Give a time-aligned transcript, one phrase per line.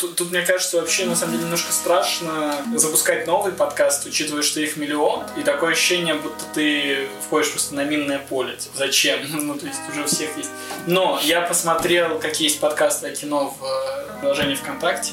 [0.00, 4.60] тут, тут, мне кажется, вообще на самом деле немножко страшно запускать новый подкаст, учитывая, что
[4.60, 8.56] их миллион, и такое ощущение, будто ты входишь просто на минное поле.
[8.56, 9.20] Типа, зачем?
[9.50, 10.50] Ну, то есть уже у всех есть.
[10.86, 15.12] Но я посмотрел, какие есть подкасты о кино в э, приложении ВКонтакте,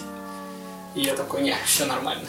[0.95, 2.27] и я такой, не, все нормально.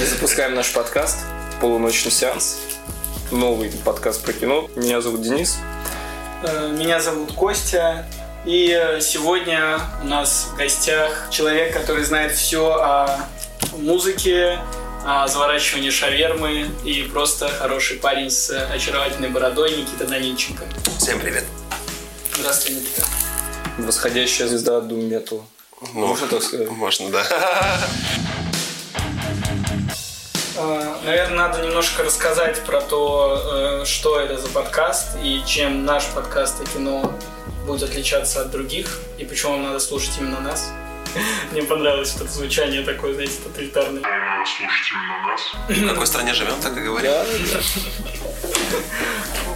[0.00, 1.18] И запускаем наш подкаст
[1.60, 2.58] «Полуночный сеанс».
[3.32, 4.68] Новый подкаст про кино.
[4.76, 5.56] Меня зовут Денис.
[6.42, 8.04] Э, Меня зовут Костя.
[8.44, 13.26] И э, сегодня у нас в гостях человек, который знает все о
[13.78, 14.58] музыке,
[15.06, 20.64] о заворачивании шавермы и просто хороший парень с очаровательной бородой Никита Данильченко.
[20.98, 21.44] Всем привет.
[22.38, 23.02] Здравствуй, Никита.
[23.78, 25.42] Восходящая звезда Doom Metal.
[25.94, 26.68] Ну, Можно так сказать?
[26.70, 27.24] Можно, да.
[30.62, 36.06] Э, Наверное, надо немножко рассказать про то, э, что это за подкаст и чем наш
[36.06, 37.12] подкаст о кино
[37.66, 40.70] будет отличаться от других, и почему вам надо слушать именно нас.
[41.52, 44.02] Мне понравилось это звучание такое, знаете, тоталитарное.
[45.68, 47.10] В какой стране живем, так и говорим.
[47.10, 47.60] Да, да.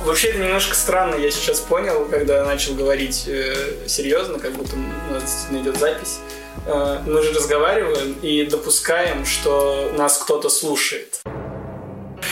[0.04, 5.12] Вообще это немножко странно, я сейчас понял, когда начал говорить э, серьезно, как будто у
[5.12, 6.18] нас действительно идет запись.
[6.66, 11.20] Э, мы же разговариваем и допускаем, что нас кто-то слушает.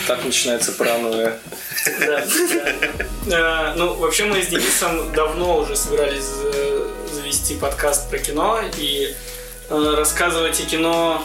[0.09, 1.39] Так начинается паранойя.
[2.01, 2.25] Да,
[3.27, 3.73] да.
[3.73, 9.15] Э, Ну, вообще мы с Денисом давно уже собирались э, завести подкаст про кино и
[9.71, 11.23] рассказывать о кино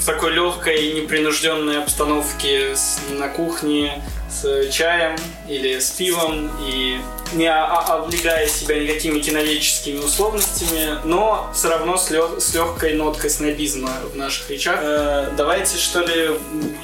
[0.00, 2.74] в такой легкой, непринужденной обстановке
[3.10, 5.16] на кухне с чаем
[5.48, 7.00] или с пивом и
[7.32, 13.90] не облегая себя никакими киноведческими условностями, но все равно с, лег- с легкой ноткой снобизма
[14.12, 14.78] в наших речах.
[14.82, 16.30] Э, давайте, что ли,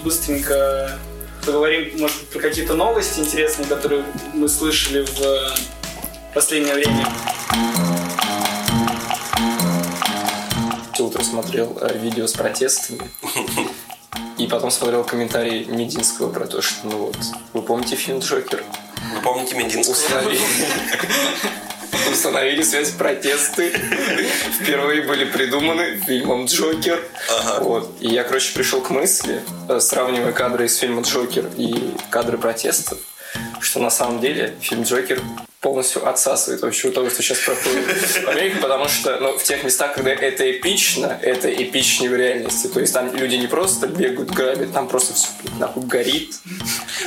[0.03, 0.99] быстренько
[1.45, 5.55] поговорим, может быть, про какие-то новости интересные, которые мы слышали в
[6.35, 7.07] последнее время.
[10.99, 13.01] Утро смотрел э, видео с протестами.
[14.39, 17.17] И потом смотрел комментарий Мединского про то, что, ну вот,
[17.53, 18.65] вы помните фильм «Джокер»?
[19.15, 19.93] Вы помните Мединского?
[19.93, 20.41] Установили,
[22.11, 23.71] установили связь протесты.
[24.61, 27.03] Впервые были придуманы фильмом «Джокер».
[27.61, 27.97] Вот.
[28.01, 32.99] И я, короче, пришел к мысли, э, сравнивая кадры из фильма «Джокер» и кадры протестов,
[33.61, 35.21] что на самом деле фильм «Джокер»
[35.65, 39.95] полностью отсасывает вообще того, что сейчас проходит в Америке, потому что ну, в тех местах,
[39.95, 42.67] когда это эпично, это эпичнее в реальности.
[42.67, 46.35] То есть там люди не просто бегают, грабят, там просто все нахуй горит.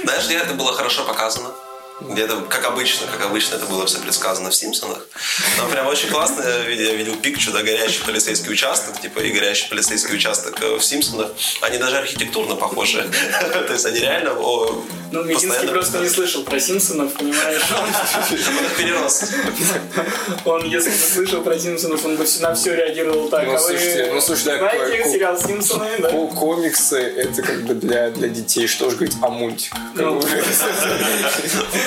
[0.04, 1.52] Знаешь, где это было хорошо показано?
[2.00, 5.08] Где-то, как обычно, как обычно, это было все предсказано в «Симпсонах».
[5.58, 9.32] Но прям очень классно, я видел, я видел пикчу, да, горящий полицейский участок, типа, и
[9.32, 11.32] горящий полицейский участок э, в «Симпсонах».
[11.62, 13.02] Они даже архитектурно похожи.
[13.68, 17.64] То есть они реально о, Ну, Мединский просто не слышал про Симпсонов, понимаешь?
[17.72, 17.90] Он
[18.66, 19.24] их перерос.
[20.46, 23.46] Он, если бы слышал про Симпсонов, он бы на все реагировал так.
[23.46, 26.10] Ну, а слушайте, ну, знаете сериал с Симпсонами, да?
[26.10, 28.68] Ко- Комиксы это как бы для, для детей.
[28.68, 29.80] Что же говорить о мультиках?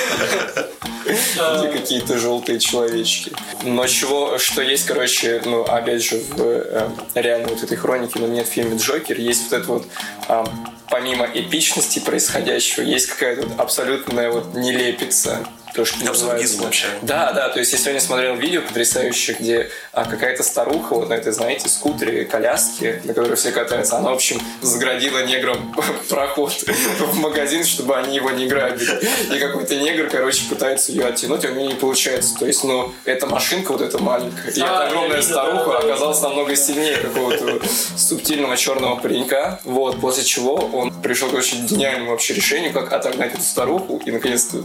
[1.05, 3.31] Где какие-то желтые человечки.
[3.63, 8.27] Но чего, что есть, короче, ну, опять же, в э, реальной вот этой хронике, но
[8.27, 9.85] нет в фильме Джокер, есть вот это вот
[10.27, 10.45] а,
[10.89, 15.39] помимо эпичности происходящего, есть какая-то абсолютная вот нелепица.
[15.73, 16.61] То, что называется.
[16.61, 16.87] вообще.
[17.01, 21.13] Да, да, то есть я сегодня смотрел видео потрясающее, где а, какая-то старуха вот на
[21.13, 25.73] этой, знаете, скутере, коляске, на которой все катаются, она, в общем, заградила неграм
[26.09, 26.51] проход
[26.99, 28.99] в магазин, чтобы они его не грабили.
[29.33, 32.35] И какой-то негр, короче, пытается ее оттянуть, а у него не получается.
[32.37, 36.55] То есть, ну, эта машинка вот эта маленькая, и А, эта огромная старуха оказалась намного
[36.55, 37.61] сильнее какого-то
[37.95, 39.59] субтильного черного паренька.
[39.63, 44.11] Вот, после чего он пришел к очень гениальному вообще решению, как отогнать эту старуху и,
[44.11, 44.63] наконец-то,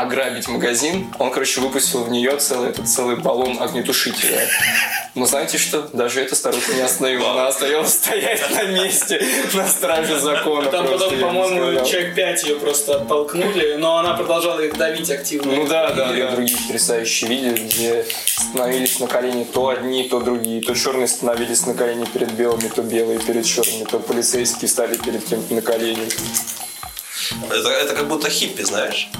[0.00, 4.48] ограбить магазин, он, короче, выпустил в нее целый, этот целый баллон огнетушителя.
[5.14, 5.88] Но знаете что?
[5.92, 7.32] Даже эта старуха не остановила.
[7.32, 9.20] Она осталась стоять на месте,
[9.54, 10.70] на страже закона.
[10.70, 15.52] Там просто, потом, по-моему, человек 5 ее просто оттолкнули, но она продолжала их давить активно.
[15.52, 16.30] Ну да, да, да.
[16.30, 21.74] другие потрясающие видео, где становились на колени то одни, то другие, то черные становились на
[21.74, 26.08] колени перед белыми, то белые перед черными, то полицейские стали перед кем-то на колени.
[27.50, 29.10] Это, это как будто хиппи, знаешь?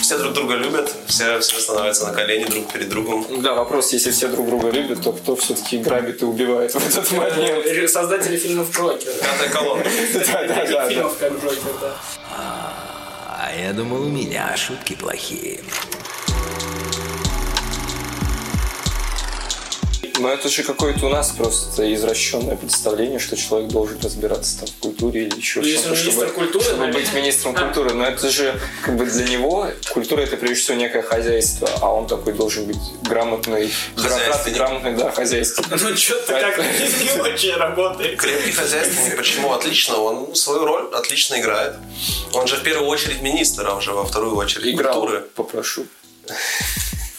[0.00, 3.26] Все друг друга любят, все, все становятся на колени друг перед другом.
[3.42, 7.10] Да, вопрос, если все друг друга любят, то кто все-таки грабит и убивает в этот
[7.12, 7.66] момент?
[7.66, 9.12] Э, Создатели фильмов Джокер.
[9.20, 9.84] Пятая колонна.
[10.14, 11.96] Да, да, да, фильмов, как Джокер, да.
[12.36, 15.60] А я думал, у меня шутки плохие.
[20.22, 24.74] Но это же какое-то у нас просто извращенное представление, что человек должен разбираться там в
[24.78, 27.02] культуре или еще Ну, что-то, чтобы, культуры, чтобы наверное.
[27.02, 27.64] быть министром А.
[27.64, 27.92] культуры.
[27.94, 28.54] Но это же
[28.84, 32.78] как бы для него культура это прежде всего некое хозяйство, а он такой должен быть
[33.02, 35.68] грамотный, бюрократ грамотный, да, хозяйственник.
[35.82, 38.16] Ну, что-то как-то не очень работает.
[38.20, 39.52] Крепкий хозяйственник, почему?
[39.52, 41.74] Отлично, он свою роль отлично играет.
[42.32, 45.24] Он же в первую очередь министр, а уже во вторую очередь Играл, культуры.
[45.34, 45.84] попрошу.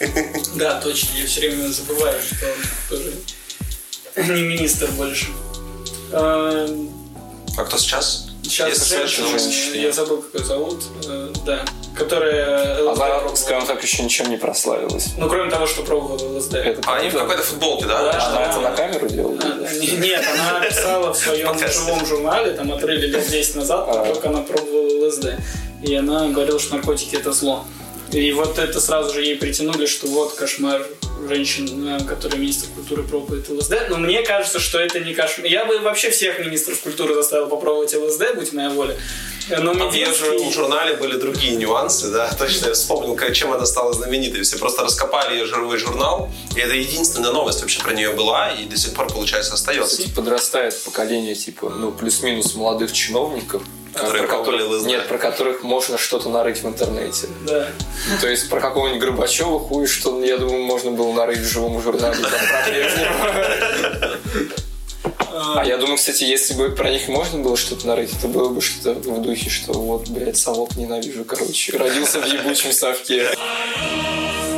[0.56, 2.54] Да, точно, я все время забываю, что он
[2.90, 3.14] тоже
[4.34, 5.28] не министр больше.
[6.12, 6.68] А,
[7.58, 8.28] А кто сейчас?
[8.44, 9.76] Сейчас Если женщина, женщина.
[9.76, 11.64] я забыл, как ее зовут, э, да,
[11.98, 13.36] которая ЛСД Она, пробовала.
[13.36, 15.08] скажем так, еще ничем не прославилась.
[15.18, 16.56] Ну, кроме того, что пробовала ЛСД.
[16.56, 18.02] Это А они в какой-то футболке, да?
[18.12, 18.28] Да.
[18.28, 19.38] Она это на камеру делала?
[19.42, 24.06] А, не- Нет, она писала в своем живом журнале, там отрыли лет 10 назад, А.
[24.14, 25.28] только она пробовала ЛСД.
[25.82, 27.66] И она говорила, что наркотики это зло.
[28.14, 30.86] И вот это сразу же ей притянули, что вот кошмар
[31.28, 33.90] женщин, э, которые министр культуры пробует ЛСД.
[33.90, 35.48] Но мне кажется, что это не кошмар.
[35.48, 38.96] Я бы вообще всех министров культуры заставил попробовать ЛСД, будь моя воля.
[39.50, 40.54] Но А в же- в Мединский...
[40.54, 44.44] журнале были другие нюансы, да, точно я вспомнил, как, чем она стала знаменитой.
[44.44, 48.66] Все просто раскопали ее живой журнал, и это единственная новость вообще про нее была, и
[48.66, 49.98] до сих пор, получается, остается.
[49.98, 53.64] Кстати, подрастает поколение, типа, ну, плюс-минус молодых чиновников,
[53.94, 54.88] Которые про пробовали которых, ЛСД.
[54.88, 57.28] нет, про которых можно что-то нарыть в интернете.
[57.46, 57.68] Да.
[58.22, 62.18] То есть про какого-нибудь Горбачева хуй, что, я думаю, можно было нарыть в живом журнале
[62.68, 64.18] Брежнева.
[65.56, 68.62] А я думаю, кстати, если бы про них можно было что-то нарыть, это было бы
[68.62, 71.76] что-то в духе, что вот, блядь, совок ненавижу, короче.
[71.78, 73.28] Родился в ебучем совке.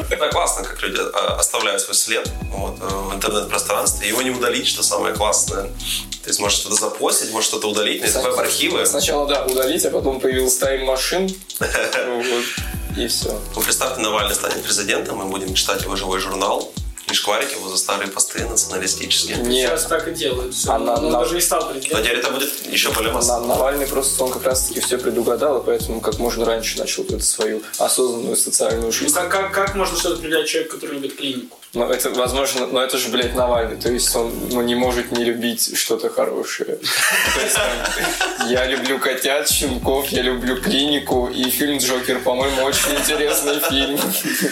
[0.09, 4.07] Это классно, как люди а, оставляют свой след вот, э, в интернет-пространстве.
[4.07, 5.63] Его не удалить, что самое классное.
[5.63, 8.85] То есть, может что-то запостить, может что-то удалить, есть веб-архивы.
[8.85, 11.29] Сначала, да, удалить, а потом появился тайм-машин.
[12.97, 13.39] И все.
[13.63, 16.71] Представьте, Навальный станет президентом, мы будем читать его живой журнал
[17.09, 19.37] и шкварить его за старые посты националистические.
[19.37, 20.53] Нет, Сейчас так и делают.
[20.55, 20.71] Всё.
[20.73, 22.03] А на- Он на- даже не стал президентом.
[22.03, 23.45] теперь это будет еще более На- массово.
[23.45, 27.61] Навальный просто он как раз-таки все предугадал, и поэтому как можно раньше начал эту свою
[27.77, 29.13] осознанную социальную Ну, жизнь.
[29.13, 31.57] Как, как, как можно что-то определять человека, который любит клинику?
[31.75, 33.75] Но это, возможно, но это же, блядь, Навальный.
[33.75, 36.77] То есть он ну, не может не любить что-то хорошее.
[36.77, 42.95] То есть, там, я люблю котят, щенков, я люблю клинику, и фильм «Джокер», по-моему, очень
[42.97, 43.99] интересный фильм.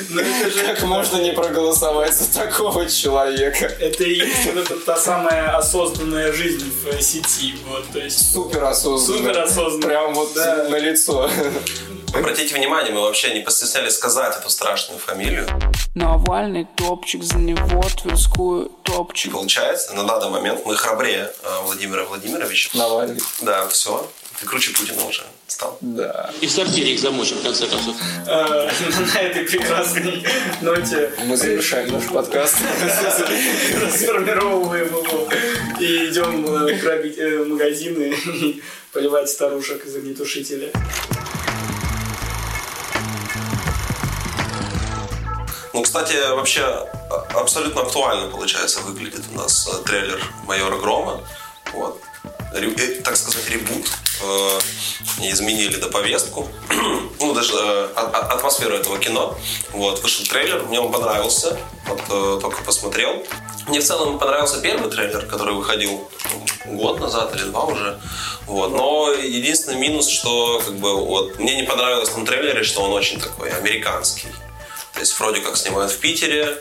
[0.09, 0.21] Ну,
[0.67, 3.65] Как можно не проголосовать за такого человека?
[3.79, 7.55] Это и есть вот эта та самая осознанная жизнь в сети.
[7.67, 9.19] Вот, то есть Супер осознанно.
[9.19, 9.87] Супер осознанно.
[9.87, 10.67] Прям вот Да.
[10.69, 11.29] на лицо.
[12.13, 15.47] Обратите внимание, мы вообще не постеснялись сказать эту страшную фамилию.
[15.95, 19.31] Навальный топчик за него, Тверскую топчик.
[19.31, 22.69] Получается, на данный момент мы храбрее э, Владимира Владимировича.
[22.73, 23.19] Навальный.
[23.41, 24.07] Да, все.
[24.39, 25.77] Ты круче Путина уже стал.
[25.81, 26.31] Да.
[26.41, 27.95] И в сортире их замочим, в конце концов.
[28.27, 28.69] э,
[29.15, 30.23] на этой прекрасной
[30.61, 32.57] ноте Мы завершаем наш подкаст.
[33.81, 35.27] расформировываем его
[35.79, 38.61] и идем э, грабить э, магазины и
[38.91, 40.71] поливать старушек из огнетушителя.
[45.73, 46.61] Ну, кстати, вообще
[47.09, 51.21] а- абсолютно актуально, получается, выглядит у нас э, трейлер «Майора Грома».
[51.73, 51.99] Вот.
[52.53, 53.87] Э, так сказать, ребут.
[54.21, 54.59] Э,
[55.19, 56.47] изменили до повестку.
[57.19, 57.55] ну, даже
[57.95, 59.35] а- а- атмосферу этого кино.
[59.71, 60.03] Вот.
[60.03, 61.57] Вышел трейлер, мне он понравился.
[61.87, 63.25] Вот только посмотрел.
[63.67, 66.07] Мне в целом понравился первый трейлер, который выходил
[66.65, 67.99] год назад или два уже.
[68.45, 68.71] Вот.
[68.71, 72.91] Но единственный минус, что как бы, вот, мне не понравилось в том трейлере, что он
[72.91, 74.27] очень такой американский.
[74.93, 76.57] То есть вроде как снимают в Питере,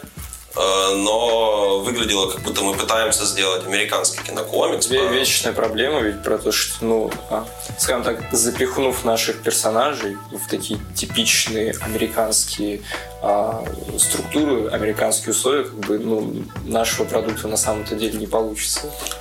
[0.55, 4.89] э, но выглядело, как будто мы пытаемся сделать американский кинокомикс.
[4.89, 7.47] Ве- по- Вечная проблема ведь про то, что, ну, а,
[7.79, 12.83] скажем так, запихнув наших персонажей в такие типичные американские
[13.25, 13.65] а,
[13.99, 18.81] структуры, американские условия, как бы, ну, нашего продукта на самом-то деле не получится.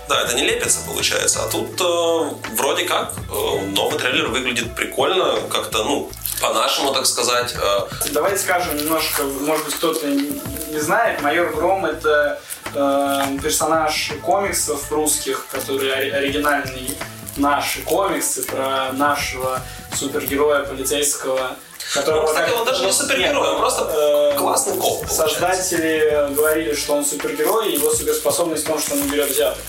[0.09, 1.43] Да, это не лепится, получается.
[1.43, 6.09] А тут э, вроде как э, новый трейлер выглядит прикольно, как-то, ну,
[6.41, 7.53] по-нашему, так сказать.
[7.55, 7.81] Э,
[8.11, 12.41] Давайте скажем немножко, может быть, кто-то не знает, майор Гром это
[12.73, 16.97] э, персонаж комиксов русских, который ори- оригинальный
[17.37, 19.61] наши комиксы про нашего
[19.95, 21.55] супергероя полицейского,
[21.93, 22.27] которого...
[22.27, 23.91] Кстати, как- он даже не супергерой, он просто
[24.33, 25.39] э, классный коп, получается.
[25.39, 29.59] Создатели говорили, что он супергерой, и его суперспособность в том, что он берет взяток.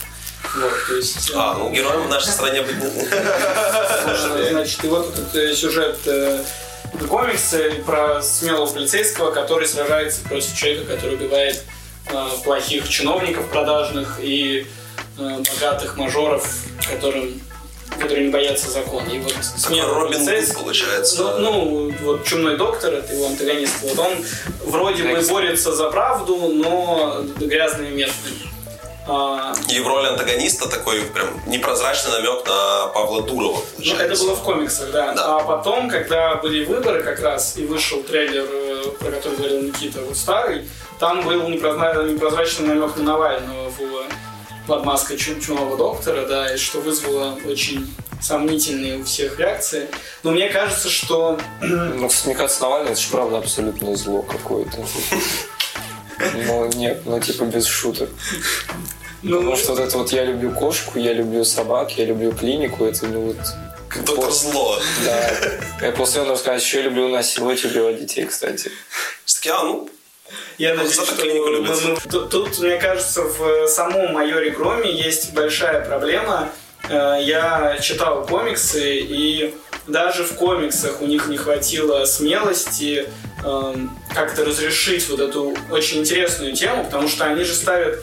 [0.57, 1.31] Вот, то есть...
[1.31, 2.77] э, а, ну, героем в нашей стране быть
[4.51, 6.43] Значит, и вот этот э, сюжет э,
[7.09, 11.63] комикса про смелого полицейского, который сражается против человека, который убивает
[12.11, 14.67] э, плохих чиновников продажных и
[15.19, 16.47] э, богатых мажоров,
[16.91, 17.41] которым
[17.99, 19.09] которые не боятся закона.
[19.09, 21.23] И вот смена Робин Гуд, получается.
[21.23, 24.13] Ну, ну, вот Чумной доктор, это его антагонист, вот он
[24.67, 28.53] вроде бы борется за правду, но грязными методами.
[29.05, 33.61] А, И в роли антагониста такой прям непрозрачный намек на Павла Дурова.
[33.79, 35.13] Ну, это было в комиксах, да.
[35.13, 35.37] Да.
[35.39, 39.99] А потом, когда были выборы как раз, и вышел трейлер, э, про который говорил Никита,
[40.03, 40.69] вот старый,
[41.01, 43.81] там был непрозра- непрозрачный намек на Навального в
[44.73, 49.87] под маской чу- чумного доктора, да, и что вызвало очень сомнительные у всех реакции.
[50.23, 54.79] Но мне кажется, что Ну, смекаться Навальный, это же правда абсолютное зло какое-то.
[56.47, 58.09] Ну, нет, ну, типа, без шуток.
[59.23, 62.87] ну, Потому что вот это вот я люблю кошку, я люблю собак, я люблю клинику,
[62.87, 63.37] это ну вот...
[64.07, 64.79] Доктор Зло.
[65.05, 65.31] Да.
[65.83, 68.71] Я после этого сказать, еще я люблю насиловать и убивать детей, кстати.
[69.27, 69.91] Все-таки, а, ну,
[70.59, 71.71] Я надеюсь, что клинику любят.
[71.83, 76.51] мы- мы- тут, тут, мне кажется, в самом майоре Громе есть большая проблема.
[76.89, 79.55] Э, Я читал комиксы, и
[79.87, 83.09] даже в комиксах у них не хватило смелости
[83.45, 87.99] эм, как-то разрешить вот эту очень интересную тему, потому что они же ставят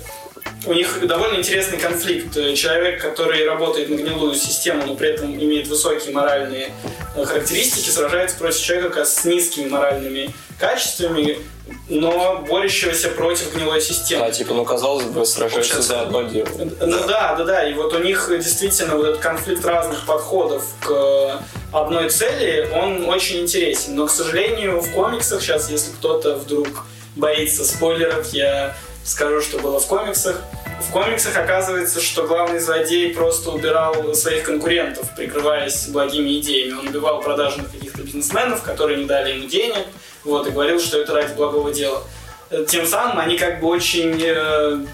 [0.66, 2.34] у них довольно интересный конфликт.
[2.56, 6.72] Человек, который работает на гнилую систему, но при этом имеет высокие моральные
[7.16, 11.40] э, характеристики, сражается против человека с низкими моральными качествами,
[11.88, 14.26] но борющегося против гнилой системы.
[14.26, 15.94] Да, типа, ну, казалось бы, сражаются Общаться.
[15.94, 16.48] за одно дело.
[16.58, 17.70] Ну да, да, да.
[17.70, 23.42] И вот у них действительно вот этот конфликт разных подходов к одной цели, он очень
[23.42, 23.96] интересен.
[23.96, 26.68] Но, к сожалению, в комиксах сейчас, если кто-то вдруг
[27.16, 28.76] боится спойлеров, я
[29.10, 30.42] скажу, что было в комиксах.
[30.88, 36.80] В комиксах оказывается, что главный злодей просто убирал своих конкурентов, прикрываясь благими идеями.
[36.80, 39.86] Он убивал продажных каких-то бизнесменов, которые не дали ему денег,
[40.24, 42.04] вот, и говорил, что это ради благого дела.
[42.68, 44.86] Тем самым они как бы очень э,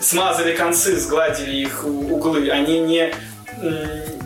[0.00, 2.50] смазали концы, сгладили их углы.
[2.50, 3.12] Они не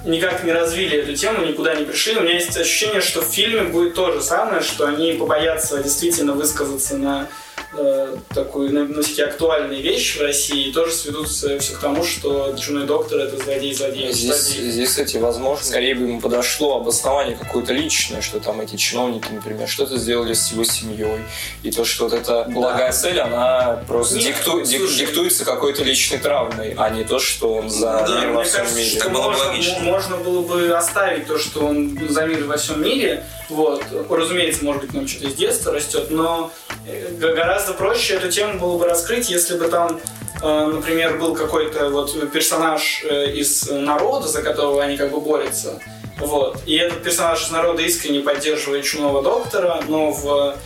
[0.04, 2.16] никак не развили эту тему, никуда не пришли.
[2.16, 6.34] У меня есть ощущение, что в фильме будет то же самое, что они побоятся действительно
[6.34, 7.28] высказаться на
[7.76, 12.54] э, такую, на, на всякие актуальные вещи в России, тоже сведутся все к тому, что
[12.58, 14.70] Чумной доктор это злодей, злодей, Здесь, злодей.
[14.70, 19.68] здесь, кстати, возможно, скорее бы ему подошло обоснование какое-то личное, что там эти чиновники, например,
[19.68, 21.18] что-то сделали с его семьей.
[21.62, 24.96] И то, что вот эта благая цель, она просто Нет, дикту- дик- слушай.
[24.98, 28.78] диктуется какой-то личной травмой, а не то, что он за Да, мир во всем кажется,
[28.78, 29.00] мире.
[29.00, 32.56] что было бы можно, м- можно было бы оставить то, что он за мир во
[32.56, 33.24] всем мире.
[33.48, 33.84] Вот.
[34.08, 36.50] Разумеется, может быть, нам что-то из детства растет, но
[36.86, 40.00] э, гораздо проще эту тему было бы раскрыть, если бы там,
[40.42, 45.80] э, например, был какой-то вот персонаж э, из народа, за которого они как бы борются.
[46.18, 46.58] Вот.
[46.66, 50.56] И этот персонаж из народа искренне поддерживает чумного доктора, но в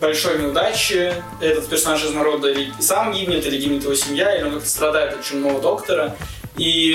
[0.00, 4.68] большой неудаче этот персонаж из народа сам гибнет, или гибнет его семья, или он как-то
[4.68, 6.14] страдает от чумного доктора.
[6.56, 6.94] И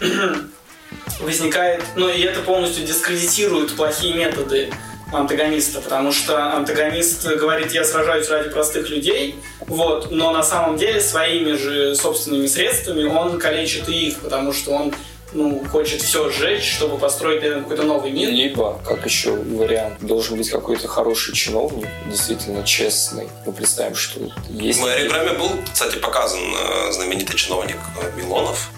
[1.20, 1.82] возникает...
[1.96, 4.70] Ну, и это полностью дискредитирует плохие методы
[5.12, 11.00] антагониста, потому что антагонист говорит, я сражаюсь ради простых людей, вот, но на самом деле
[11.00, 14.94] своими же собственными средствами он калечит и их, потому что он
[15.32, 18.30] ну, хочет все сжечь, чтобы построить наверное, какой-то новый мир.
[18.30, 23.28] Либо, как еще вариант, должен быть какой-то хороший чиновник, действительно честный.
[23.44, 24.80] Мы представим, что есть...
[24.80, 28.70] В программе был, кстати, показан э, знаменитый чиновник э, Милонов.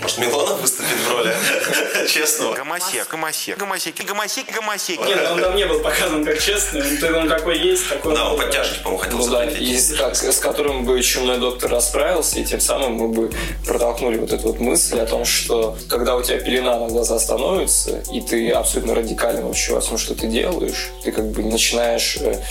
[0.00, 1.32] Может, Милонов выступит в роли
[2.08, 2.54] честного?
[2.54, 5.00] Гомосек, гомосек, гомосек, гомосек, гомосек.
[5.06, 8.36] Нет, он там не был показан как честный, он, он какой есть, такой Да, он
[8.38, 9.68] подтяжки, по-моему, хотел Ну да, запретить.
[9.68, 13.30] и с, как- с которым бы чумной доктор расправился, и тем самым мы бы
[13.66, 18.02] протолкнули вот эту вот мысль о том, что когда у тебя пелена на глаза становится,
[18.12, 22.42] и ты абсолютно радикально вообще во всем, что ты делаешь, ты как бы начинаешь э,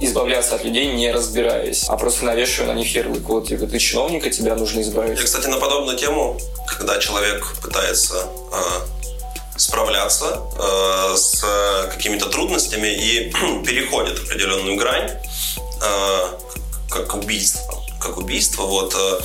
[0.00, 3.22] избавляться от людей, не разбираясь, а просто навешивая на них ярлык.
[3.28, 5.18] Вот, типа, ты чиновник, а тебя нужно избавить.
[5.18, 8.58] Я, кстати, на подобную тему, когда человек пытается э,
[9.56, 11.44] справляться э, с
[11.90, 13.30] какими-то трудностями и
[13.66, 16.26] переходит определенную грань, э,
[16.90, 19.20] как убийство, как убийство, вот э,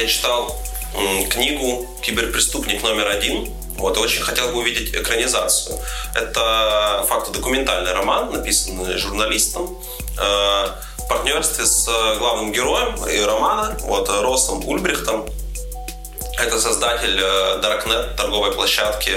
[0.00, 0.56] я читал
[0.94, 5.78] м, книгу «Киберпреступник номер один», вот, и очень хотел бы увидеть экранизацию.
[6.14, 9.78] Это фактодокументальный роман, написанный журналистом,
[10.18, 10.68] э,
[10.98, 11.86] в партнерстве с
[12.18, 15.26] главным героем и романа, вот, Росом Ульбрихтом.
[16.38, 19.10] Это создатель э, Darknet, торговой площадки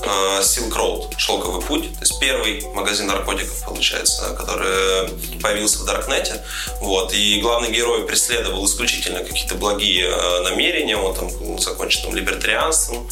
[0.00, 1.92] э, Silk Road, Шелковый путь.
[1.94, 5.08] То есть первый магазин наркотиков, получается, который
[5.42, 6.42] появился в Даркнете.
[6.80, 7.12] Вот.
[7.12, 10.96] И главный герой преследовал исключительно какие-то благие э, намерения.
[10.96, 13.08] Он там был законченным либертарианством.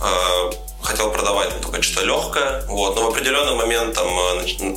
[0.00, 0.50] Э,
[0.80, 2.64] Хотел продавать ну, только что-то легкое.
[2.68, 2.94] Вот.
[2.96, 4.76] Но в определенный момент там э,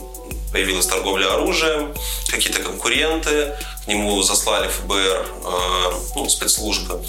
[0.52, 1.94] появилась торговля оружием,
[2.28, 7.02] какие-то конкуренты, к нему заслали ФБР, э, ну, спецслужбы.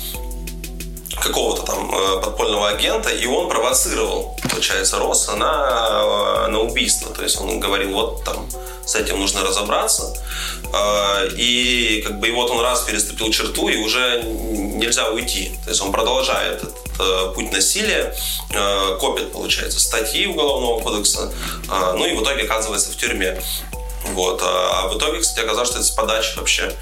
[1.21, 7.13] Какого-то там э, подпольного агента, и он провоцировал, получается, Росса на, э, на убийство.
[7.15, 8.49] То есть он говорил, вот там
[8.85, 10.15] с этим нужно разобраться.
[10.73, 15.53] Э, И как бы и вот он раз переступил черту, и уже нельзя уйти.
[15.65, 18.15] То есть он продолжает этот путь насилия,
[19.01, 21.33] копит, получается, статьи Уголовного кодекса,
[21.69, 23.41] ну и в итоге оказывается в тюрьме.
[24.09, 24.41] Вот.
[24.43, 26.73] А в итоге, кстати, оказалось, что это с подачи вообще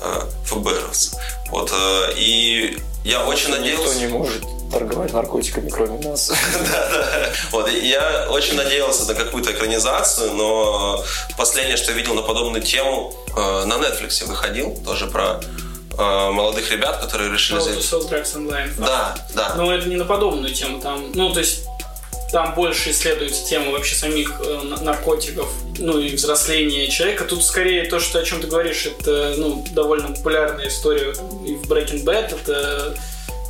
[0.00, 1.14] э, ФБРовцев.
[1.50, 1.70] Вот.
[1.72, 3.98] э, И я очень Никто надеялся...
[3.98, 6.30] не может торговать наркотиками, кроме нас.
[7.50, 11.02] Вот, и я очень надеялся на какую-то экранизацию, но
[11.36, 15.40] последнее, что я видел на подобную тему, э, на Netflix выходил, тоже про
[15.98, 17.80] э, молодых ребят, которые решили How to.
[17.80, 18.70] Sell Drugs Online.
[18.78, 19.54] Да, да.
[19.56, 20.80] Но это не на подобную тему.
[20.80, 21.64] Там, ну, то есть
[22.32, 27.24] там больше исследуется тема вообще самих э, на- наркотиков, ну и взросления человека.
[27.24, 31.12] Тут скорее то, что о чем ты говоришь, это ну, довольно популярная история
[31.46, 32.34] и в Breaking Bad.
[32.40, 32.96] Это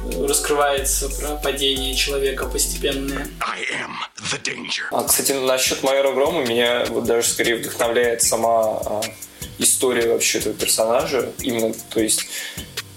[0.02, 3.28] э, раскрывается про падение человека постепенное.
[4.90, 9.00] А, кстати, насчет майора Грома меня вот даже скорее вдохновляет сама а,
[9.58, 11.30] история вообще этого персонажа.
[11.40, 12.26] Именно, то есть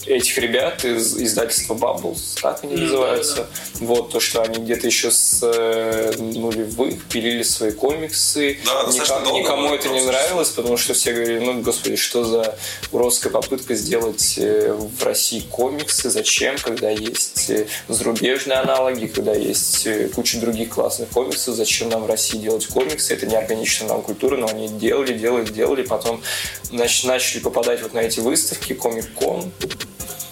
[0.05, 3.48] этих ребят из издательства Bubbles, так они М, называются.
[3.75, 8.60] Вот, то, что они где-то еще с э, нулевых пилили свои комиксы.
[8.65, 12.57] Да, Никому, долго никому это не нравилось, потому что все говорили, ну, господи, что за
[12.91, 19.88] уродская попытка сделать э, в России комиксы, зачем, когда есть э, зарубежные аналоги, когда есть
[20.15, 24.38] куча других классных комиксов, зачем нам в России делать комиксы, это не органично нам культура,
[24.38, 26.22] но они делали, делали, делали, потом
[26.72, 29.51] нач- начали попадать вот на эти выставки, Комик-кон,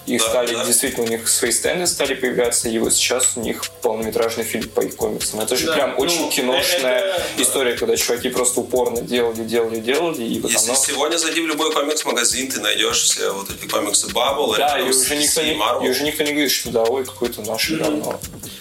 [0.07, 0.65] и Да, стали, да.
[0.65, 4.81] действительно, у них свои стенды стали появляться, и вот сейчас у них полнометражный фильм по
[4.81, 5.39] их комиксам.
[5.41, 9.79] Это же Да, прям ну, очень киношная это- история, когда чуваки просто упорно делали, делали,
[9.79, 10.79] делали, и вот Если оно...
[10.79, 15.15] сегодня зайди в любой комикс-магазин, ты найдешь все вот эти комиксы Bubble, Да, и уже,
[15.15, 15.53] никто не,
[15.85, 18.19] и уже никто не говорит, что да, ой, какое-то наше говно.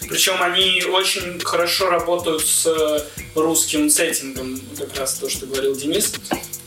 [0.08, 3.00] Причем они очень хорошо работают с э,
[3.34, 6.12] русским сеттингом, как раз то, что говорил Денис.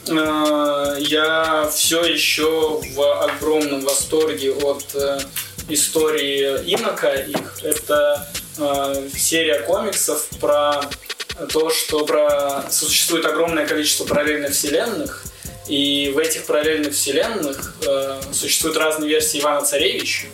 [0.08, 5.20] Э, Я все еще в огромном восторге от э,
[5.70, 7.60] истории Инока их.
[7.64, 10.82] Это э, серия комиксов про
[11.52, 12.66] то, что про...
[12.70, 15.24] существует огромное количество параллельных вселенных,
[15.68, 20.28] и в этих параллельных вселенных э, существуют разные версии Ивана Царевича.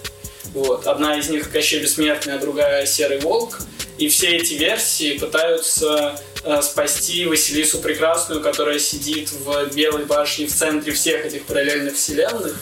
[0.53, 0.87] Вот.
[0.87, 3.59] Одна из них Кощей Бессмертный, а другая Серый Волк.
[3.99, 10.53] И все эти версии пытаются э, спасти Василису Прекрасную, которая сидит в Белой башне в
[10.55, 12.55] центре всех этих параллельных вселенных.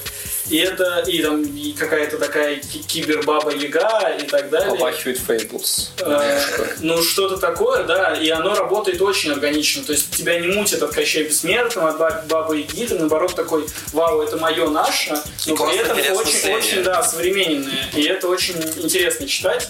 [0.50, 4.72] И это и там и какая-то такая ки- кибербаба Яга и так далее.
[4.72, 5.90] Попахивает Fables.
[6.00, 6.40] Э,
[6.80, 9.84] ну, что-то такое, да, и оно работает очень органично.
[9.84, 13.68] То есть тебя не мутит от Кощея Бессмертного, от Ба- Бабы Яги, ты наоборот такой,
[13.92, 17.90] вау, это мое, наше, но при классно, этом очень, очень, да, современное.
[17.94, 19.68] И это очень интересно читать.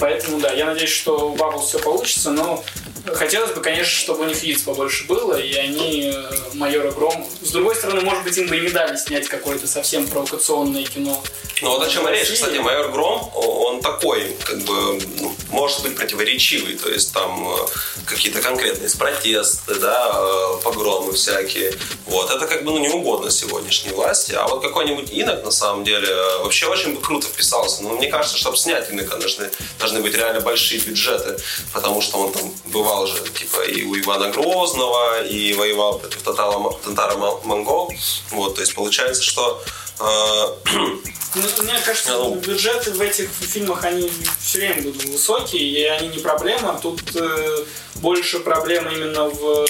[0.00, 2.64] Поэтому, да, я надеюсь, что у Bubble все получится, но
[3.06, 7.26] хотелось бы, конечно, чтобы у них яиц побольше было, и они э, Майора Гром...
[7.42, 11.22] С другой стороны, может быть, им бы и не дали снять какое-то совсем провокационное кино.
[11.62, 12.28] Ну вот о чем речь.
[12.28, 16.76] Кстати, майор Гром, он такой, как бы, ну, может быть противоречивый.
[16.76, 17.66] То есть там э,
[18.06, 21.72] какие-то конкретные протесты, да, э, погромы всякие.
[22.06, 22.30] Вот.
[22.30, 24.32] Это как бы ну, не угодно сегодняшней власти.
[24.34, 26.08] А вот какой-нибудь инок, на самом деле,
[26.42, 27.82] вообще очень бы круто вписался.
[27.82, 31.38] Но мне кажется, чтобы снять инока, должны, должны быть реально большие бюджеты.
[31.72, 32.52] Потому что он там
[32.88, 37.92] бывал же, типа, и у Ивана Грозного, и воевал против татаро- татаро-монгол.
[38.30, 39.62] Вот, то есть получается, что
[40.00, 40.70] э,
[41.34, 42.34] Ну, мне кажется, Ну.
[42.36, 46.78] бюджеты в этих фильмах, они все время будут высокие, и они не проблема.
[46.82, 47.64] Тут э,
[47.96, 49.66] больше проблема именно в...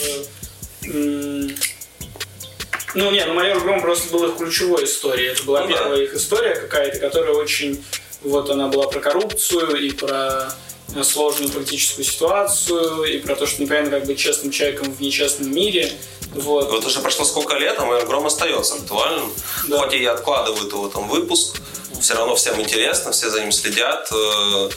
[0.84, 1.56] м,
[2.94, 5.28] ну, нет, ну, «Майор Гром» просто была их ключевой историей.
[5.30, 5.72] Это была Ну, да.
[5.74, 7.84] первая их история какая-то, которая очень...
[8.22, 10.50] Вот она была про коррупцию и про э,
[11.02, 15.92] сложную политическую ситуацию, и про то, что непонятно как быть честным человеком в нечестном мире.
[16.34, 16.70] Вот.
[16.70, 19.32] Вот уже прошло сколько лет, а мой гром остается актуальным.
[19.68, 19.78] Да.
[19.78, 21.60] Хоть и откладывают его там выпуск,
[22.00, 24.08] все равно всем интересно, все за ним следят.
[24.12, 24.70] э,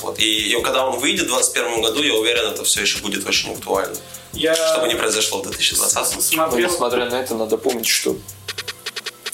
[0.00, 0.18] Вот.
[0.18, 3.52] И, и когда он выйдет в 2021 году, я уверен, это все еще будет очень
[3.52, 3.96] актуально.
[4.32, 6.16] Я Чтобы не произошло в 2020.
[6.16, 6.68] Но смотрел...
[6.68, 8.16] несмотря на это, надо помнить, что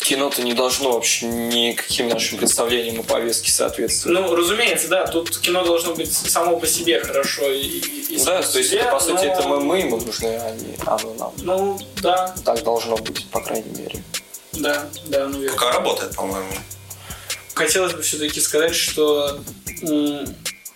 [0.05, 4.21] кино-то не должно вообще никаким нашим представлениям и повестке соответствовать.
[4.21, 7.51] Ну, разумеется, да, тут кино должно быть само по себе хорошо.
[7.51, 7.63] И,
[8.11, 10.51] и да, то есть себе, это, по сути, но- это мы, мы ему нужны, а
[10.55, 11.33] не оно нам.
[11.39, 14.05] Ну, да, Так должно быть, по крайней мере.
[14.53, 15.53] да, да, наверное.
[15.59, 16.53] Пока работает, по-моему.
[17.55, 19.41] Хотелось бы все-таки сказать, что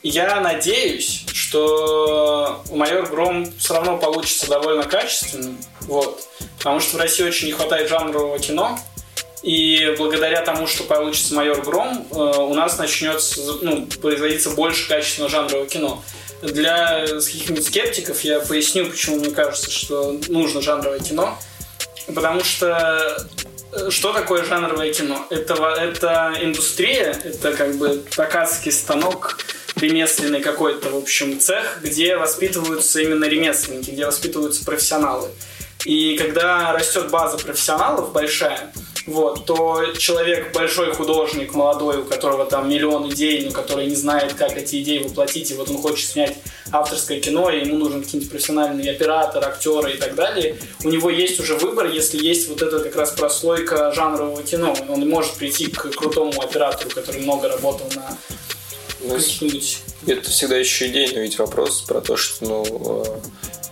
[0.03, 5.59] я надеюсь, что майор Гром все равно получится довольно качественным.
[5.83, 6.27] Вот.
[6.57, 8.79] Потому что в России очень не хватает жанрового кино.
[9.43, 15.31] И благодаря тому, что получится «Майор Гром», э, у нас начнется ну, производиться больше качественного
[15.31, 16.03] жанрового кино.
[16.43, 21.39] Для каких-нибудь скептиков я поясню, почему мне кажется, что нужно жанровое кино.
[22.13, 23.27] Потому что
[23.73, 25.25] э, что такое жанровое кино?
[25.31, 29.39] Это, это индустрия, это как бы токарский станок,
[29.77, 35.29] ремесленный какой-то, в общем, цех, где воспитываются именно ремесленники, где воспитываются профессионалы.
[35.85, 38.73] И когда растет база профессионалов большая,
[39.09, 44.35] вот, то человек, большой художник, молодой, у которого там миллион идей, но который не знает,
[44.35, 46.37] как эти идеи воплотить, и вот он хочет снять
[46.71, 51.41] авторское кино, и ему нужен какие-нибудь профессиональные операторы, актеры и так далее, у него есть
[51.41, 54.77] уже выбор, если есть вот эта как раз прослойка жанрового кино.
[54.89, 58.17] Он может прийти к крутому оператору, который много работал на
[59.01, 59.19] ну.
[60.07, 63.21] Это всегда еще идейный ведь вопрос про то, что, ну, э,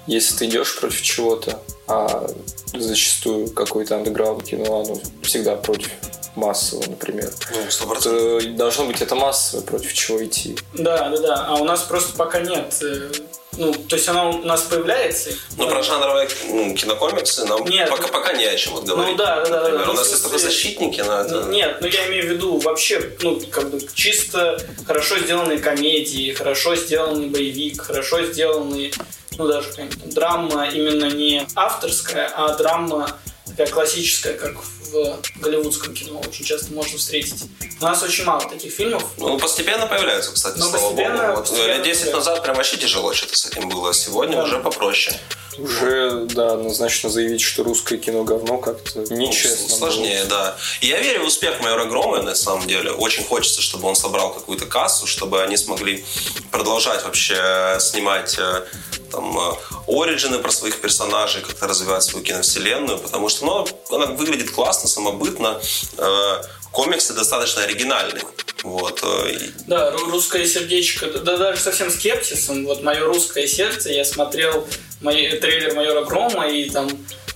[0.06, 2.26] если ты идешь против чего-то, а
[2.74, 5.90] зачастую какой-то андеграунд кино, оно всегда против
[6.34, 7.30] массового, например.
[7.54, 7.60] Ну,
[7.94, 8.02] 100%.
[8.02, 10.56] То должно быть это массовое, против чего идти.
[10.74, 11.46] Да, да, да.
[11.48, 12.76] А у нас просто пока нет.
[12.82, 13.10] э,
[13.56, 15.30] Ну, то есть она у нас появляется.
[15.56, 17.88] Ну, про жанровые ну, кинокомиксы нам Нет.
[17.88, 19.12] пока, пока не о чем вот говорить.
[19.12, 19.62] Ну да, да, да, да.
[19.62, 21.44] Например, Ну, у нас в есть только защитники, но это...
[21.44, 26.76] Нет, ну я имею в виду вообще, ну, как бы чисто хорошо сделанные комедии, хорошо
[26.76, 28.92] сделанный боевик, хорошо сделанный,
[29.38, 29.68] ну, даже
[30.07, 33.11] драма именно не авторская, а драма
[33.46, 34.57] такая классическая, как
[34.92, 37.42] в голливудском кино очень часто можно встретить.
[37.81, 39.03] У нас очень мало таких фильмов.
[39.18, 41.31] Ну, постепенно появляются, кстати, Ну, слава постепенно- богу.
[41.37, 42.31] Вот, постепенно лет 10 появляются.
[42.31, 43.92] назад прям вообще тяжело что-то с этим было.
[43.94, 44.44] Сегодня Да.
[44.44, 45.18] уже попроще.
[45.59, 49.66] Уже, да, однозначно заявить, что русское кино говно как-то нечестно.
[49.70, 50.57] Ну, Сложнее, да.
[50.83, 52.90] И я верю в успех майора Грома, на самом деле.
[52.92, 56.05] Очень хочется, чтобы он собрал какую-то кассу, чтобы они смогли
[56.51, 58.66] продолжать вообще снимать э,
[59.11, 59.53] там э,
[59.88, 65.60] оригины про своих персонажей, как-то развивать свою киновселенную, потому что ну, она выглядит классно, самобытно.
[65.98, 68.22] Э, комиксы достаточно оригинальные.
[68.62, 69.00] Вот.
[69.02, 72.64] э, Да, ру- русское сердечко, да, да даже совсем скепсисом.
[72.66, 74.66] Вот мое русское сердце, я смотрел
[75.00, 76.88] мой, трейлер майора Грома, и там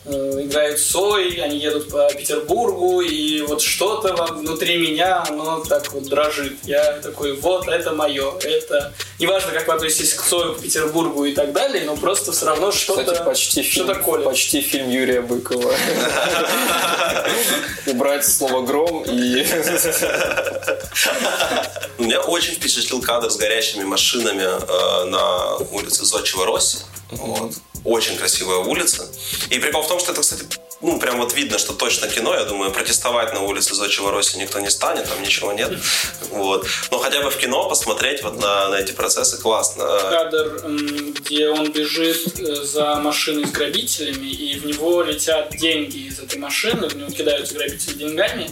[0.07, 6.55] играют Сой, они едут по Петербургу, и вот что-то внутри меня, оно так вот дрожит.
[6.65, 8.93] Я такой, вот, это мое, это...
[9.19, 12.73] Неважно, как вы относитесь к Сою, к Петербургу и так далее, но просто все равно
[12.73, 13.05] что-то...
[13.05, 14.25] Кстати, почти фильм, что-то колет.
[14.25, 15.75] почти фильм Юрия Быкова.
[17.87, 19.47] Убрать слово «гром» и...
[21.99, 26.79] Меня очень впечатлил кадр с горящими машинами э, на улице Зодчего Росси.
[27.11, 27.53] Вот.
[27.85, 29.09] Очень красивая улица.
[29.49, 30.45] И прикол в том, что это, кстати,
[30.83, 32.35] ну, прям вот видно, что точно кино.
[32.35, 35.73] Я думаю, протестовать на улице Зодчего Росси никто не станет, там ничего нет.
[36.31, 36.67] Вот.
[36.91, 39.85] Но хотя бы в кино посмотреть вот на, на эти процессы классно.
[39.85, 40.63] кадр,
[41.21, 46.39] где он бежит э, за машиной с грабителями, и в него летят деньги из этой
[46.39, 48.51] машины, в него кидаются грабители деньгами.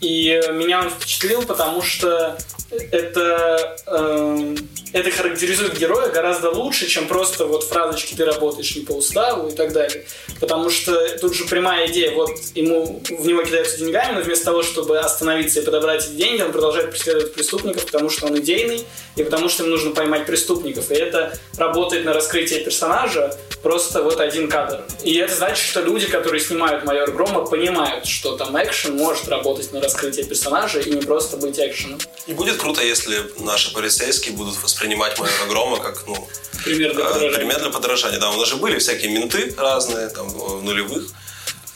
[0.00, 2.38] И э, меня он впечатлил, потому что
[2.70, 4.56] это, эм,
[4.96, 9.52] это характеризует героя гораздо лучше, чем просто вот фразочки «ты работаешь не по уставу» и
[9.52, 10.06] так далее.
[10.40, 14.62] Потому что тут же прямая идея, вот ему в него кидаются деньгами, но вместо того,
[14.62, 19.22] чтобы остановиться и подобрать эти деньги, он продолжает преследовать преступников, потому что он идейный, и
[19.22, 20.90] потому что ему нужно поймать преступников.
[20.90, 24.82] И это работает на раскрытие персонажа просто вот один кадр.
[25.04, 29.72] И это значит, что люди, которые снимают «Майор Грома», понимают, что там экшен может работать
[29.72, 31.98] на раскрытие персонажа и не просто быть экшеном.
[32.26, 36.28] И будет круто, если наши полицейские будут воспринимать майора Грома как, ну,
[36.64, 37.36] Пример для э, подражания.
[37.38, 38.18] пример для подражания.
[38.18, 41.08] Да, у нас же были всякие менты разные, там, в нулевых.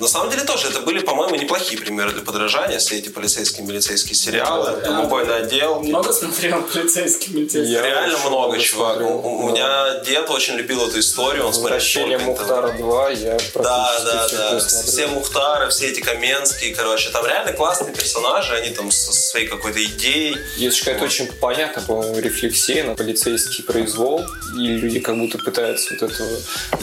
[0.00, 2.78] На самом деле тоже это были, по-моему, неплохие примеры для подражания.
[2.78, 5.80] Все эти полицейские милицейские сериалы, там, убойный отдел.
[5.80, 7.72] Много смотрел полицейский милицейский?
[7.72, 8.96] Я Реально очень много, много чувак.
[8.96, 9.16] смотрел.
[9.18, 11.46] У, у меня дед очень любил эту историю.
[11.46, 12.24] Он смотрел Возвращение это.
[12.24, 14.50] Мухтара 2 я Да, да, все да.
[14.54, 14.92] посмотрел.
[14.92, 17.10] Все Мухтары, все эти Каменские, короче.
[17.10, 20.36] Там реально классные персонажи, они там со своей какой-то идеей.
[20.56, 24.24] Есть же какая-то очень понятная, по-моему, рефлексия на полицейский произвол,
[24.56, 26.28] и люди как будто пытаются вот этого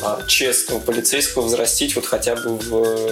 [0.02, 3.07] а, честного полицейского взрастить вот хотя бы в...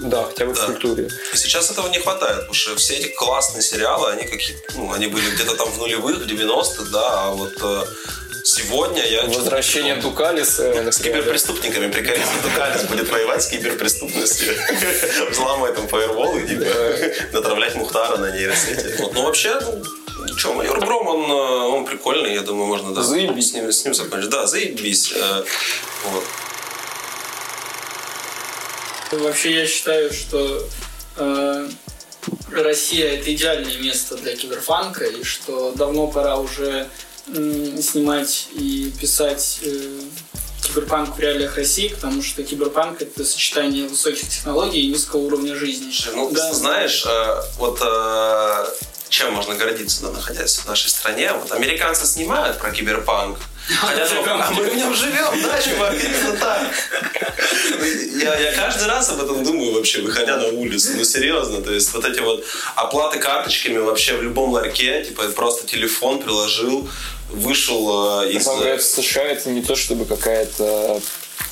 [0.00, 0.62] Да, хотя бы Да.
[0.62, 1.08] в культуре.
[1.32, 5.06] И сейчас этого не хватает, потому что все эти классные сериалы, они какие ну, они
[5.06, 7.84] были где-то там в нулевых, в 90-х, да, а вот э,
[8.44, 9.24] сегодня я...
[9.26, 10.16] Возвращение не помню.
[10.16, 12.24] Дукалиса, С киберпреступниками прикольно.
[12.42, 14.54] Дукалис будет воевать с киберпреступностью.
[15.30, 16.64] Взламывать там фаерволы, типа,
[17.32, 18.96] натравлять Мухтара на нейросети.
[19.14, 21.34] Ну, вообще, ну, что, майор Гром, он, э,
[21.74, 23.50] он прикольный, я думаю, можно да, Заебись.
[23.50, 24.30] с ним, с ним закончить.
[24.30, 25.12] Да, заебись.
[25.14, 25.44] Э,
[26.12, 26.24] Вот.
[29.12, 30.64] Вообще я считаю, что
[31.16, 31.68] э,
[32.52, 36.88] Россия это идеальное место для киберфанка, и что давно пора уже
[37.28, 40.00] м, снимать и писать э,
[40.62, 45.92] киберпанк в реалиях России, потому что киберпанк это сочетание высоких технологий и низкого уровня жизни.
[46.14, 46.52] Ну, Да.
[46.52, 48.64] знаешь, э, вот э,
[49.10, 51.32] чем можно гордиться, да, находясь в нашей стране?
[51.32, 53.38] Вот американцы снимают про киберпанк.
[53.80, 56.62] Хотя, а мы в нем живем, да, чувак, именно так.
[58.16, 60.92] Я, я каждый раз об этом думаю вообще, выходя на улицу.
[60.96, 62.44] Ну, серьезно, то есть вот эти вот
[62.74, 66.88] оплаты карточками вообще в любом ларьке, типа просто телефон приложил,
[67.28, 68.36] вышел э, из...
[68.36, 71.00] На самом деле, в США это не то, чтобы какая-то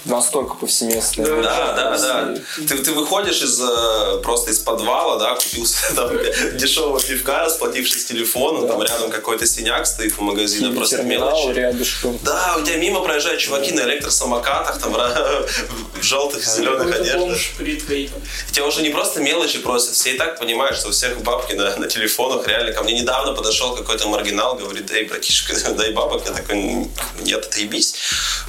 [0.05, 1.27] настолько повсеместная.
[1.27, 1.43] Да.
[1.43, 2.35] Да, да, да.
[2.69, 6.11] Ты, ты выходишь из э, просто из подвала, да, купил там
[6.57, 11.55] дешевого пивка, расплатившись телефоном, там рядом какой-то синяк стоит у магазина, просто мелочи.
[11.55, 12.19] рядышком.
[12.23, 14.93] Да, у тебя мимо проезжают чуваки на электросамокатах, там
[16.01, 17.37] в желтых и зеленых одеждах.
[17.61, 21.55] И тебя уже не просто мелочи просят, все и так понимают, что у всех бабки
[21.55, 22.47] на, на телефонах.
[22.47, 26.23] Реально, ко мне недавно подошел какой-то маргинал, говорит, эй, братишка, дай бабок.
[26.27, 26.89] Я такой,
[27.21, 27.95] нет, отъебись.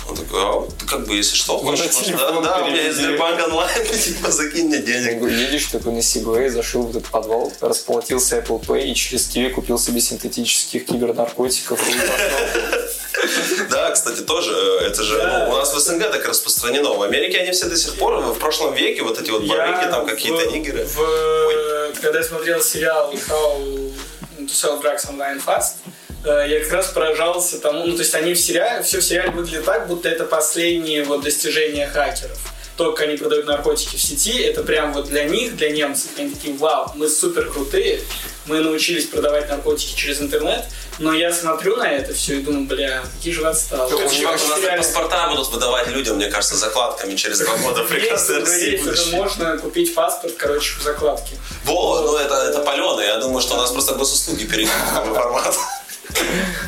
[0.08, 1.88] Он такой, а, как бы, если что, хочешь,
[2.18, 3.15] да, да, у меня есть переведи».
[3.18, 5.22] Сбербанк онлайн, типа, закинь мне денег.
[5.32, 9.78] Едешь такой на Сигвей, зашел в этот подвал, расплатился Apple Pay и через Киви купил
[9.80, 11.80] себе синтетических кибернаркотиков.
[11.89, 11.94] и.
[13.70, 16.94] Да, кстати, тоже, э, это же, ну, у нас в СНГ так распространено.
[16.94, 20.06] В Америке они все до сих пор, в прошлом веке, вот эти вот барыги, там
[20.08, 20.86] какие-то в- игры.
[20.86, 23.92] в- когда я смотрел сериал How
[24.39, 25.89] to Sell Drugs Online Fast, э,
[26.26, 29.66] я как раз поражался тому, ну, то есть они в сериале, все в сериале выглядит
[29.66, 32.38] так, будто это последние вот достижения хакеров.
[32.76, 36.30] То, как они продают наркотики в сети, это прям вот для них, для немцев, они
[36.30, 38.00] такие, вау, мы супер крутые,
[38.46, 40.64] мы научились продавать наркотики через интернет,
[40.98, 43.92] но я смотрю на это все и думаю, бля, какие же вы отсталые.
[43.92, 47.92] Ну, у нас Сериале- паспорта будут выдавать людям, мне кажется, закладками через два года Есть,
[47.92, 51.36] прекрасной уже России можно купить паспорт, короче, в закладке.
[51.66, 53.06] Во, ну это, это паленый.
[53.06, 55.56] Я думаю, что у нас просто госуслуги перейдут в формат.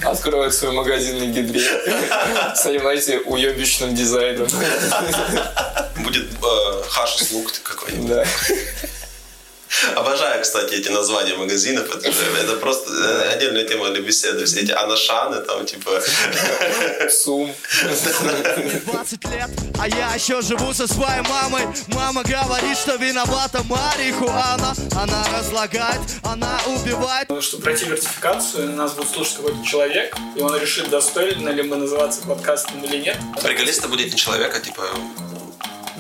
[0.03, 1.61] Откроют свой магазин на гидре.
[2.55, 4.47] Знаете, уебищным дизайном.
[5.97, 8.07] Будет э, хаш услуг какой-нибудь.
[8.07, 8.25] Да.
[9.95, 11.95] Обожаю, кстати, эти названия магазинов.
[11.95, 14.45] Это, это просто э, отдельная тема для беседы.
[14.45, 16.01] Все эти анашаны, там, типа...
[17.09, 17.53] Сум.
[18.57, 24.73] Мне 20 лет, а я еще живу со своей мамой Мама говорит, что виновата марихуана
[24.95, 30.55] Она разлагает, она убивает Потому что пройти вертификацию нас будет слушать какой-то человек, и он
[30.59, 33.17] решит, достойно ли мы называться подкастом или нет.
[33.41, 34.83] Приколист это будет не человек, а типа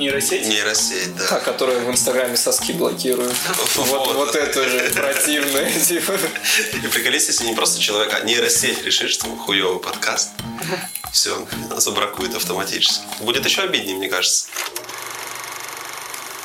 [0.01, 0.47] Нейросеть.
[0.47, 1.27] нейросеть, да.
[1.27, 3.35] Та, которая в Инстаграме соски блокирует.
[3.75, 5.71] Вот, вот это же противное.
[5.87, 6.17] Типа.
[6.83, 10.29] И приколист, если не просто человек, а нейросеть решит, что хуёвый подкаст,
[11.13, 13.03] все, забракует автоматически.
[13.19, 14.47] Будет еще обиднее, мне кажется.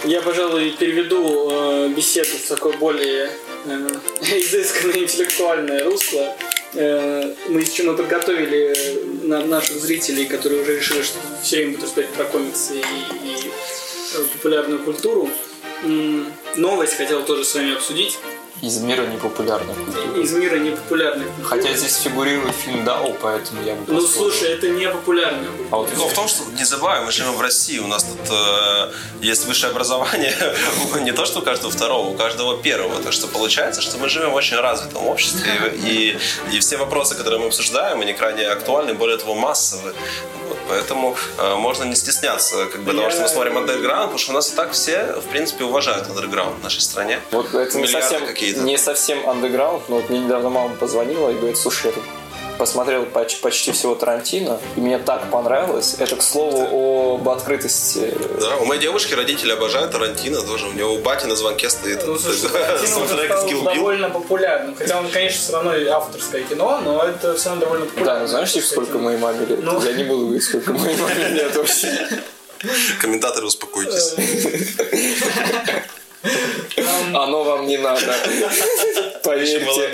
[0.04, 3.30] Я, пожалуй, переведу э, беседу в такое более
[3.64, 3.88] э,
[4.20, 6.36] изысканное интеллектуальное русло.
[6.78, 11.56] Э, мы с чем мы подготовили э, на- наших зрителей, которые уже решили, что все
[11.56, 13.50] время будут рассказать про комиксы и, и,
[14.14, 15.30] э, популярную культуру.
[16.56, 18.18] Новость хотел тоже с вами обсудить.
[18.62, 19.76] Из мира непопулярных.
[19.76, 20.18] культур.
[20.18, 21.26] Из мира непопулярных.
[21.26, 21.44] культур.
[21.44, 25.90] Хотя здесь фигурирует фильм Дау, поэтому я бы Ну, слушай, это не популярная А вот
[25.94, 29.44] Ну, в том, что, не забывай, мы живем в России, у нас тут э, есть
[29.46, 30.34] высшее образование,
[31.00, 33.02] не то, что у каждого второго, у каждого первого.
[33.02, 36.18] Так что получается, что мы живем в очень развитом обществе, и,
[36.50, 39.92] и все вопросы, которые мы обсуждаем, они крайне актуальны, более того, массовы.
[40.48, 44.30] Вот, поэтому э, можно не стесняться как бы, того, что мы смотрим андерграунд, потому что
[44.30, 47.20] у нас и так все, в принципе, уважают андерграунд в нашей стране.
[47.32, 48.60] Вот это не Миллиарды совсем, какие-то.
[48.66, 52.02] не совсем андеграунд, но вот мне недавно мама позвонила и говорит, слушай, я
[52.58, 55.96] посмотрел поч- почти всего Тарантино, и мне так понравилось.
[55.98, 58.14] Это, к слову, об открытости.
[58.40, 60.66] Да, у моей девушки родители обожают Тарантино тоже.
[60.66, 62.48] У него у бати на звонке стоит Ну, слушай,
[63.28, 64.74] Тарантино довольно популярным.
[64.74, 68.14] Хотя он, конечно, все равно и авторское кино, но это все равно довольно популярно.
[68.14, 69.62] Да, ну знаешь, сколько моей маме лет?
[69.62, 69.82] Ну.
[69.82, 72.08] Я не буду говорить, сколько моей маме лет вообще.
[73.00, 74.14] Комментаторы, успокойтесь.
[77.14, 78.00] Оно вам не надо.
[79.22, 79.90] Поверьте.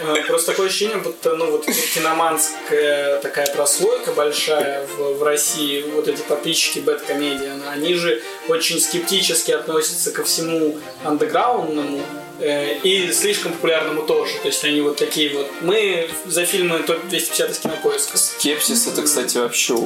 [0.00, 6.08] Э, Просто такое ощущение, будто ну, вот киноманская такая прослойка большая в, в России, вот
[6.08, 12.00] эти подписчики Бэткомедиана, они же очень скептически относятся ко всему андеграундному
[12.42, 14.32] и слишком популярному тоже.
[14.42, 15.50] То есть они вот такие вот.
[15.60, 18.18] Мы за фильмы топ-250 из кинопоиска.
[18.18, 19.76] Скепсис это, кстати, вообще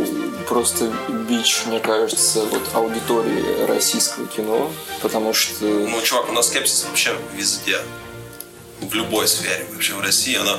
[0.49, 0.93] просто
[1.29, 7.15] бич, мне кажется, вот аудитории российского кино, потому что Ну, чувак, у нас скепсис вообще
[7.35, 7.79] везде.
[8.81, 10.37] В любой сфере вообще в России.
[10.37, 10.59] Она...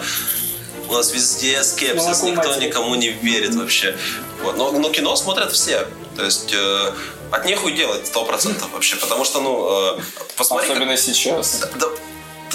[0.87, 2.67] У нас везде скепсис, Молоко никто матери.
[2.67, 3.95] никому не верит вообще.
[4.43, 4.57] Вот.
[4.57, 5.87] Но, но кино смотрят все.
[6.15, 6.91] То есть э,
[7.31, 8.95] от нехуй делать сто процентов вообще.
[8.97, 10.01] Потому что, ну, э,
[10.37, 10.67] посмотри...
[10.67, 11.59] как- особенно сейчас.
[11.59, 11.89] Да, да-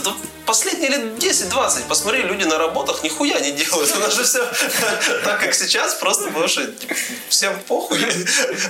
[0.04, 0.14] да
[0.50, 3.94] последние лет 10-20, посмотри, люди на работах нихуя не делают.
[3.96, 4.40] У нас же все
[5.24, 6.94] так, как сейчас, просто потому что типа,
[7.28, 7.98] всем похуй.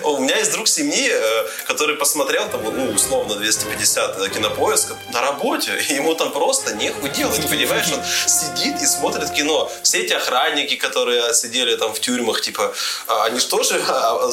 [0.03, 5.73] У меня есть друг семьи, э, который посмотрел там, ну, условно, 250 кинопоиска на работе,
[5.89, 7.91] и ему там просто нехуй делать, понимаешь?
[7.95, 9.73] Он сидит и смотрит кино.
[9.83, 12.75] Все эти охранники, которые сидели там в тюрьмах, типа,
[13.07, 14.31] а они что же, а, а,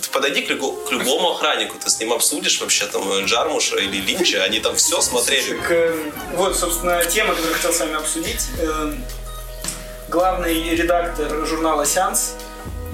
[0.00, 4.60] ты подойди к любому охраннику, ты с ним обсудишь вообще там Джармуша или Линча, они
[4.60, 5.60] там все смотрели.
[6.36, 8.46] Э, вот, собственно, тема, которую я хотел с вами обсудить.
[8.60, 8.92] Э,
[10.08, 12.34] Главный редактор журнала «Сеанс»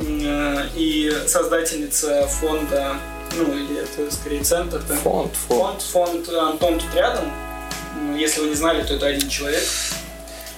[0.00, 2.96] э, и создательница фонда,
[3.36, 4.94] ну, или это скорее центр, да?
[4.96, 5.82] Фонд, фонд.
[5.82, 7.30] фонд, фонд Антон тут рядом.
[8.16, 9.62] Если вы не знали, то это один человек.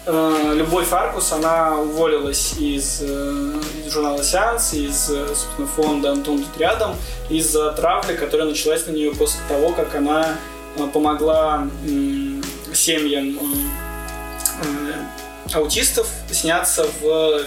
[0.06, 3.52] Э, Любовь Фаркус, она уволилась из, э,
[3.84, 6.94] из журнала «Сеанс», из, э, собственно, фонда «Антон тут рядом»
[7.30, 10.36] из-за травли, которая началась на нее после того, как она
[10.76, 12.33] э, помогла м,
[12.74, 13.38] семьям
[15.52, 17.44] аутистов сняться в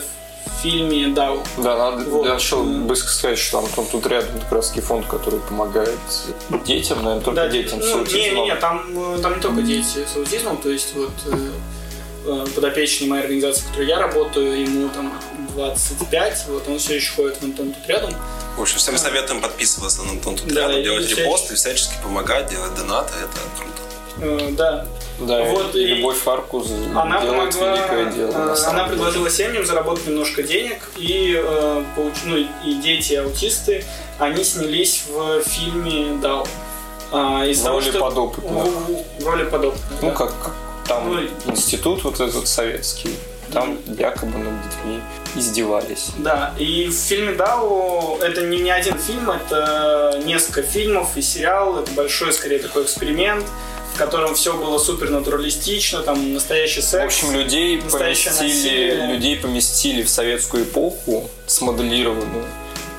[0.62, 1.44] фильме «Дау».
[1.58, 2.26] Да, надо Вот.
[2.26, 6.00] я хотел быстро сказать, что Антон тут рядом как раз фонд, который помогает
[6.66, 8.22] детям, наверное, только Да, детям с ну, аутизмом.
[8.22, 11.38] Не, не, не, там, э, там не только дети с аутизмом, то есть вот э,
[12.26, 15.14] э, подопечный моей организации, в которой я работаю, ему там
[15.56, 18.14] 25, вот он все еще ходит в Антон тут рядом.
[18.58, 22.74] В общем, всем советуем подписываться на Антон тут Да, рядом, делать репосты, всячески помогать, делать
[22.76, 23.82] донаты, это круто.
[24.20, 24.88] Э, да.
[25.20, 28.32] Да, Вот и и- Любовь Фаркус Она делает помогла, великое дело.
[28.32, 28.88] э, она деле.
[28.90, 33.84] предложила семьям заработать немножко денег, и, э, получ- ну, и дети аутисты,
[34.20, 36.46] они снялись в фильме «Дау».
[37.12, 38.52] А, из В того, роли что- подопытных.
[38.66, 40.16] В, в роли подопытных, Ну, да.
[40.16, 40.34] как,
[40.88, 43.16] там Ну, институт вот этот советский,
[43.54, 45.00] там якобы над детьми
[45.36, 46.10] издевались.
[46.18, 51.80] Да, и в фильме Дау это не, не один фильм, это несколько фильмов и сериал.
[51.80, 53.46] Это большой, скорее, такой эксперимент,
[53.98, 57.16] в котором все было супер натуралистично, там настоящий секс.
[57.16, 59.08] В общем, людей поместили, насилие.
[59.08, 62.46] людей поместили в советскую эпоху, смоделированную.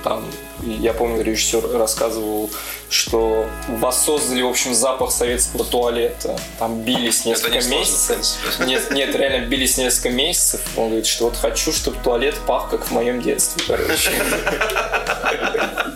[0.02, 0.24] Там,
[0.64, 2.50] я помню, режиссер рассказывал,
[2.90, 6.36] что воссоздали, в общем, запах советского туалета.
[6.58, 8.18] Там бились Это несколько не месяцев.
[8.66, 10.60] Нет, нет, реально бились несколько месяцев.
[10.76, 14.10] Он говорит, что вот хочу, чтобы туалет пах, как в моем детстве, короче.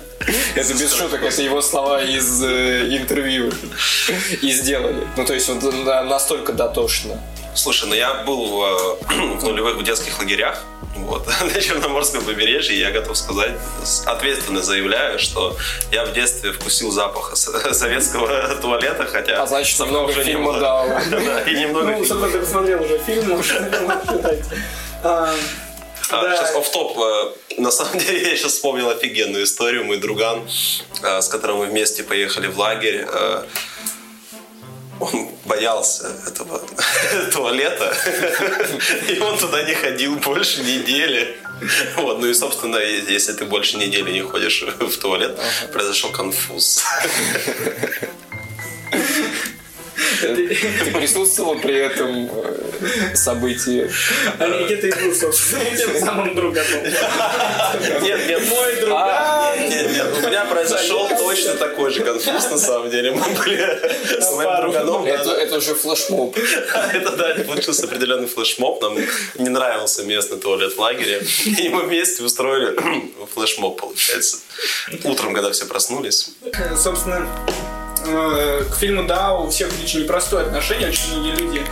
[0.55, 3.53] Это без шуток, это его слова из э, интервью.
[4.43, 5.07] И сделали.
[5.17, 7.21] Ну, то есть, вот на- настолько дотошно.
[7.55, 10.65] Слушай, ну я был в, э, в нулевых детских лагерях,
[10.97, 13.53] вот, на Черноморском побережье, и я готов сказать,
[14.07, 15.55] ответственно заявляю, что
[15.91, 19.43] я в детстве вкусил запах советского туалета, хотя...
[19.43, 20.61] А значит, давно много уже не фильма было.
[20.61, 20.87] дал.
[21.11, 24.45] Да, и немного Ну, собственно, ты посмотрел уже фильм, считать.
[26.13, 26.37] А, да.
[26.37, 26.99] Сейчас оф-топ.
[26.99, 29.85] Э, На самом деле, я сейчас вспомнил офигенную историю.
[29.85, 30.43] Мой друган,
[31.03, 33.45] э, с которым мы вместе поехали в лагерь, э,
[35.01, 36.63] он боялся этого
[37.33, 37.93] туалета,
[39.09, 41.37] и он туда не ходил больше недели.
[41.97, 45.39] Вот, ну и, собственно, если ты больше недели не ходишь в туалет,
[45.73, 46.83] произошел конфуз.
[50.21, 53.91] Ты присутствовал при этом э, событии?
[54.39, 56.65] А Никита и был, собственно, этим самым другом.
[58.03, 58.95] Нет, нет, Мой друг.
[58.99, 63.13] А, нет, нет, у меня произошел точно такой же конфуз, на самом деле.
[63.13, 65.07] Мы были с моим друганом.
[65.07, 66.37] Это, это уже флешмоб.
[66.93, 68.83] Это, да, получился определенный флешмоб.
[68.83, 68.97] Нам
[69.39, 71.23] не нравился местный туалет в лагере.
[71.45, 72.77] И мы вместе устроили
[73.35, 74.39] флешмоб, получается.
[75.05, 76.31] Утром, когда все проснулись.
[76.77, 77.29] Собственно,
[78.05, 80.89] к фильму «Да» у всех очень непростое отношение.
[80.89, 81.67] Очень многие люди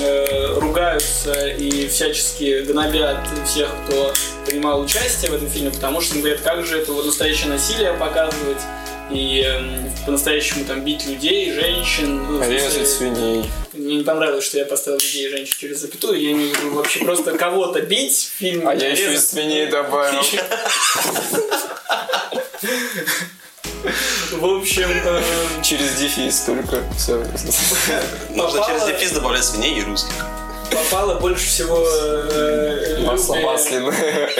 [0.00, 4.12] э, ругаются и всячески гнобят всех, кто
[4.46, 8.58] принимал участие в этом фильме, потому что говорят, как же это вот настоящее насилие показывать
[9.10, 12.24] и эм, по-настоящему там бить людей, женщин.
[12.24, 13.44] Ну, Резать свиней.
[13.72, 16.20] Мне не понравилось, что я поставил людей и женщин через запятую.
[16.20, 18.64] Я имею в виду вообще просто кого-то бить в фильме.
[18.66, 20.22] А я еще и свиней добавил.
[24.32, 25.22] В общем, э,
[25.62, 26.82] Через дефис только.
[26.96, 27.16] Все.
[28.30, 28.66] Нужно Попало.
[28.66, 30.12] через дефис добавлять свиней и русских.
[30.70, 33.46] попало больше всего э, Масло любви.
[33.46, 34.30] масляное.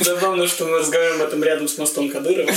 [0.00, 2.50] Забавно, что мы разговариваем об этом рядом с мостом Кадырова.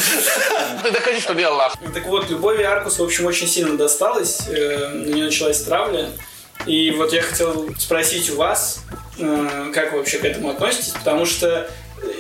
[0.84, 1.76] Ты докажи, что я Аллах.
[1.94, 4.44] Так вот, Любови Аркус, в общем, очень сильно досталось.
[4.48, 6.10] э, На нее началась травля.
[6.66, 8.80] И вот я хотел спросить у вас,
[9.20, 11.70] э, как вы вообще к этому относитесь, потому что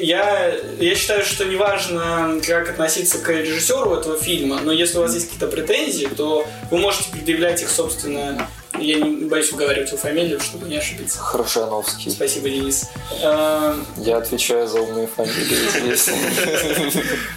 [0.04, 5.13] я, я считаю, что неважно, как относиться к режиссеру этого фильма, но если у вас
[5.13, 8.47] есть какие-то претензии, то вы можете предъявлять их, собственно,
[8.80, 11.20] я не боюсь уговаривать его фамилию, чтобы не ошибиться.
[11.20, 12.12] Хорошановский.
[12.12, 12.89] Спасибо, Денис.
[13.22, 15.95] Э, Я отвечаю за умные фамилии,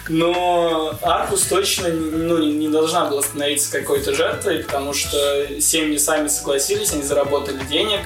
[0.09, 6.91] Но Аркус точно ну, не должна была становиться какой-то жертвой, потому что семьи сами согласились,
[6.91, 7.99] они заработали денег,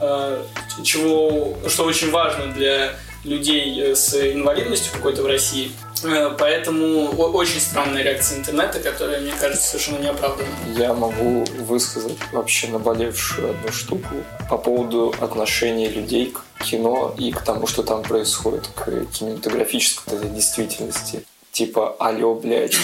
[0.00, 0.42] э,
[0.82, 2.94] чего, что очень важно для
[3.28, 5.70] людей э, с инвалидностью какой-то в России.
[6.04, 10.48] Э, Поэтому очень странная реакция интернета, которая, мне кажется, совершенно неоправданна.
[10.76, 14.14] Я могу высказать вообще наболевшую одну штуку
[14.48, 21.24] по поводу отношения людей к кино и к тому, что там происходит, к кинематографической действительности.
[21.58, 22.76] Типа, алло, блядь,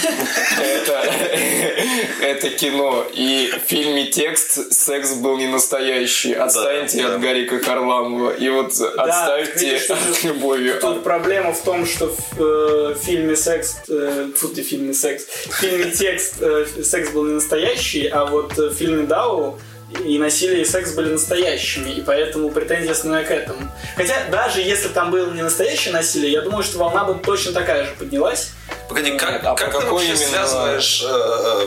[0.60, 1.12] это,
[2.20, 3.06] это кино.
[3.12, 6.32] И в фильме текст «Секс был не настоящий».
[6.32, 7.14] Отстаньте да.
[7.14, 8.32] от Гарика Харламова.
[8.32, 10.74] И вот отставьте от любови.
[10.80, 15.54] Тут проблема в том, что в э, фильме секс, э, фу ты, фильме секс, в
[15.54, 19.56] фильме текст э, секс был не настоящий, а вот э, в фильме Дау
[20.04, 23.70] и насилие и секс были настоящими, и поэтому претензия основная к этому.
[23.96, 27.84] Хотя даже если там было не настоящее насилие, я думаю, что волна бы точно такая
[27.84, 28.50] же поднялась.
[28.88, 31.66] Погоди, как, А как по ты вообще именно- связываешь э,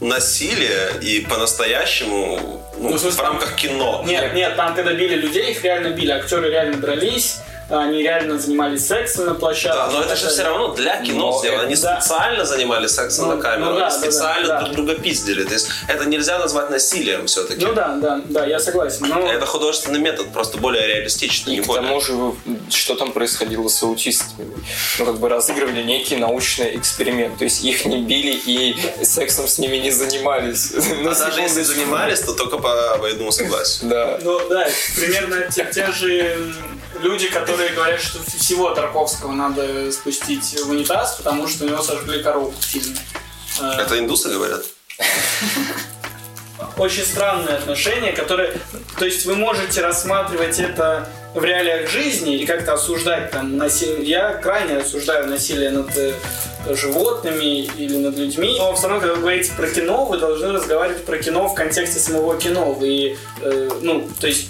[0.00, 4.04] насилие и по-настоящему ну, Ну, в смысле, в рамках кино?
[4.06, 7.38] Нет, нет, там когда били людей, их реально били, актеры реально дрались,
[7.68, 9.78] они реально занимались сексом на площадке.
[9.78, 11.62] Да, но это же все равно для кино Но сделано.
[11.64, 12.00] Они да.
[12.00, 14.60] специально занимались сексом Ну, на камеру, ну да, они да, да, специально да.
[14.62, 15.44] друг друга пиздили.
[15.44, 17.64] То есть это нельзя назвать насилием все-таки.
[17.64, 19.06] Ну да, да, да, я согласен.
[19.06, 19.30] Но...
[19.30, 21.86] Это художественный метод, просто более реалистичный, И не к более.
[21.86, 22.14] тому же,
[22.70, 24.48] что там происходило с аутистами?
[24.98, 27.36] Ну, как бы разыгрывали некий научный эксперимент.
[27.38, 30.72] То есть их не били и сексом с ними не занимались.
[31.08, 33.90] А даже если занимались, то только по военному согласию.
[33.90, 34.18] Да.
[34.22, 36.52] Ну да, примерно те, те же
[37.02, 42.22] люди, которые говорят, что всего Тарковского надо спустить в унитаз, потому что у него сожгли
[42.22, 42.96] корову в фильме.
[43.60, 44.62] Э, Это индусы говорят?
[46.76, 48.52] Очень странное отношение, которое...
[48.98, 54.04] То есть вы можете рассматривать это в реалиях жизни и как-то осуждать там насилие.
[54.04, 56.14] Я крайне осуждаю насилие над э,
[56.70, 58.56] животными или над людьми.
[58.58, 61.98] Но все равно, когда вы говорите про кино, вы должны разговаривать про кино в контексте
[61.98, 62.72] самого кино.
[62.72, 64.48] Вы, э, ну, то есть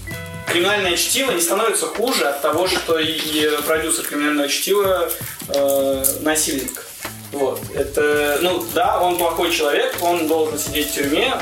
[0.51, 5.09] криминальное чтиво не становится хуже от того, что и, продюсер криминального чтива
[5.49, 6.85] э, насильник.
[7.33, 7.61] Вот.
[7.75, 11.35] Это, ну, да, он плохой человек, он должен сидеть в тюрьме.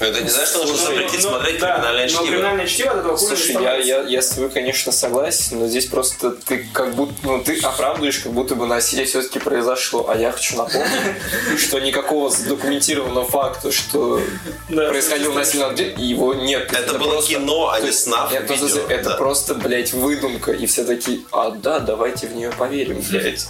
[0.00, 2.26] Но это не значит, что нужно запретить Но- смотреть да, криминальное Но чтиво.
[2.26, 5.86] криминальное чтиво от этого хуже Слушай, я, я, я с тобой, конечно, согласен, но здесь
[5.86, 10.08] просто ты как будто, ну, ты оправдываешь, как будто бы насилие все-таки произошло.
[10.08, 10.90] А я хочу напомнить,
[11.58, 14.20] что никакого задокументированного факта, что
[14.68, 16.72] происходило насилие над его нет.
[16.72, 20.52] Это было кино, а не снав Это, просто, блядь, выдумка.
[20.52, 23.46] И все такие, а да, давайте в нее поверим, блядь.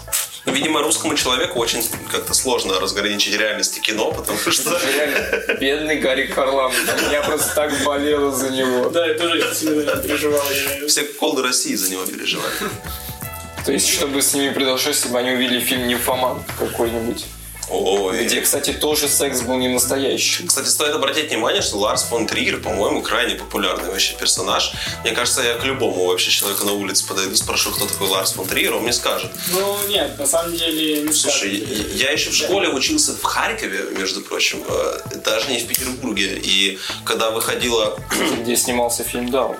[0.46, 5.96] Ну, Видимо, русскому человеку очень как-то сложно разграничить реальность и кино, потому что Реально, бедный
[6.00, 6.74] Гарик Харламов.
[7.12, 8.88] Я просто так болела за него.
[8.88, 10.42] Да, я тоже сильно переживал.
[10.88, 12.54] Все колды России за него переживали.
[13.64, 17.26] То есть, чтобы с ними произошло, если бы они увидели фильм «Нимфоман» какой-нибудь.
[17.70, 18.24] Ой.
[18.24, 20.46] Где, кстати, тоже секс был не настоящий.
[20.46, 24.72] Кстати, стоит обратить внимание, что Ларс фон Триер, по-моему, крайне популярный вообще персонаж.
[25.04, 28.46] Мне кажется, я к любому вообще человеку на улице подойду, спрошу, кто такой Ларс фон
[28.46, 29.30] Триер, он мне скажет.
[29.52, 31.96] Ну, нет, на самом деле не Слушай, скажете.
[31.96, 36.40] я я еще в школе учился в Харькове, между прочим, э, даже не в Петербурге.
[36.42, 37.96] И когда выходила
[38.42, 39.56] Где снимался фильм «Даун».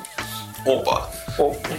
[0.67, 1.11] Опа,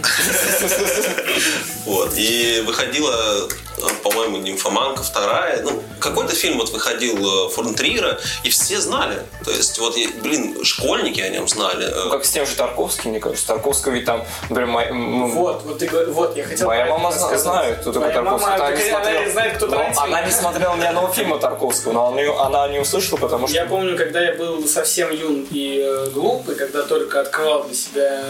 [1.84, 2.12] Вот.
[2.16, 5.62] И выходила, э, по-моему, «Нимфоманка» вторая.
[5.62, 9.18] Ну, какой-то фильм вот выходил э, фон Триера, и все знали.
[9.44, 11.86] То есть, вот, блин, школьники о нем знали.
[11.88, 13.46] Э, как с тем же Тарковским, мне кажется.
[13.48, 17.92] Тарковского ведь там, например, моя, Вот, вот, ты, вот, я хотел моя мама знает, кто
[17.92, 18.48] такой Тарковский.
[18.50, 19.92] мама, Она не смотрела- знает, кто Но.
[19.96, 23.56] Она не смотрела ни одного фильма Тарковского, но она, не- она не услышала, потому что...
[23.56, 27.74] Я помню, когда я был совсем юн и э, глуп, и когда только открывал для
[27.74, 28.22] себя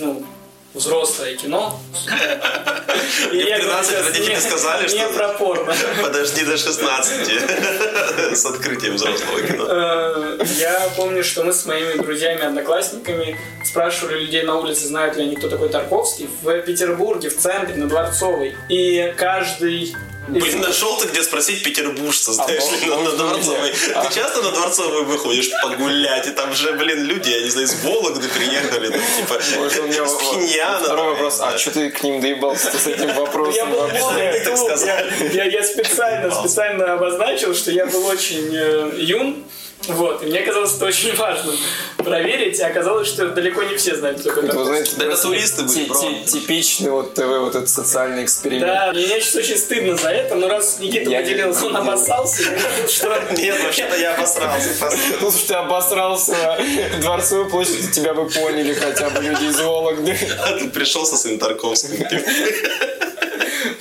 [0.00, 0.24] ну,
[0.76, 1.80] взрослое кино.
[3.32, 5.74] Мне в я 13 говорю, родители не- сказали, Не что- про порно.
[6.02, 7.28] Подожди до 16
[8.36, 9.66] с открытием взрослого кино.
[9.68, 15.36] Э, Я помню, что мы с моими друзьями-одноклассниками спрашивали людей на улице, знают ли они,
[15.36, 18.56] кто такой Тарковский, в Петербурге, в центре, на Дворцовой.
[18.68, 19.94] И каждый...
[20.28, 23.72] Блин, нашел ты где спросить петербуржца, знаешь А, ли, на, на Дворцовой.
[23.94, 24.04] А.
[24.04, 27.74] Ты часто на Дворцовую выходишь погулять, и там же, блин, люди, я не знаю, из
[27.84, 30.78] Вологды приехали, там, типа, Может, у меня с Пхеньяна.
[30.80, 31.38] Второй там, вопрос.
[31.40, 34.68] я А что ты к ним доебался с этим Я вопросом был полный так клуб.
[34.70, 34.88] сказал.
[34.88, 39.44] Я, я- я специально, специально обозначил, что я был очень э, юн
[39.88, 41.52] Вот, и мне казалось, это очень важно
[41.98, 45.62] проверить, и оказалось, что далеко не все знают, кто Это, вы знаете, Да это туристы
[45.62, 48.66] были, Типичный вот ТВ, вот этот социальный эксперимент.
[48.66, 52.42] Да, мне сейчас очень стыдно за это, но раз Никита Я не- поделился, он обоссался,
[52.88, 53.22] что...
[53.36, 54.70] Нет, вообще-то я обосрался.
[55.20, 60.16] Ну, слушай, ты обосрался на Дворцовой площади, тебя бы поняли хотя бы люди из Вологды.
[60.40, 62.04] А ты пришел со своим Тарковским.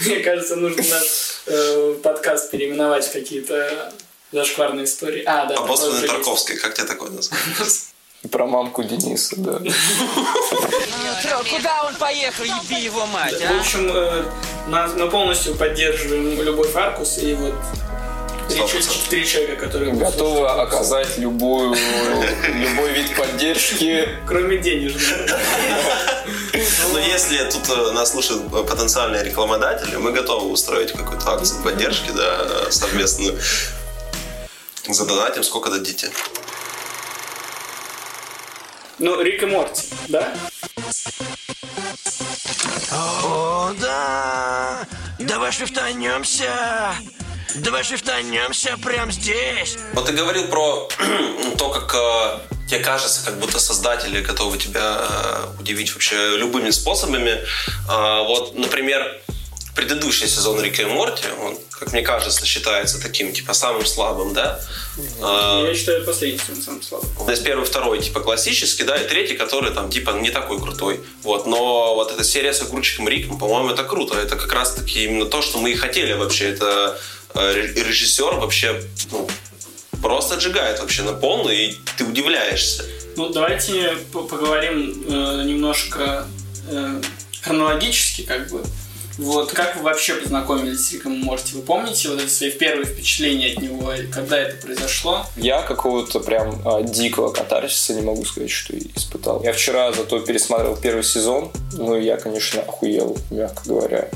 [0.05, 1.03] Мне кажется, нужно наш
[1.47, 3.91] э, подкаст переименовать в какие-то
[4.35, 5.23] зашкварные истории.
[5.25, 5.55] А, да.
[5.55, 6.13] Обоссанный тоже есть.
[6.13, 7.85] Тарковский, как тебе такое называется?
[8.31, 9.59] Про мамку Дениса, да.
[11.49, 14.23] Куда он поехал, еби его мать, В общем, э,
[14.67, 17.53] нас- мы полностью поддерживаем Любовь Аркус и вот
[19.09, 21.75] три, человека, которые Готовы оказать любую,
[22.47, 24.07] любой вид поддержки.
[24.27, 25.03] Кроме денежных.
[26.93, 32.71] Но если тут э, нас слушают потенциальные рекламодатели, мы готовы устроить какую-то акцию поддержки, да,
[32.71, 33.39] совместную.
[34.87, 36.11] Задонатим, сколько дадите.
[38.99, 40.33] Ну, Рик и Морти, да?
[42.91, 44.87] О, да!
[45.19, 46.95] Давай шифтанемся!
[47.55, 49.77] Давай шифтанемся прямо здесь!
[49.93, 50.87] Вот ты говорил про
[51.57, 57.43] то, как э, тебе кажется, как будто создатели готовы тебя э, удивить вообще любыми способами.
[57.89, 59.21] А, вот, например,
[59.75, 64.59] предыдущий сезон Рика и Морти, он, как мне кажется, считается таким, типа, самым слабым, да?
[65.21, 67.09] А, Я считаю, последний сезон самым слабым.
[67.25, 71.01] То есть первый, второй, типа, классический, да, и третий, который, там, типа, не такой крутой.
[71.23, 74.17] Вот, но вот эта серия с огурчиком Риком, по-моему, это круто.
[74.17, 76.51] Это как раз-таки именно то, что мы и хотели вообще.
[76.51, 76.97] Это
[77.33, 79.27] э, ре- режиссер вообще, ну,
[80.01, 82.85] просто отжигает вообще на полную, и ты удивляешься.
[83.17, 86.25] Ну, давайте по- поговорим э, немножко
[86.69, 87.01] э,
[87.41, 88.63] хронологически, как бы.
[89.17, 91.55] Вот, как вы вообще познакомились с Риком Морти?
[91.55, 95.25] Вы помните вот эти свои первые впечатления от него, и когда это произошло?
[95.37, 99.41] Я какого-то прям а, дикого катарсиса не могу сказать, что испытал.
[99.43, 104.09] Я вчера зато пересмотрел первый сезон, ну я, конечно, охуел, мягко говоря.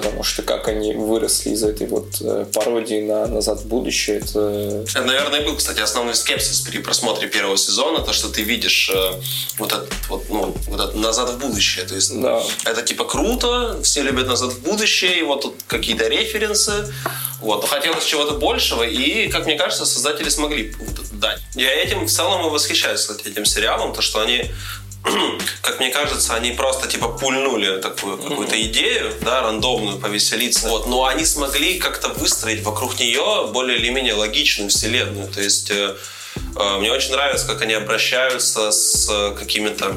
[0.00, 4.84] Потому что как они выросли из этой вот э, пародии на «Назад в будущее», это...
[4.88, 8.90] Это, наверное, и был, кстати, основной скепсис при просмотре первого сезона, то, что ты видишь
[8.94, 9.12] э,
[9.58, 11.84] вот этот вот, ну, вот этот «Назад в будущее».
[11.84, 12.42] То есть Да.
[12.64, 16.92] это типа круто, все любят «Назад в будущее», и вот тут какие-то референсы.
[17.40, 17.62] Вот.
[17.62, 20.74] Но хотелось чего-то большего, и, как мне кажется, создатели смогли
[21.12, 21.40] дать.
[21.54, 24.50] Я этим в целом и восхищаюсь кстати, этим сериалом, то, что они
[25.62, 30.68] как мне кажется, они просто типа пульнули такую какую-то идею, да, рандомную, повеселиться.
[30.68, 35.28] Вот, но они смогли как-то выстроить вокруг нее более или менее логичную вселенную.
[35.28, 35.96] То есть э,
[36.56, 39.96] э, мне очень нравится, как они обращаются с э, какими-то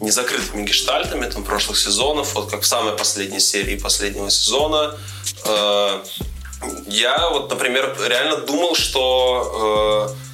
[0.00, 4.98] незакрытыми гештальтами там, прошлых сезонов, вот как в самой последней серии последнего сезона.
[5.44, 6.02] Э,
[6.86, 10.29] я вот, например, реально думал, что э,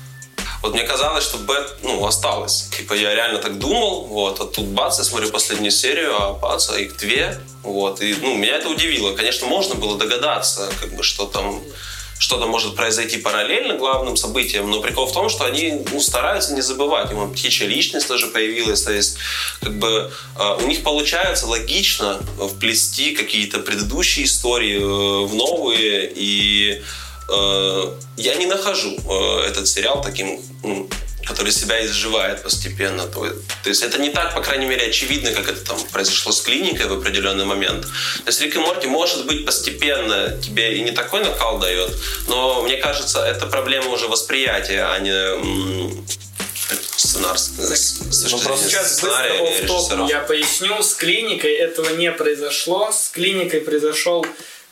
[0.62, 2.68] вот мне казалось, что Бет, ну, осталось.
[2.76, 6.70] Типа, я реально так думал, вот, а тут бац, я смотрю последнюю серию, а бац,
[6.70, 9.14] а их две, вот, и, ну, меня это удивило.
[9.14, 11.62] Конечно, можно было догадаться, как бы, что там
[12.18, 16.62] что-то может произойти параллельно главным событиям, но прикол в том, что они ну, стараются не
[16.62, 17.12] забывать.
[17.12, 19.18] У них птичья личность тоже появилась, то есть
[19.60, 26.82] как бы э, у них получается логично вплести какие-то предыдущие истории э, в новые, и
[27.28, 30.40] я не нахожу э, этот сериал таким,
[31.26, 33.06] который себя изживает постепенно.
[33.06, 33.28] То,
[33.62, 36.86] то есть это не так, по крайней мере, очевидно, как это там произошло с клиникой
[36.86, 37.82] в определенный момент.
[37.82, 41.90] То есть Рик и Морти, может быть, постепенно тебе и не такой накал дает,
[42.28, 46.06] но мне кажется, это проблема уже восприятия, а не
[46.96, 47.36] сценар,
[48.30, 50.82] Ну, просто Сейчас быстро я поясню.
[50.82, 52.90] С клиникой этого не произошло.
[52.90, 54.26] С клиникой произошел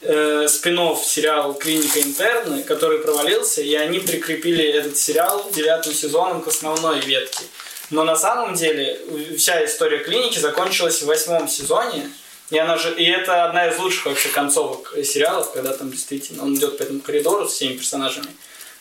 [0.04, 6.48] э, спин сериал «Клиника интерны», который провалился, и они прикрепили этот сериал девятым сезоном к
[6.48, 7.44] основной ветке.
[7.90, 8.98] Но на самом деле
[9.36, 12.10] вся история клиники закончилась в восьмом сезоне,
[12.50, 16.54] и, она же, и это одна из лучших вообще концовок сериалов, когда там действительно он
[16.54, 18.28] идет по этому коридору с всеми персонажами.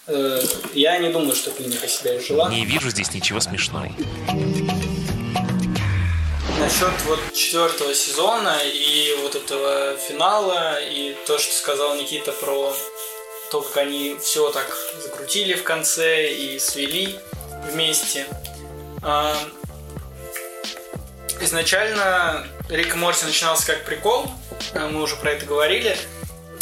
[0.07, 0.41] Э,
[0.74, 2.49] Я не думаю, что клиника себя изжила.
[2.49, 3.89] Не вижу здесь ничего смешного.
[6.60, 12.74] Насчет вот четвертого сезона и вот этого финала, и то, что сказал Никита про
[13.51, 17.20] то, как они все так закрутили в конце и свели
[17.72, 18.26] вместе.
[19.01, 19.36] А,
[21.41, 24.26] Изначально Рик и Морти начинался как прикол,
[24.74, 25.97] а, мы уже про это говорили.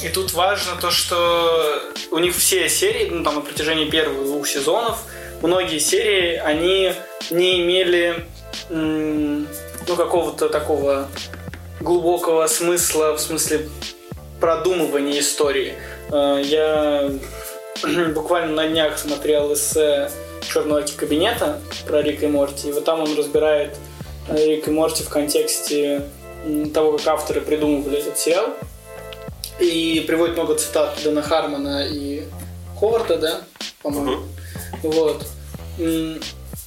[0.04, 4.48] И тут важно то, что у них все серии, ну там на протяжении первых двух
[4.48, 5.04] сезонов,
[5.44, 6.94] многие серии, они
[7.30, 8.26] не имели
[9.92, 11.08] ну, какого-то такого
[11.82, 13.68] глубокого смысла, в смысле
[14.40, 15.74] продумывания истории.
[16.12, 17.12] Э, Я
[18.16, 20.10] буквально на днях смотрел эссе
[20.48, 23.76] черного кабинета про Рика и Морти, и вот там он разбирает
[24.30, 26.04] э, Рик и Морти в контексте
[26.74, 28.48] того, как авторы придумывали этот сериал.
[29.60, 32.24] И приводит много цитат Дэна Хармона и
[32.80, 33.42] Ховарда, да,
[33.84, 34.22] по-моему.
[34.82, 35.26] Вот.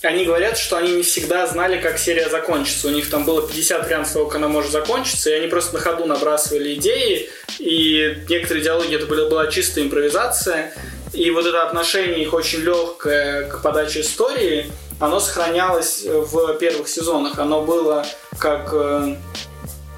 [0.05, 2.89] Они говорят, что они не всегда знали, как серия закончится.
[2.89, 5.81] У них там было 50 вариантов того, как она может закончиться, и они просто на
[5.81, 10.73] ходу набрасывали идеи, и некоторые диалоги это была, была чистая импровизация.
[11.13, 17.39] И вот это отношение их очень легкое к подаче истории, оно сохранялось в первых сезонах.
[17.39, 18.07] Оно было
[18.39, 19.17] как э,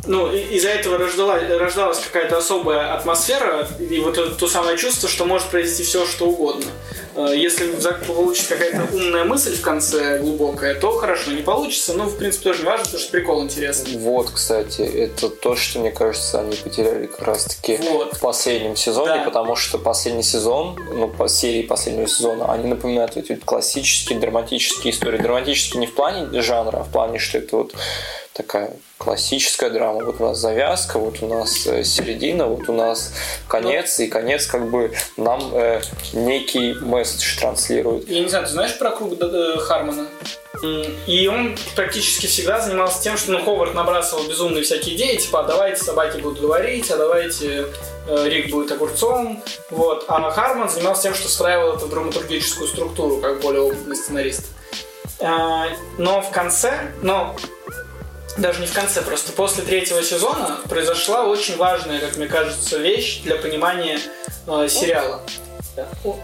[0.06, 5.24] ну, из-за этого рождала, рождалась какая-то особая атмосфера и вот это то самое чувство, что
[5.24, 6.66] может произойти все, что угодно.
[7.14, 7.66] Э, Если
[8.06, 12.60] получится какая-то умная мысль в конце глубокая, то хорошо, не получится, но в принципе тоже
[12.60, 13.96] не важно, потому что прикол интересный.
[13.98, 18.14] Вот, кстати, это то, что, мне кажется, они потеряли как раз-таки Вот.
[18.16, 19.24] в последнем сезоне, Да.
[19.24, 25.18] потому что последний сезон, ну, по серии последнего сезона, они напоминают эти классические драматические истории.
[25.18, 27.74] Драматические не в плане жанра, а в плане, что это вот
[28.36, 30.04] такая классическая драма.
[30.04, 33.12] Вот у нас завязка, вот у нас э, середина, вот у нас
[33.48, 35.80] конец, и конец как бы нам э,
[36.12, 38.08] некий месседж транслирует.
[38.08, 40.06] Я не знаю, ты знаешь про круг э, Хармона?
[40.62, 45.40] М, И он практически всегда занимался тем, что ну, Ховард набрасывал безумные всякие идеи, типа,
[45.40, 47.66] а давайте собаки будут говорить, а давайте
[48.08, 50.04] э, Рик будет огурцом, вот.
[50.08, 54.46] А Харман занимался тем, что встраивал это в драматургическую структуру, как более опытный сценарист.
[55.20, 55.66] А,
[55.98, 57.34] Но в конце, но
[58.36, 63.20] даже не в конце, просто после третьего сезона произошла очень важная, как мне кажется, вещь
[63.22, 63.98] для понимания
[64.46, 65.22] э, сериала.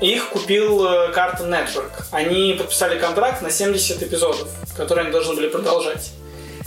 [0.01, 1.91] Их купил э, Cartoon Network.
[2.11, 6.13] Они подписали контракт на 70 эпизодов, которые они должны были продолжать.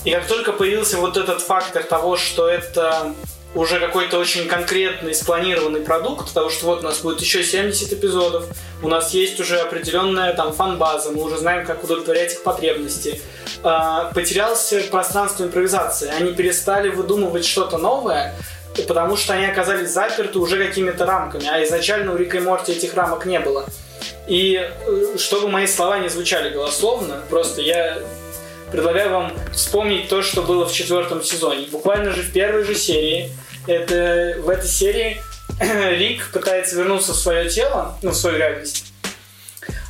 [0.04, 3.14] И как только появился вот этот фактор того, что это
[3.56, 8.46] уже какой-то очень конкретный, спланированный продукт, потому что вот у нас будет еще 70 эпизодов,
[8.84, 13.22] у нас есть уже определенная там фан-база, мы уже знаем, как удовлетворять их потребности.
[13.64, 16.10] А, Потерялось пространство импровизации.
[16.10, 18.36] Они перестали выдумывать что-то новое,
[18.88, 22.94] потому что они оказались заперты уже какими-то рамками, а изначально у Рика и Морти этих
[22.94, 23.66] рамок не было.
[24.28, 28.00] И э, чтобы мои слова не звучали голословно, просто я
[28.72, 31.68] предлагаю вам вспомнить то, что было в четвертом сезоне.
[31.72, 33.32] Буквально же в первой же серии,
[33.68, 35.22] это в этой серии
[35.60, 38.94] Рик пытается вернуться в свое тело, ну, в свою реальность,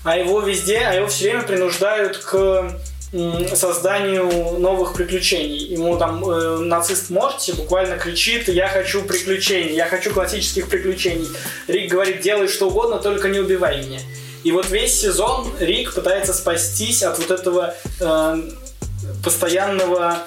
[0.04, 2.72] а его везде, а его все время принуждают к
[3.54, 5.58] созданию новых приключений.
[5.58, 11.28] Ему там э, нацист Морти буквально кричит «Я хочу приключений, я хочу классических приключений».
[11.68, 14.00] Рик говорит «Делай что угодно, только не убивай меня».
[14.44, 18.42] И вот весь сезон Рик пытается спастись от вот этого э,
[19.24, 20.20] постоянного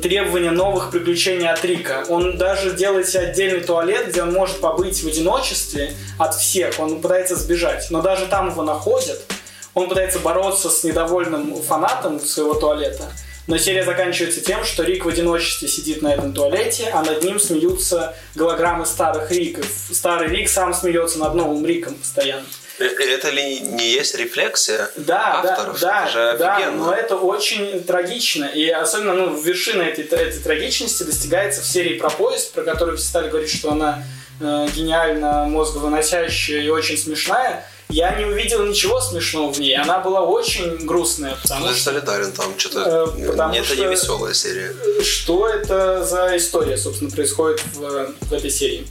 [0.00, 2.04] требования новых приключений от Рика.
[2.08, 6.78] Он даже делает себе отдельный туалет, где он может побыть в одиночестве от всех.
[6.78, 7.88] Он пытается сбежать.
[7.90, 9.20] Но даже там его находят.
[9.74, 13.04] Он пытается бороться с недовольным фанатом своего туалета.
[13.46, 17.38] Но серия заканчивается тем, что Рик в одиночестве сидит на этом туалете, а над ним
[17.38, 19.66] смеются голограммы старых Риков.
[19.92, 22.46] Старый Рик сам смеется над новым Риком постоянно.
[22.78, 25.80] Это ли не есть рефлексия Да, авторов?
[25.80, 28.44] да, это да, да, но это очень трагично.
[28.46, 33.06] И особенно, ну, вершина этой, этой трагичности достигается в серии про поезд, про которую все
[33.06, 34.02] стали говорить, что она
[34.40, 37.64] э, гениально мозговыносящая и очень смешная.
[37.90, 39.76] Я не увидел ничего смешного в ней.
[39.76, 43.12] Она была очень грустная, потому что солидарен, там что-то...
[43.16, 44.74] Э, потому это что- не веселая серия.
[45.04, 48.88] что это за история, собственно, происходит в, в этой серии?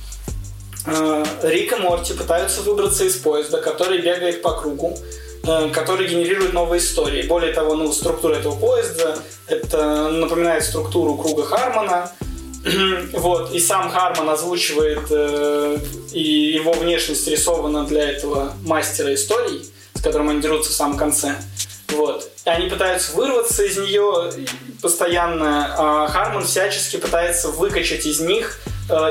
[0.85, 4.97] Э, Рик и Морти пытаются выбраться из поезда, который бегает по кругу,
[5.45, 7.23] э, который генерирует новые истории.
[7.23, 9.17] Более того, ну, структура этого поезда
[9.47, 12.11] это напоминает структуру круга Хармона.
[13.13, 15.77] Вот, и сам Хармон озвучивает, э,
[16.13, 21.35] и его внешность рисована для этого мастера историй, с которым они дерутся в самом конце.
[21.89, 22.29] Вот.
[22.45, 24.31] И они пытаются вырваться из нее
[24.81, 25.75] постоянно.
[25.77, 28.59] а Хармон всячески пытается выкачать из них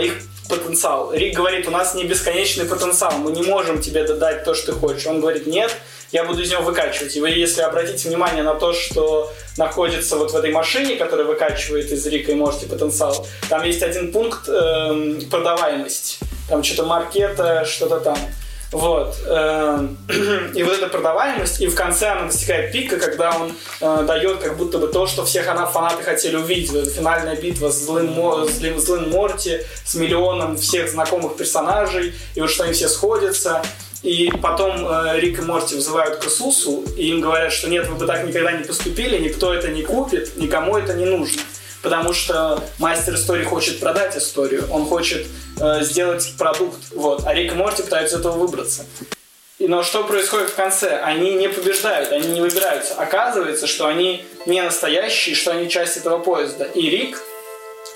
[0.01, 0.15] их
[0.53, 1.13] потенциал.
[1.13, 4.79] Рик говорит, у нас не бесконечный потенциал, мы не можем тебе дать то, что ты
[4.79, 5.07] хочешь.
[5.07, 5.71] Он говорит, нет,
[6.13, 7.17] я буду из него выкачивать.
[7.17, 11.91] И вы, если обратите внимание на то, что находится вот в этой машине, которая выкачивает
[11.91, 16.21] из Рика и Морти потенциал, там есть один пункт эм, продаваемость.
[16.49, 18.19] Там что-то маркета, что-то там.
[18.73, 19.15] Вот.
[19.27, 19.99] эм,
[20.55, 24.57] И вот эта продаваемость, и в конце она достигает пика, когда он э, дает как
[24.57, 26.71] будто бы то, что все хана- фанаты хотели увидеть.
[26.71, 28.15] Вот финальная битва с злым,
[28.49, 33.63] злым, злым Морти, с миллионом всех знакомых персонажей, и вот что они все сходятся.
[34.03, 37.95] И потом э, Рик и Морти вызывают к Иисусу, и им говорят, что нет, вы
[37.95, 41.41] бы так никогда не поступили, никто это не купит, никому это не нужно.
[41.83, 45.27] Потому что мастер истории хочет продать историю, он хочет
[45.61, 47.27] э, сделать продукт, вот.
[47.27, 48.85] А Рик и Морти пытаются из этого выбраться.
[49.59, 50.99] И, но что происходит в конце?
[51.01, 52.95] Они не побеждают, они не выбираются.
[52.95, 56.65] Оказывается, что они не настоящие, что они часть этого поезда.
[56.65, 57.21] И Рик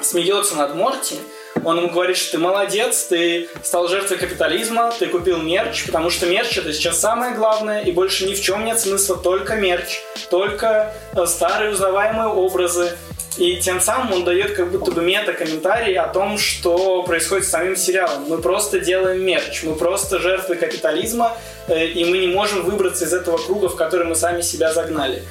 [0.00, 1.16] смеется над Морти,
[1.64, 6.26] он ему говорит, что ты молодец, ты стал жертвой капитализма, ты купил мерч, потому что
[6.26, 10.94] мерч это сейчас самое главное, и больше ни в чем нет смысла, только мерч, только
[11.14, 12.96] э, старые узнаваемые образы.
[13.36, 17.76] И тем самым он дает как будто бы мета-комментарий о том, что происходит с самим
[17.76, 18.24] сериалом.
[18.28, 21.36] Мы просто делаем мерч, мы просто жертвы капитализма,
[21.68, 25.22] э, и мы не можем выбраться из этого круга, в который мы сами себя загнали.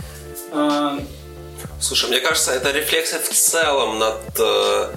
[0.51, 0.99] А,
[1.79, 4.87] Слушай, мне кажется, это рефлексия в целом над э,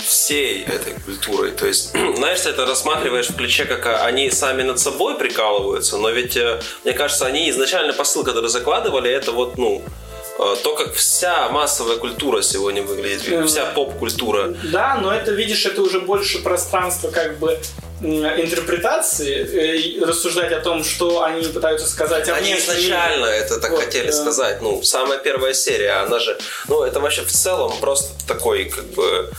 [0.00, 1.52] всей этой культурой.
[1.52, 6.10] То есть, знаешь, ты это рассматриваешь в ключе, как они сами над собой прикалываются, но
[6.10, 9.82] ведь, э, мне кажется, они изначально посыл, который закладывали, это вот, ну,
[10.62, 14.54] то, как вся массовая культура сегодня выглядит, вся поп-культура.
[14.72, 17.58] Да, но это, видишь, это уже больше пространство как бы
[18.02, 22.60] интерпретации, э, рассуждать о том, что они пытаются сказать о Они мире.
[22.60, 24.62] изначально это так Вот, хотели э, сказать.
[24.62, 26.38] Ну, самая первая серия, она же,
[26.68, 29.34] ну, это вообще в целом просто такой, как бы, э,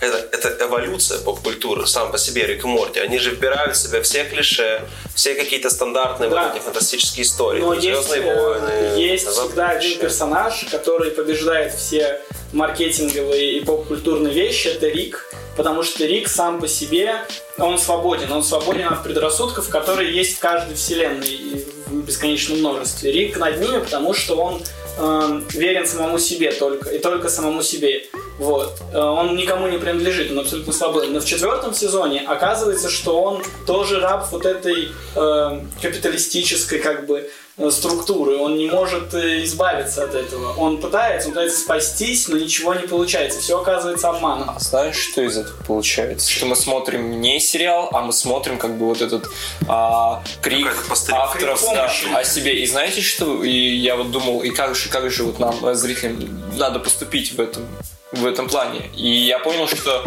[0.00, 3.00] это, это эволюция поп-культуры сам по себе Рик и Морти.
[3.00, 4.82] Они же вбирают в себя все клише,
[5.14, 6.44] все какие-то стандартные Да.
[6.48, 7.60] вот эти фантастические истории.
[7.60, 9.00] Но есть, э, войны.
[9.00, 12.20] есть всегда один персонаж, который побеждает все
[12.52, 15.26] маркетинговые и поп-культурные вещи, это Рик.
[15.56, 17.16] Потому что Рик сам по себе,
[17.58, 18.30] он свободен.
[18.32, 23.12] Он свободен от предрассудков, которые есть в каждой вселенной и в бесконечном множестве.
[23.12, 24.62] Рик над ними, потому что он
[24.98, 28.04] э, верен самому себе только, и только самому себе.
[28.38, 28.80] Вот.
[28.92, 31.12] Э, Он никому не принадлежит, он абсолютно свободен.
[31.12, 37.30] Но в четвертом сезоне оказывается, что он тоже раб вот этой э, капиталистической как бы
[37.70, 38.36] структуры.
[38.36, 40.54] Он не может э, избавиться от этого.
[40.54, 43.40] Он пытается, он пытается спастись, но ничего не получается.
[43.40, 44.58] Все оказывается обманом.
[44.58, 46.30] Знаешь, что из этого получается?
[46.30, 49.26] Что мы смотрим не сериал, а мы смотрим как бы вот этот
[49.68, 50.68] а, крик
[51.10, 52.60] авторов крик да, о себе.
[52.62, 53.42] И знаете что?
[53.44, 57.32] И я вот думал, и как же, как же вот нам, э, зрителям, надо поступить
[57.32, 57.66] в этом,
[58.12, 58.90] в этом плане.
[58.96, 60.04] И я понял, что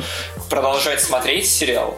[0.50, 1.98] продолжать смотреть сериал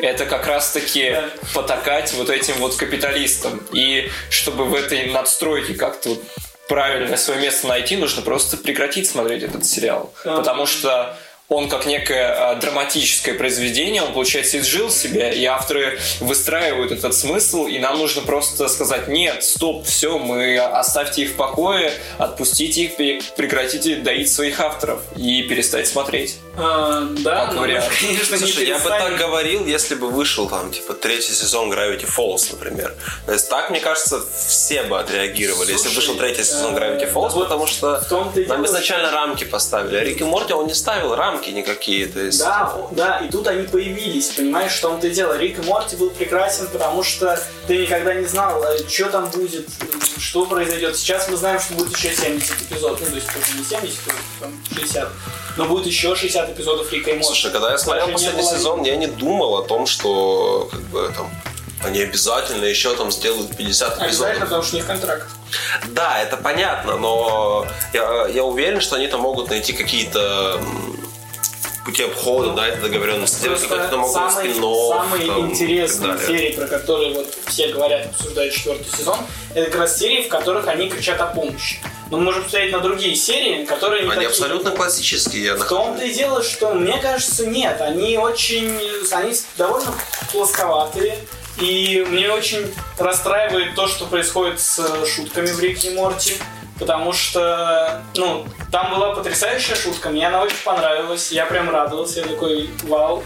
[0.00, 1.30] это как раз-таки Да.
[1.54, 3.60] потакать вот этим вот капиталистам.
[3.72, 6.22] И чтобы в этой надстройке как-то вот
[6.68, 10.12] правильное свое место найти, нужно просто прекратить смотреть этот сериал.
[10.24, 10.36] Да.
[10.36, 11.16] Потому что
[11.48, 17.66] он как некое а, драматическое произведение, он, получается, изжил себя, и авторы выстраивают этот смысл,
[17.66, 23.24] и нам нужно просто сказать, нет, стоп, все, мы оставьте их в покое, отпустите их,
[23.36, 26.36] прекратите доить своих авторов и перестать смотреть.
[26.58, 27.92] А, да, Как но вариант.
[28.00, 32.08] конечно, не Слушай, я бы так говорил, если бы вышел там, типа, третий сезон Gravity
[32.08, 32.94] Falls, например.
[33.26, 36.78] То есть так, мне кажется, все бы отреагировали, если бы Слушай, вышел третий сезон э,
[36.78, 38.02] Gravity Falls, вот потому что
[38.48, 39.96] нам изначально рамки поставили.
[39.96, 42.06] А Рик и Морти, он не ставил рамки никакие.
[42.06, 42.38] То есть...
[42.38, 45.36] Да, да, и тут они появились, понимаешь, в том-то и дело.
[45.38, 49.68] Рик и Морти был прекрасен, потому что ты никогда не знал, что там будет,
[50.18, 50.96] что произойдет.
[50.96, 54.52] Сейчас мы знаем, что будет еще 70 эпизодов, ну, то есть не 70, а там
[54.74, 55.08] 60.
[55.56, 57.26] Но будет еще 60 эпизодов Рика и Морти.
[57.26, 60.80] Слушай, когда я смотрел Даже последний было сезон, я не думал о том, что как
[60.82, 61.30] бы там
[61.84, 64.40] они обязательно еще там сделают 50 Обязательно, эпизодов.
[64.40, 65.26] потому что у них контракт.
[65.88, 70.60] Да, это понятно, но я, я уверен, что они там могут найти какие-то
[71.86, 74.52] пути обхода, да, этой договоренности, Просто какой-то могут самый,
[75.26, 76.38] там, и интересные так далее.
[76.38, 79.18] серии, про которые вот все говорят, обсуждают четвертый сезон,
[79.54, 81.78] это как раз серии, в которых они кричат о помощи.
[82.10, 84.28] Но мы можем посмотреть на другие серии, которые не Они такие.
[84.28, 85.76] абсолютно классические, я В нахожу.
[85.76, 87.80] том-то и дело, что мне кажется, нет.
[87.80, 88.78] Они очень...
[89.12, 89.92] Они довольно
[90.30, 91.18] плосковатые.
[91.60, 96.34] И мне очень расстраивает то, что происходит с шутками в Рике и Морти.
[96.78, 102.26] Потому что, ну, там была потрясающая шутка, мне она очень понравилась, я прям радовался, я
[102.26, 103.22] такой, вау.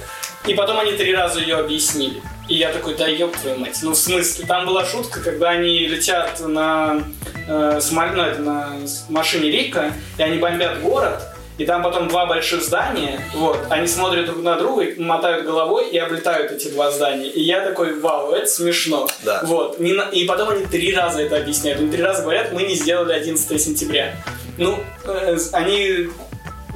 [0.47, 2.23] И потом они три раза ее объяснили.
[2.49, 3.79] И я такой, да ёб твою мать.
[3.83, 7.03] Ну, в смысле, там была шутка, когда они летят на,
[7.47, 8.73] э, самоле- ну, это, на
[9.09, 11.23] машине Рика, и они бомбят город,
[11.59, 15.91] и там потом два больших здания, вот, они смотрят друг на друга, и мотают головой
[15.91, 17.29] и облетают эти два здания.
[17.29, 19.09] И я такой, вау, это смешно.
[19.23, 19.43] Да.
[19.45, 19.79] Вот.
[19.79, 21.81] И потом они три раза это объясняют.
[21.81, 24.15] Они три раза говорят, мы не сделали 11 сентября.
[24.57, 26.09] Ну, э, они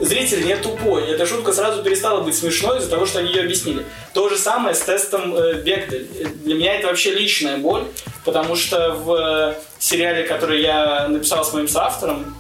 [0.01, 1.09] Зритель не тупой.
[1.09, 3.85] Эта шутка сразу перестала быть смешной из-за того, что они ее объяснили.
[4.13, 5.63] То же самое с тестом э.
[5.65, 7.85] Э, Для меня это вообще личная боль,
[8.25, 12.37] потому что в э, сериале, который я написал с моим соавтором,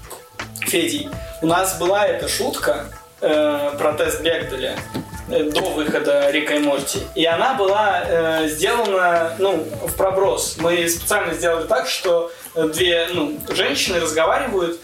[0.75, 1.09] Федей,
[1.41, 2.87] у нас была эта шутка
[3.21, 4.77] э, про тест Бекделя
[5.31, 6.99] э, до выхода Рика и Морти.
[7.15, 10.57] И она была э, сделана ну, в проброс.
[10.59, 14.81] Мы специально сделали так, что э, две ну, женщины разговаривают,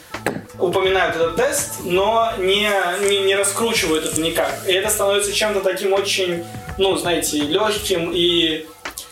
[0.61, 2.71] упоминают этот тест, но не,
[3.09, 4.61] не, не раскручивают это никак.
[4.69, 6.45] И это становится чем-то таким очень,
[6.79, 8.65] ну, знаете, легким и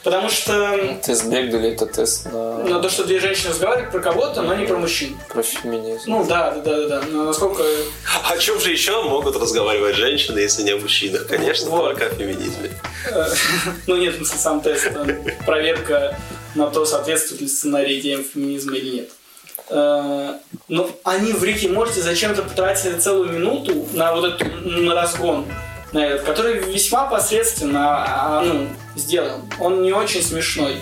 [0.04, 4.42] Потому что Тест Бегделя это тест на, на то, что две женщины разговаривают про кого-то,
[4.42, 5.18] но не про мужчин.
[5.28, 6.04] про феминизм.
[6.06, 7.02] Ну да, да, да, да, да.
[7.10, 7.64] Но насколько
[8.28, 11.26] О чем же еще могут разговаривать женщины, если не о мужчинах?
[11.26, 11.90] Конечно, Вот.
[11.98, 12.70] только о феминизме.
[13.86, 14.88] Ну нет, в смысле, сам тест,
[15.44, 16.16] проверка
[16.54, 19.10] на то, соответствует ли сценарий идеям феминизма или нет.
[19.70, 20.34] Э,
[20.68, 25.44] Но они в Рике и Морти зачем-то потратили целую минуту на вот этот на разгон,
[25.92, 29.42] который весьма посредственно а, ну, сделан.
[29.58, 30.76] Он не очень смешной.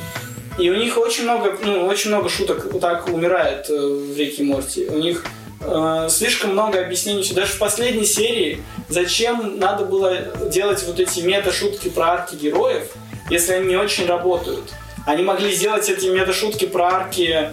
[0.58, 4.46] И у них очень много, ну, очень много шуток так умирает э, в Рике и
[4.46, 4.86] Морти.
[4.86, 5.24] У них
[5.60, 7.28] э, слишком много объяснений.
[7.34, 10.16] Даже в последней серии зачем надо было
[10.50, 12.88] делать вот эти мета-шутки про арки героев,
[13.28, 14.72] если они не очень работают.
[15.04, 17.50] Они могли сделать эти мета-шутки про арки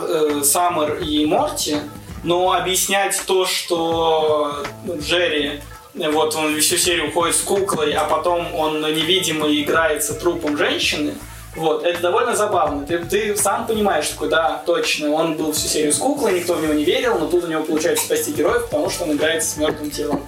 [0.00, 1.76] э, Саммер и Морти,
[2.24, 5.60] но объяснять то, что Джерри э,
[6.06, 11.14] вот он всю серию уходит с куклой, а потом он невидимый играется трупом женщины,
[11.56, 12.86] вот, это довольно забавно.
[12.86, 16.62] Ты, ты сам понимаешь, такой, да, точно, он был всю серию с куклой, никто в
[16.62, 19.56] него не верил, но тут у него получается спасти героев, потому что он играется с
[19.56, 20.26] мертвым телом.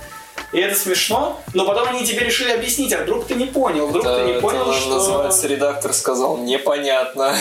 [0.52, 4.04] И это смешно, но потом они тебе решили объяснить, а вдруг ты не понял, вдруг
[4.04, 4.94] Это, ты не это понял, что...
[4.94, 7.36] называется редактор сказал непонятно.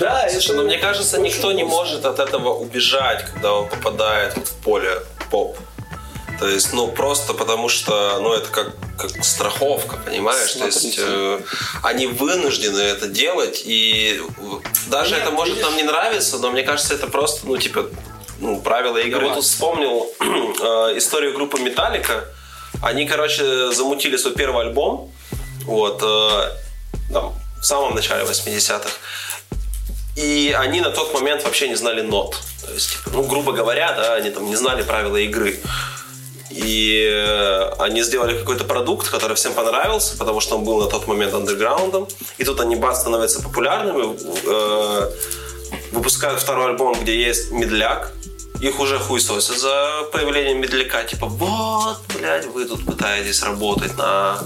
[0.00, 4.34] Да, Слушай, это ну мне кажется, никто не может от этого убежать, когда он попадает
[4.36, 4.90] вот в поле
[5.30, 5.56] поп.
[6.38, 10.52] То есть, ну, просто потому что, ну, это как, как страховка, понимаешь?
[10.52, 11.02] То есть, Смотрите.
[11.06, 11.40] э,
[11.82, 14.20] они вынуждены это делать, и
[14.88, 17.86] даже Нет, это может видишь- нам не нравиться, но мне кажется, это просто, ну, типа,
[18.38, 19.26] ну, правила игры.
[19.28, 22.24] Я тут вспомнил э, историю группы Металлика.
[22.82, 25.10] Они, короче, замутили свой первый альбом,
[25.64, 26.50] вот, э,
[27.12, 28.90] там, в самом начале 80-х.
[30.16, 32.36] И они на тот момент вообще не знали нот.
[32.64, 35.58] То есть, типа, ну, грубо говоря, да, они там не знали правила игры.
[36.56, 41.06] И э, они сделали какой-то продукт, который всем понравился, потому что он был на тот
[41.06, 42.08] момент андерграундом.
[42.38, 45.10] И тут они бац становятся популярными, э,
[45.92, 48.12] выпускают второй альбом, где есть медляк.
[48.60, 51.04] Их уже хуесосят за появление медляка.
[51.04, 54.38] Типа, вот, блядь, вы тут пытаетесь работать на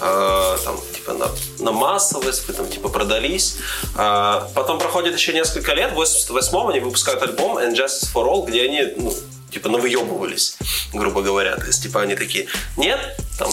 [0.00, 1.28] э, там, типа, на,
[1.58, 3.58] на массовость, вы там, типа, продались.
[3.94, 8.46] А, потом проходит еще несколько лет, в 88-м они выпускают альбом And Justice for All,
[8.46, 9.14] где они, ну,
[9.52, 10.56] типа, навыебывались,
[10.92, 11.56] грубо говоря.
[11.56, 12.46] То есть, типа, они такие,
[12.76, 12.98] нет,
[13.38, 13.50] там,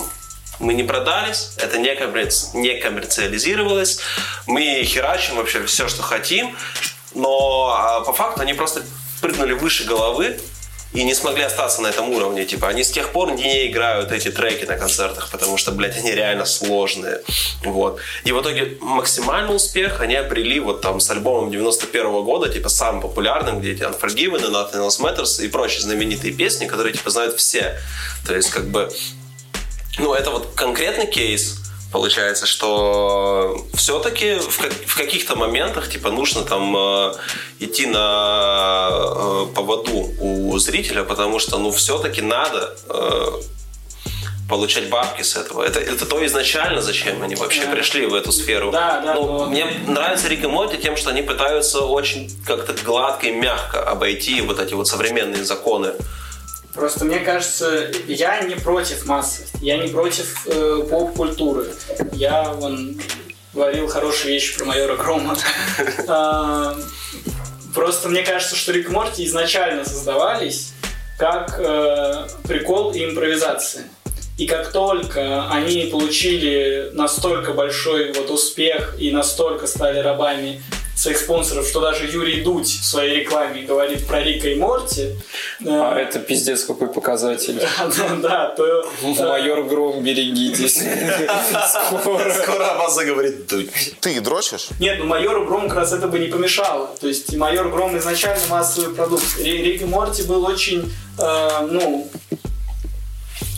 [0.60, 4.00] мы не продались, это не, коммерци- не коммерциализировалось,
[4.47, 6.56] мы херачим вообще все, что хотим,
[7.14, 8.84] но а, по факту они просто
[9.22, 10.39] прыгнули выше головы
[10.93, 12.45] и не смогли остаться на этом уровне.
[12.45, 16.11] Типа, они с тех пор не играют эти треки на концертах, потому что, блядь, они
[16.11, 17.21] реально сложные.
[17.63, 17.99] Вот.
[18.23, 23.01] И в итоге максимальный успех они обрели вот там с альбомом 91 года, типа, самым
[23.01, 27.79] популярным, где эти Unforgiven, Nothing Else Matters и прочие знаменитые песни, которые, типа, знают все.
[28.25, 28.91] То есть, как бы,
[29.99, 31.57] ну, это вот конкретный кейс,
[31.91, 37.13] получается, что все-таки в, в каких-то моментах, типа, нужно там э,
[37.59, 43.31] идти на э, поводу у зрителя, потому что, ну, все-таки надо э,
[44.47, 45.63] получать бабки с этого.
[45.63, 47.71] Это, это то изначально, зачем они вообще Да.
[47.71, 48.71] пришли в эту сферу.
[48.71, 52.73] Да, да, Ну, но- Мне нравится Рик и Морти тем, что они пытаются очень как-то
[52.83, 55.93] гладко и мягко обойти вот эти вот современные законы.
[56.80, 61.65] Просто мне кажется, я не против массовости, я не против э, поп-культуры.
[62.13, 62.97] Я вон
[63.53, 65.36] говорил хорошие вещи про майора Грома.
[66.07, 66.77] А,
[67.75, 70.71] Просто мне кажется, что Рик Морти изначально создавались
[71.17, 73.84] как э, прикол и импровизация.
[74.38, 80.63] И как только они получили настолько большой вот успех и настолько стали рабами
[81.00, 85.16] своих спонсоров, что даже Юрий Дудь в своей рекламе говорит про Рика и Морти.
[85.62, 87.60] э, А это пиздец какой показатель.
[87.97, 88.66] да, да, то...
[89.02, 90.76] э, Майор Гром, берегитесь.
[92.00, 92.70] Скоро.
[92.72, 93.70] О вас заговорит Дудь.
[94.02, 94.68] Ты дрочишь?
[94.80, 96.89] Нет, ну майору Грому как раз это бы не помешало.
[97.00, 99.24] То есть майор Гром изначально массовый продукт.
[99.39, 102.10] Ри- Рик и Морти был очень, э, ну,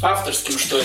[0.03, 0.83] авторским, что ли.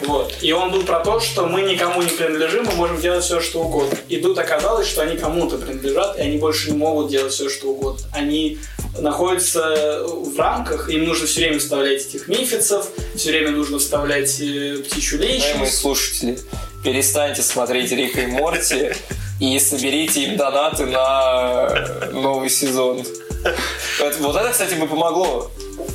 [0.00, 0.34] Вот.
[0.42, 3.62] И он был про то, что мы никому не принадлежим, мы можем делать все, что
[3.62, 3.96] угодно.
[4.08, 7.68] И тут оказалось, что они кому-то принадлежат, и они больше не могут делать все, что
[7.68, 8.04] угодно.
[8.12, 8.58] Они
[8.98, 14.78] находятся в рамках, им нужно все время вставлять этих мифицев, все время нужно вставлять э,
[14.84, 15.78] птичью личность.
[15.78, 16.38] слушатели,
[16.82, 18.92] перестаньте смотреть Рика и Морти
[19.40, 23.04] и соберите им донаты на новый сезон.
[23.44, 25.50] Это- Вот это, кстати, бы помогло.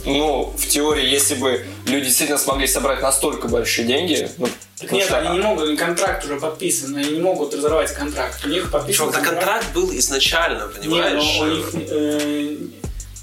[0.05, 4.47] Ну, в теории, если бы люди действительно смогли собрать настолько большие деньги, ну,
[4.79, 8.43] потому Нет, что- они не могут, контракт уже подписан, они не могут разорвать контракт.
[8.45, 11.23] У них подписан Чувак, да контракт был изначально, Нет, понимаешь?
[11.39, 12.55] но у них э,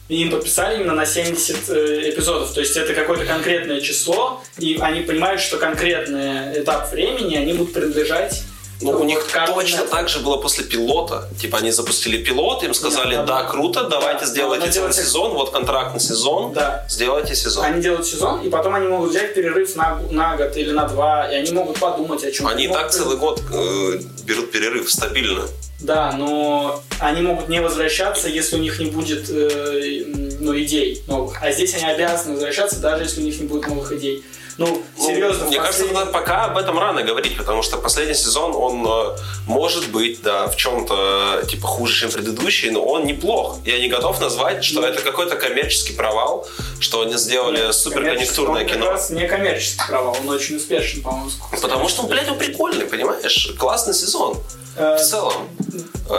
[0.08, 2.52] им подписали именно на 70 э, эпизодов.
[2.52, 7.72] То есть это какое-то конкретное число, и они понимают, что конкретный этап времени они будут
[7.72, 8.42] принадлежать
[8.82, 9.88] Ну, у них точно Network.
[9.88, 11.28] так же было после пилота.
[11.40, 13.48] Типа они запустили пилот, им сказали, Да, да, да.
[13.48, 16.84] круто, давайте Да, сделайте целый делайте- сезон, вот контракт на сезон, Да.
[16.88, 17.64] сделайте сезон.
[17.64, 21.26] Они делают сезон, и потом они могут взять перерыв на, на год или на два,
[21.32, 22.46] и они могут подумать о чем.
[22.46, 25.42] Они и так целый год э, берут перерыв стабильно.
[25.80, 30.04] Да, но они могут не возвращаться, если у них не будет э,
[30.40, 31.42] ну, идей новых.
[31.42, 34.22] А здесь они обязаны возвращаться, даже если у них не будет новых идей.
[34.58, 38.14] Ну, Ну, серьезно, Мне кажется, последний- пока- пока об этом рано говорить, потому что последний
[38.14, 43.04] сезон, он э, может быть, да, в чем-то э, типа хуже, чем предыдущий, но он
[43.04, 43.58] неплох.
[43.66, 46.48] Я не готов назвать, что это какой-то коммерческий провал,
[46.80, 48.90] что они сделали суперконъюнктурное Он как кино.
[48.90, 51.30] раз не коммерческий провал, он очень успешен, по-моему.
[51.60, 53.52] Потому что, блядь, он прикольный, понимаешь?
[53.58, 54.38] Классный сезон.
[54.78, 55.48] Э, В целом.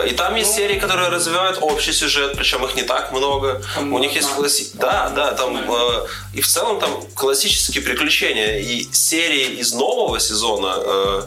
[0.05, 3.61] И там есть серии, которые развивают общий сюжет, причем их не так много.
[3.79, 4.67] У них есть класси...
[4.73, 5.55] Да, да, там...
[5.57, 8.26] э, и в целом там классические приключения.
[8.33, 11.21] И серии из нового сезона э,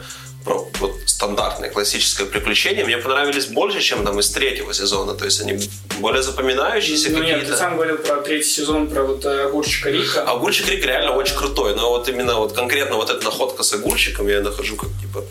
[0.45, 5.15] про вот стандартное классическое приключение мне понравились больше, чем там из третьего сезона.
[5.15, 5.61] То есть они
[5.99, 7.53] более запоминающиеся Ну нет, какие-то.
[7.53, 10.23] ты сам говорил про третий сезон, про вот э, огурчика Рика.
[10.23, 14.29] Огурчик Рик реально очень крутой, но вот именно вот конкретно вот эта находка с огурчиком
[14.29, 15.25] я нахожу как типа...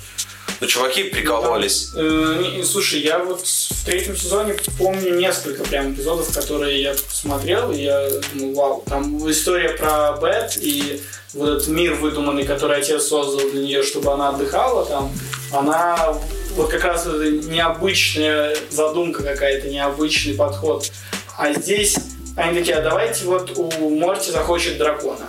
[0.61, 1.91] Ну, чуваки прикололись.
[1.95, 7.71] Э, не- слушай, я вот в третьем сезоне помню несколько прям эпизодов, которые я смотрел,
[7.71, 11.01] и я думал, вау, там история про Бет и
[11.33, 15.11] вот этот мир выдуманный, который отец создал для нее, чтобы она отдыхала там,
[15.53, 16.13] она
[16.55, 20.91] вот как раз эта необычная задумка какая-то, необычный подход.
[21.37, 21.95] А здесь
[22.35, 25.27] они такие, а давайте вот у Морти захочет дракона.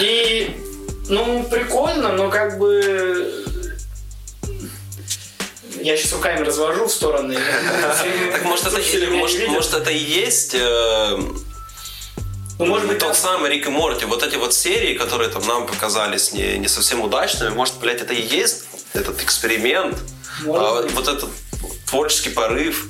[0.00, 0.50] И,
[1.08, 3.43] ну, прикольно, но как бы
[5.84, 7.38] я сейчас руками развожу в стороны.
[8.32, 11.16] Так может это, и есть э,
[12.58, 14.06] Ну, может быть, тот самый Рик и Морти.
[14.06, 18.14] Вот эти вот серии, которые там нам показались не, не совсем удачными, может, блядь, это
[18.14, 18.64] и есть
[18.94, 19.98] этот эксперимент,
[20.46, 21.28] а, вот этот
[21.86, 22.86] творческий порыв.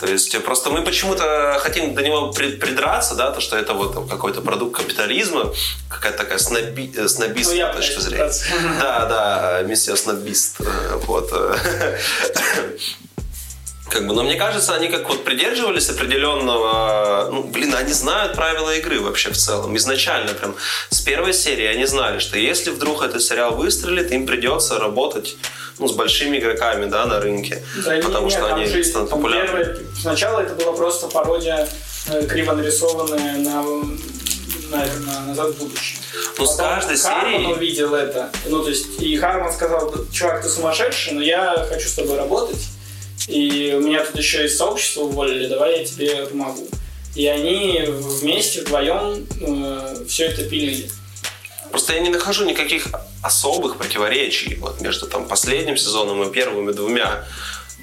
[0.00, 3.74] То есть э, просто мы почему-то хотим до него при- придраться, да, то, что это
[3.74, 5.52] вот какой-то продукт капитализма,
[5.88, 8.32] какая-то такая сноби, э, снобистская Ну, я точка зрения.
[8.80, 10.58] Да, да, э, миссия снобист.
[11.06, 11.30] Вот.
[13.90, 17.28] Как бы, но мне кажется, они как вот придерживались определенного...
[17.30, 19.76] Ну, блин, они знают правила игры вообще в целом.
[19.76, 20.56] Изначально прям
[20.88, 25.36] с первой серии они знали, что если вдруг этот сериал выстрелит, им придется работать
[25.78, 27.62] ну, с большими игроками да, на рынке.
[27.84, 29.64] Да, потому не, что они же станут популярны.
[29.64, 31.68] первое- Сначала это была просто пародия
[32.08, 33.62] э, криво нарисованная на,
[34.70, 35.98] на, на «Назад в будущее».
[36.38, 37.52] Ну, с каждой Харман серии...
[37.52, 38.30] увидел это.
[38.46, 42.58] Ну, то есть, и Харман сказал, чувак, ты сумасшедший, но я хочу с тобой работать.
[43.28, 46.68] И у меня тут еще из сообщества уволили, давай я тебе помогу.
[47.14, 50.90] И они вместе, вдвоем э, все это пилили.
[51.70, 52.88] Просто я не нахожу никаких
[53.22, 57.24] особых противоречий вот, между там, последним сезоном и первыми двумя.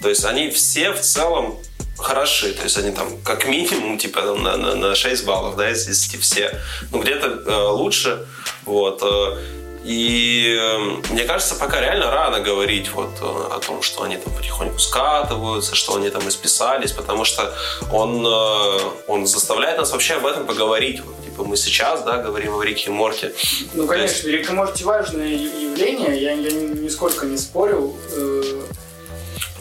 [0.02, 1.58] То есть они все в целом
[1.98, 2.54] хороши.
[2.54, 6.22] То есть они там как минимум типа на, на, на 6 баллов, да, из 10
[6.22, 6.58] все.
[6.92, 8.26] Ну, где-то э, лучше.
[8.66, 9.02] Вот.
[9.04, 10.78] э, и э,
[11.12, 15.74] мне кажется, пока реально рано говорить вот э, о том, что они там потихоньку скатываются,
[15.74, 17.52] что они там исписались, потому что
[17.92, 21.02] он, э, он заставляет нас вообще об этом поговорить.
[21.04, 23.34] Вот, типа мы сейчас, да, говорим о Рике и Морте.
[23.74, 27.96] Ну, конечно, Рик и Морти важное явление, я, я нисколько не спорю.
[28.12, 28.62] Э,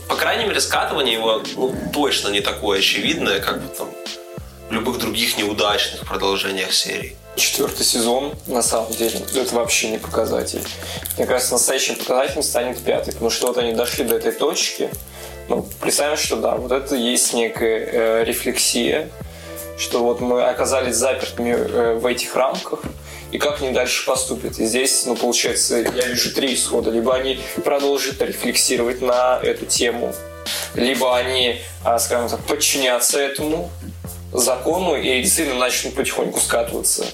[0.07, 3.89] По крайней мере, скатывание его ну, точно не такое очевидное, как бы там
[4.69, 7.17] в любых других неудачных продолжениях серии.
[7.41, 10.63] Четвертый сезон, на самом деле, это вообще не показатель.
[11.17, 14.91] Мне кажется, настоящим показателем станет пятый, потому что вот они дошли до этой точки.
[15.49, 19.09] Ну, представим, что да, вот это есть некая э, рефлексия,
[19.79, 22.81] что вот мы оказались запертыми э, в этих рамках,
[23.33, 24.59] и как они дальше поступят.
[24.59, 26.91] И здесь, ну, получается, я вижу три исхода.
[26.91, 30.15] Либо они продолжат рефлексировать на эту тему,
[30.75, 33.71] либо они, а, скажем так, подчинятся этому
[34.31, 37.07] закону и действительно начнут потихоньку скатываться.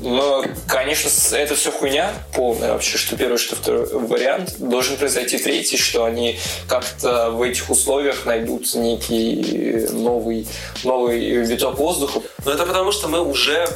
[0.00, 4.56] Но, конечно, это все хуйня полная вообще, что первый, что второй вариант.
[4.58, 6.38] Должен произойти третий, что они
[6.68, 10.46] как-то в этих условиях найдут некий новый,
[10.84, 12.20] новый виток воздуха.
[12.44, 13.68] Но это потому, что мы уже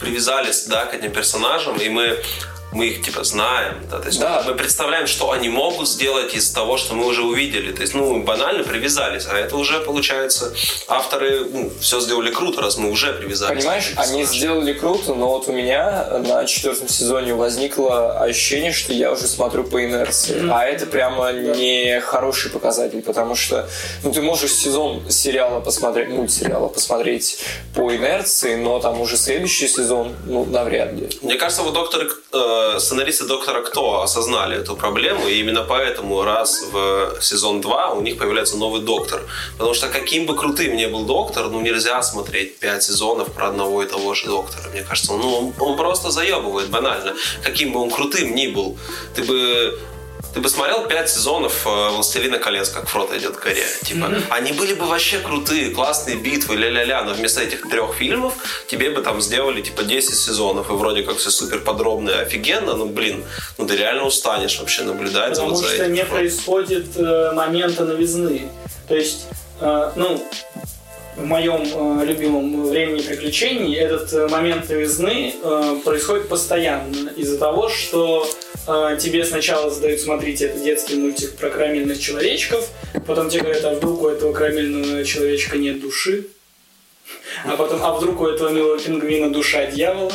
[0.00, 2.18] привязались да, к этим персонажам, и мы,
[2.72, 3.74] мы их типа знаем.
[3.90, 3.98] Да?
[3.98, 4.42] То есть Да.
[4.46, 7.72] мы представляем, что они могут сделать из того, что мы уже увидели.
[7.72, 9.26] То есть, ну, банально привязались.
[9.26, 10.52] А это уже, получается,
[10.86, 13.58] авторы ну, все сделали круто, раз мы уже привязались.
[13.64, 19.12] Понимаешь, они сделали круто, но вот у меня на четвертом сезоне возникло ощущение, что я
[19.12, 20.48] уже смотрю по инерции.
[20.50, 23.68] А это прямо не хороший показатель, потому что
[24.02, 27.38] ну, ты можешь сезон сериала посмотреть, мультсериала посмотреть
[27.74, 31.08] по инерции, но там уже следующий сезон, ну, навряд ли.
[31.22, 36.64] Мне кажется, вот доктор, э, сценаристы Доктора Кто осознали эту проблему, и именно поэтому раз
[36.72, 39.22] в сезон 2 у них появляется новый Доктор.
[39.56, 43.82] Потому что каким бы крутым ни был Доктор, ну нельзя смотреть 5 сезонов про одного
[43.82, 44.68] и того же Доктора.
[44.72, 47.14] Мне кажется, ну, он, просто заебывает банально.
[47.42, 48.76] Каким бы он крутым ни был.
[49.14, 49.78] Ты бы
[50.34, 53.64] ты бы смотрел пять сезонов э, «Властелина колец», как Фрод идет к горе.
[53.82, 58.34] Типа, они были бы вообще крутые, классные битвы, ля-ля-ля, но вместо этих трех фильмов
[58.66, 62.74] тебе бы там сделали, типа, 10 сезонов, и вроде как все супер подробно и офигенно,
[62.74, 63.24] ну, блин,
[63.56, 65.94] ну, ты реально устанешь вообще наблюдать Потому вот за что этим.
[65.94, 68.48] не происходит э, момента новизны.
[68.86, 69.26] То есть,
[69.60, 70.22] э, ну,
[71.16, 71.62] в моем
[72.00, 78.28] э, любимом времени приключений этот э, момент новизны э, происходит постоянно из-за того, что
[79.00, 82.68] тебе сначала задают смотреть это детский мультик про карамельных человечков,
[83.06, 86.26] потом тебе говорят, а вдруг у этого карамельного человечка нет души,
[87.44, 90.12] а потом, а вдруг у этого милого пингвина душа дьявола,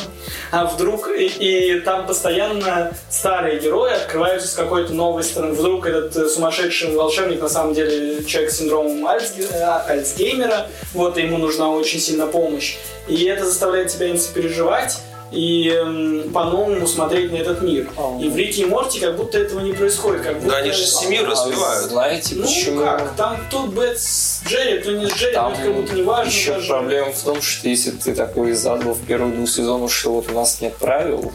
[0.50, 5.54] а вдруг, и, и там постоянно старые герои открываются с какой-то новой стороны.
[5.54, 11.22] Вдруг этот э, сумасшедший волшебник на самом деле человек с синдромом э, Альцгеймера, вот, и
[11.22, 12.76] ему нужна очень сильно помощь.
[13.08, 14.98] И это заставляет тебя им сопереживать,
[15.32, 17.88] и эм, по-новому смотреть на этот мир.
[18.20, 20.22] И в Рике и Морти как будто этого не происходит.
[20.22, 20.48] Как будто...
[20.50, 21.90] Да они же семью развивают.
[21.90, 22.80] Знаете, Ну почему?
[22.84, 26.30] как, там то Бет с Джерри, то не с Джерри, Там как будто не важно
[26.30, 26.68] еще даже.
[26.68, 30.34] проблема в том, что если ты такой задал в первых двух сезонах, что вот у
[30.34, 31.32] нас нет правил,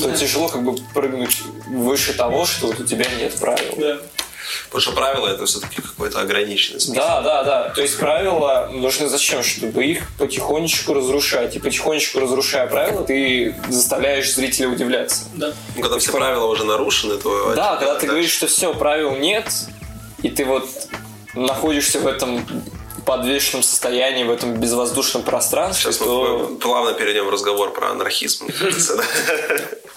[0.00, 0.16] то Да.
[0.16, 3.74] тяжело как бы прыгнуть выше того, что вот у тебя нет правил.
[3.76, 3.96] Да.
[4.66, 6.96] Потому что правила это все-таки какой-то ограниченный список.
[6.96, 7.68] Да, да, да.
[7.70, 9.42] То есть правила нужны зачем?
[9.42, 11.56] Чтобы их потихонечку разрушать.
[11.56, 15.24] И потихонечку разрушая правила, ты заставляешь зрителя удивляться.
[15.34, 15.52] Да.
[15.76, 17.54] Ну, Когда все правила уже нарушены, то...
[17.54, 19.46] Да, когда ты говоришь, что все, правил нет,
[20.22, 20.68] и ты вот
[21.34, 22.46] находишься в этом
[23.04, 26.58] подвешенном состоянии, в этом безвоздушном пространстве, Сейчас мы то...
[26.60, 28.46] плавно перейдем в разговор про анархизм.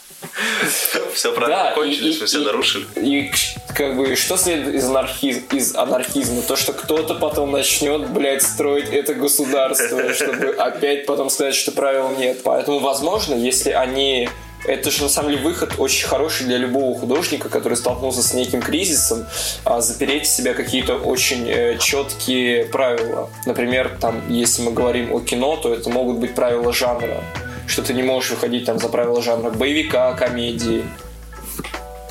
[1.13, 2.85] Все правила Да, кончились, вы все нарушили.
[2.95, 3.31] И
[3.73, 6.41] как бы что следует из, анархизм, из анархизма?
[6.41, 12.09] То, что кто-то потом начнет, блядь, строить это государство, чтобы опять потом сказать, что правил
[12.17, 12.41] нет.
[12.43, 14.29] Поэтому, возможно, если они
[14.67, 18.61] это же на самом деле выход очень хороший для любого художника, который столкнулся с неким
[18.61, 19.25] кризисом,
[19.63, 23.29] а, запереть в себя какие-то очень э, четкие правила.
[23.45, 27.23] Например, там, если мы говорим о кино, то это могут быть правила жанра,
[27.67, 30.83] что ты не можешь выходить там за правила жанра боевика, комедии,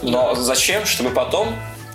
[0.05, 0.85] но зачем?
[0.85, 1.49] Чтобы потом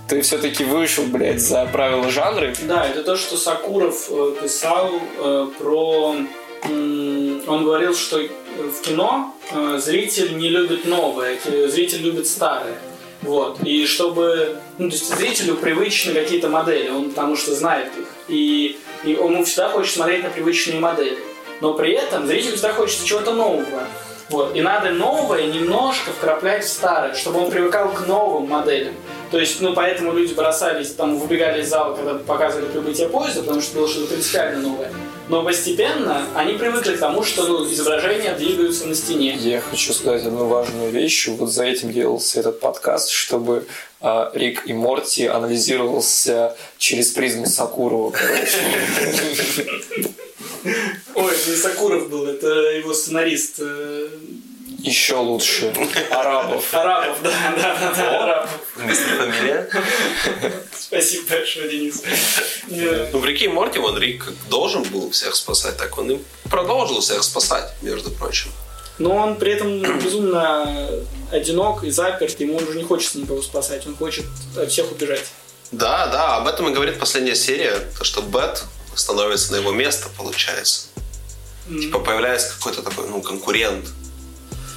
[0.07, 2.53] ты все-таки вышел, блядь, за правила жанра.
[2.63, 6.15] Да, это то, что Сакуров э, писал э, про...
[6.65, 12.77] Он говорил, что в кино э, зритель не любит новое, э, зритель любит старое.
[13.21, 13.61] Вот.
[13.63, 14.57] И чтобы...
[14.77, 18.07] Ну, то есть зрителю привычны какие-то модели, он потому что знает их.
[18.27, 21.17] И, и ему всегда хочет смотреть на привычные модели.
[21.61, 23.87] Но при этом зрителю всегда хочется чего-то нового.
[24.29, 24.55] Вот.
[24.55, 28.93] И надо новое немножко вкраплять в старое, чтобы он привыкал к новым моделям.
[29.31, 33.61] То есть, ну, поэтому люди бросались, там, выбегали из зала, когда показывали прибытие поезда, потому
[33.61, 34.91] что было что-то принципиально новое.
[35.29, 39.35] Но постепенно они привыкли к тому, что ну, изображения двигаются на стене.
[39.35, 41.27] Я хочу сказать одну важную вещь.
[41.27, 43.67] Вот за этим делался этот подкаст, чтобы
[44.33, 48.11] Рик и Морти анализировался через призму Сакурова.
[48.11, 48.57] короче.
[51.15, 53.55] Ой, не Сакуров был, это его сценарист.
[53.59, 54.07] э,
[54.79, 55.73] Еще лучше.
[56.11, 56.73] Арабов.
[56.73, 58.49] Арабов, да, да, да, да, Арабов.
[58.77, 59.69] Мистер Фамилия.
[60.77, 62.01] Спасибо большое, Денис.
[62.67, 66.19] Ну, в Рике и Морти он Рик должен был всех спасать, так он и
[66.49, 68.49] продолжил всех спасать, между прочим.
[68.99, 70.87] Но он при этом безумно
[71.31, 74.25] одинок и заперт, ему уже не хочется никого спасать, он хочет
[74.57, 75.23] от всех убежать.
[75.71, 78.63] Да, да, об этом и говорит последняя серия, то, что Бет
[78.95, 80.87] становится на его место, получается.
[81.69, 83.85] Типа появляется какой-то такой, ну, конкурент.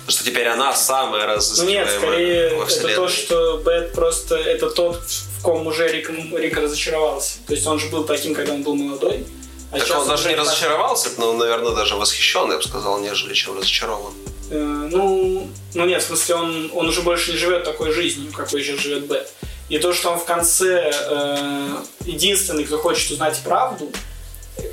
[0.05, 4.37] Потому что теперь она самая Ну нет, разыскиваемая скорее во это то, что Бэт просто
[4.37, 7.39] это тот, в ком уже Рик, Рик разочаровался.
[7.47, 9.25] То есть он же был таким, когда он был молодой.
[9.73, 13.33] А Так он даже не так- разочаровался, но, наверное, даже восхищен, я бы сказал, нежели
[13.33, 14.13] чем разочарован.
[14.51, 14.59] Э,
[14.91, 18.81] ну, ну нет, в смысле, он, он уже больше не живет такой жизнью, какой сейчас
[18.81, 19.33] живет Бет.
[19.71, 21.69] И то, что он в конце э,
[22.05, 23.91] единственный, кто хочет узнать правду,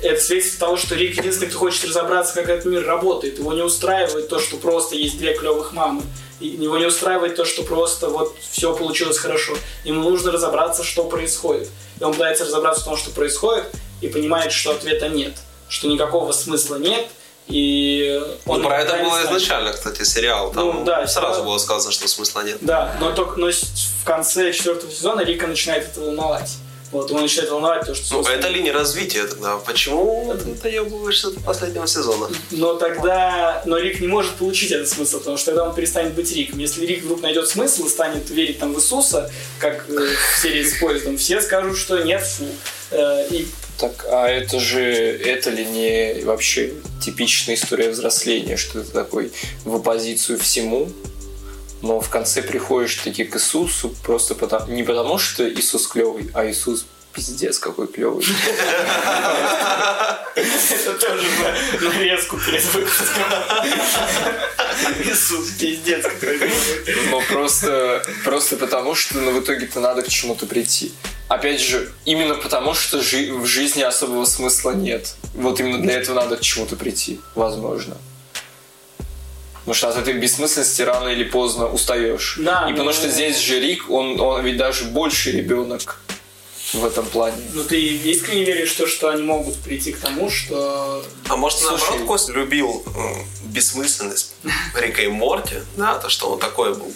[0.02, 3.38] это следствие того, что Рик единственный, кто хочет разобраться, как этот мир работает.
[3.38, 6.02] Его не устраивает то, что просто есть две клевых мамы.
[6.40, 9.54] И его не устраивает то, что просто вот все получилось хорошо.
[9.84, 11.68] Ему нужно разобраться, что происходит.
[12.00, 13.64] И он пытается разобраться в том, что происходит,
[14.00, 15.34] и понимает, что ответа нет.
[15.68, 17.06] Что никакого смысла нет,
[17.46, 19.26] и он ну, про это было знает.
[19.28, 20.52] изначально, кстати, сериал.
[20.52, 21.46] Там Ну, да, сразу сериал.
[21.46, 22.58] было сказано, что смысла нет.
[22.60, 26.50] Да, но только но в конце четвертого сезона Рика начинает это волновать.
[26.92, 28.02] Вот, его начинает волновать то, что...
[28.02, 29.56] Ну, собственно, это линия развития тогда.
[29.58, 32.28] Почему ты доебываешься до последнего сезона?
[32.50, 36.34] Но тогда, но Рик не может получить этот смысл, потому что тогда он перестанет быть
[36.34, 36.58] Риком.
[36.58, 39.30] Если Рик вдруг найдет смысл и станет верить там в Иисуса,
[39.60, 42.46] как э, в серии с поездом, все скажут, что нет, фу.
[42.90, 43.46] Э, И
[43.78, 46.72] Так, а это же, это ли не вообще
[47.02, 49.30] типичная история взросления, что ты такой
[49.64, 50.90] в оппозицию всему,
[51.82, 56.46] но в конце приходишь таки к Иисусу просто потому, не потому, что Иисус клевый, а
[56.46, 58.24] Иисус пиздец какой клевый.
[60.34, 61.26] это тоже
[61.82, 63.24] на нарезку перед выпуском.
[65.04, 66.38] Иисус, пиздец какой.
[67.10, 70.92] Но просто, просто потому, что ну, в итоге-то надо к чему-то прийти.
[71.28, 75.14] Опять же, именно потому, что жи- в жизни особого смысла нет.
[75.34, 77.96] Вот именно для этого надо к чему-то прийти, возможно.
[79.60, 82.36] Потому что от этой бессмысленности рано или поздно устаешь.
[82.38, 86.00] Да, И потому ну- что здесь же Рик, он, он ведь даже больше ребенок
[86.72, 87.36] в этом плане.
[87.52, 91.04] Ну ты искренне веришь в то, что они могут прийти к тому, что...
[91.28, 91.80] А может, Слушай.
[91.80, 92.84] наоборот, Костя любил
[93.44, 94.34] бессмысленность
[94.74, 95.56] Рика и Морти?
[95.76, 96.92] Да, то, что он такой был.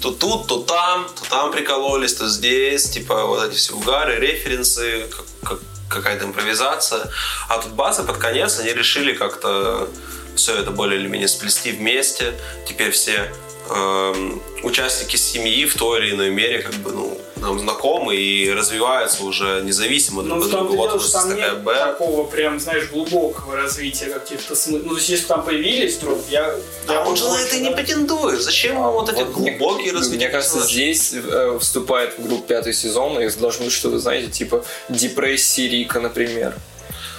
[0.00, 5.06] То тут, то там, то там прикололись, то здесь, типа вот эти все угары, референсы,
[5.10, 7.10] как- как- какая-то импровизация.
[7.48, 9.88] А тут бац, и под конец они решили как-то
[10.36, 12.34] все это более или менее сплести вместе.
[12.66, 13.30] Теперь все
[13.70, 19.24] эм, участники семьи в той или иной мере как бы, ну, нам знакомы и развиваются
[19.24, 20.76] уже независимо Ну, друг в от друга.
[20.76, 21.74] Вот дело, у что нас там такая нет Б.
[21.74, 24.82] такого прям, знаешь, глубокого развития каких-то смыслов.
[24.84, 26.54] Ну, то есть, если бы там появились вдруг, я...
[26.86, 28.40] А я он же на это и не претендует.
[28.40, 30.16] Зачем ему вот эти Вот глубокие развития?
[30.16, 34.64] Мне кажется, здесь э, вступает в группу пятый сезон, и должно быть что-то, знаете, типа
[34.88, 36.54] депрессии Рика, например.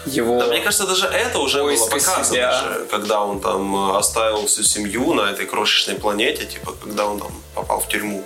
[0.06, 0.40] Его...
[0.40, 2.52] Да, мне кажется, даже это уже было показано, себя.
[2.52, 7.20] же, когда он там э, оставил всю семью на этой крошечной планете, типа, когда он
[7.20, 8.24] там попал в тюрьму.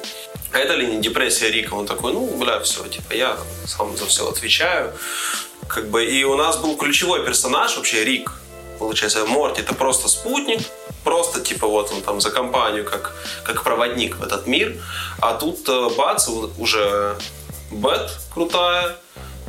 [0.51, 1.75] А это ли не депрессия Рика?
[1.75, 4.93] Он такой, ну, бля, все, типа, я сам за все отвечаю.
[5.67, 8.31] Как бы, и у нас был ключевой персонаж вообще Рик.
[8.79, 10.61] Получается, Морти это просто спутник,
[11.03, 14.77] просто типа вот он там за компанию как, как проводник в этот мир.
[15.19, 17.15] А тут э, бац, уже
[17.71, 18.95] Бет крутая,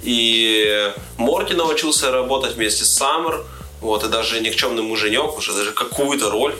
[0.02, 3.44] и Морти научился работать вместе с Саммер,
[3.80, 6.54] вот, и даже никчемный муженек уже даже какую-то роль,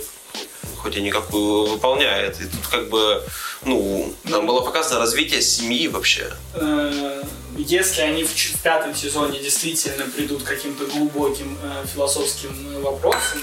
[0.78, 2.40] хоть и никакую, выполняет.
[2.40, 3.22] И тут как бы,
[3.64, 6.32] ну, там было показано развитие семьи вообще.
[6.54, 7.22] Э,
[7.56, 13.40] Если они в, пятом сезоне действительно придут к каким-то глубоким э, философским э, вопросам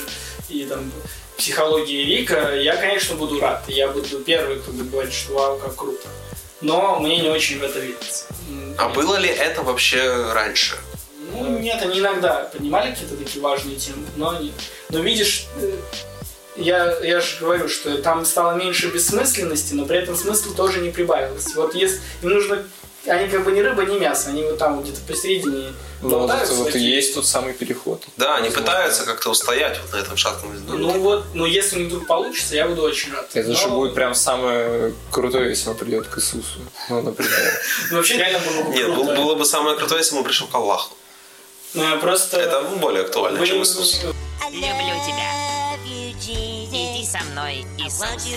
[0.50, 0.92] и там
[1.38, 3.64] психологии Рика, я, конечно, буду рад.
[3.68, 6.08] Я буду первый, кто будет говорить, что вау, как круто.
[6.62, 8.26] Но мне не очень в это верится.
[8.78, 10.78] А было ли это вообще раньше?
[11.32, 14.54] Ну, нет, они иногда поднимали какие-то такие важные темы, но нет.
[14.90, 15.78] Но видишь, э,
[16.56, 20.90] я, я же говорю, что там стало меньше бессмысленности, но при этом смысла тоже не
[20.90, 21.54] прибавилось.
[21.56, 22.64] Вот если им нужно...
[23.08, 26.76] Они как бы не рыба, не мясо, они вот там где-то посередине Ну, вот, вот
[26.76, 28.04] и есть тот самый переход.
[28.18, 30.78] Да, они пытаются как-то устоять вот на этом шатком льду.
[30.78, 33.30] Ну вот, но если у них вдруг получится, я буду очень рад.
[33.34, 36.60] Это же Но- будет прям самое крутое, если он придет к Иисусу.
[36.90, 37.62] Ну, например.
[37.92, 40.48] ну, вообще реально было бы Нет, было, было бы самое крутое, если бы он пришел
[40.48, 40.96] к Аллаху.
[41.74, 42.40] Ну, Просто...
[42.40, 44.02] Это более актуально, чем Иисус.
[44.52, 45.48] Люблю тебя.
[47.08, 48.28] Со мной, Иисус.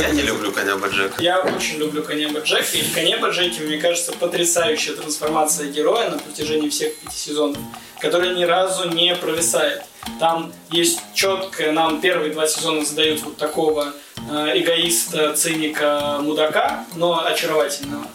[0.00, 1.22] Я не люблю коня Баджека.
[1.22, 6.18] Я очень люблю Канеба Джека, и в Канеба Джеке, мне кажется, потрясающая трансформация героя на
[6.18, 7.56] протяжении всех пяти сезонов,
[8.00, 9.84] которая ни разу не провисает.
[10.20, 13.94] Там есть четкое, нам первые два сезона задают вот такого
[14.30, 18.06] э, эгоиста, циника, мудака, но очаровательного.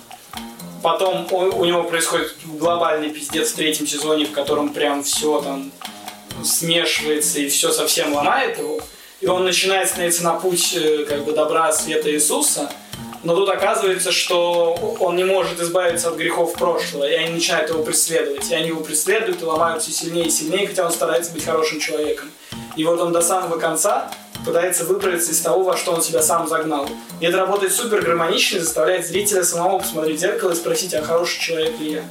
[0.83, 5.71] Потом у, у него происходит глобальный пиздец в третьем сезоне, в котором прям все там
[6.43, 8.79] смешивается и все совсем ломает его.
[9.19, 12.71] И он начинает становиться на путь э, как бы добра, света Иисуса.
[13.23, 17.83] Но тут оказывается, что он не может избавиться от грехов прошлого, и они начинают его
[17.83, 18.49] преследовать.
[18.49, 21.79] И они его преследуют и ломают все сильнее и сильнее, хотя он старается быть хорошим
[21.79, 22.31] человеком.
[22.75, 24.11] И вот он до самого конца
[24.43, 26.89] пытается выправиться из того, во что он себя сам загнал.
[27.19, 31.03] И это работает супер гармонично и заставляет зрителя самого посмотреть в зеркало и спросить, а
[31.03, 32.03] хороший человек ли я?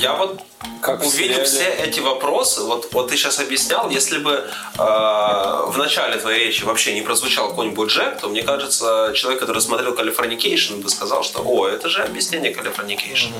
[0.00, 0.40] Я вот
[0.82, 6.18] Как увидел все эти вопросы, вот, вот ты сейчас объяснял, если бы э, в начале
[6.18, 10.88] твоей речи вообще не прозвучал какой-нибудь Боджек, то мне кажется, человек, который смотрел Californication, бы
[10.90, 13.30] сказал, что о, это же объяснение Californication.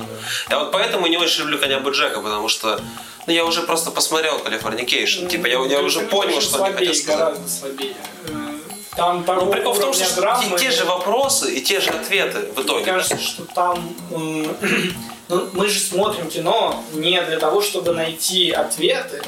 [0.49, 2.81] Я вот поэтому не очень люблю коня Боджека, потому что
[3.27, 5.27] ну, я уже просто посмотрел Californication.
[5.27, 7.19] Типа я, я Ну, уже это понял, что они слабее, хотят сказать.
[7.19, 7.95] гораздо слабее.
[8.29, 11.91] Э, Там Ну, прикол в том, что драмы, те, те же вопросы и те же
[11.91, 12.85] ответы в Мне итоге.
[12.85, 13.93] кажется, что там...
[15.29, 19.21] м, ну, мы же смотрим кино не для того, чтобы найти ответы,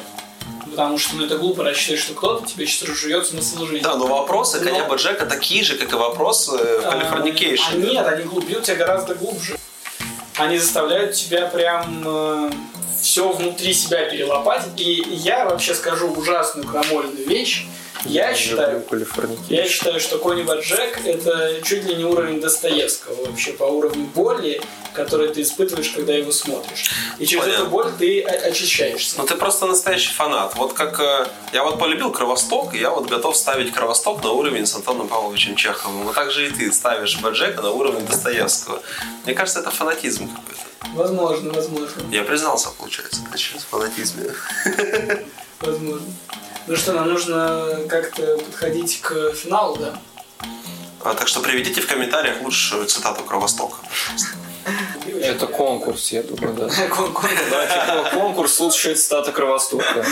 [0.69, 3.83] потому что ну, это глупо рассчитывать, что кто-то тебе сейчас разжует смысл жизни.
[3.83, 7.73] Да, но вопросы Но- коня Боджека такие же, как и вопросы в А, Californication.
[7.73, 9.57] А нет, они глубь- бьют тебя гораздо глубже.
[10.37, 12.53] они заставляют тебя прям
[13.01, 14.79] все внутри себя перелопатить.
[14.79, 17.65] И я вообще скажу ужасную крамольную вещь.
[18.05, 18.83] Я считаю,
[19.49, 24.61] я считаю, что Кони Боджек это чуть ли не уровень Достоевского вообще по уровню боли,
[24.93, 26.91] который ты испытываешь, когда его смотришь.
[27.19, 27.61] И через Понятно.
[27.63, 29.15] эту боль ты очищаешься.
[29.17, 30.55] Ну ты просто настоящий фанат.
[30.55, 34.65] Вот как э, я вот полюбил Кровосток, и я вот готов ставить Кровосток на уровень
[34.65, 36.03] с Антоном Павловичем Чеховым.
[36.03, 38.81] Вот так же и ты ставишь Баджека на уровень Достоевского.
[39.25, 40.69] Мне кажется, это фанатизм какой-то.
[40.95, 44.33] Возможно, возможно, Я признался, получается, значит, в фанатизме.
[45.59, 46.07] возможно.
[46.69, 49.99] Ну что, нам нужно как-то подходить к финалу, да?
[51.03, 53.77] А, так что приведите в комментариях лучшую цитату Кровостока.
[55.19, 56.69] Это конкурс, я думаю, да.
[56.75, 60.05] Типа конкурс лучшая цитата Кровостока.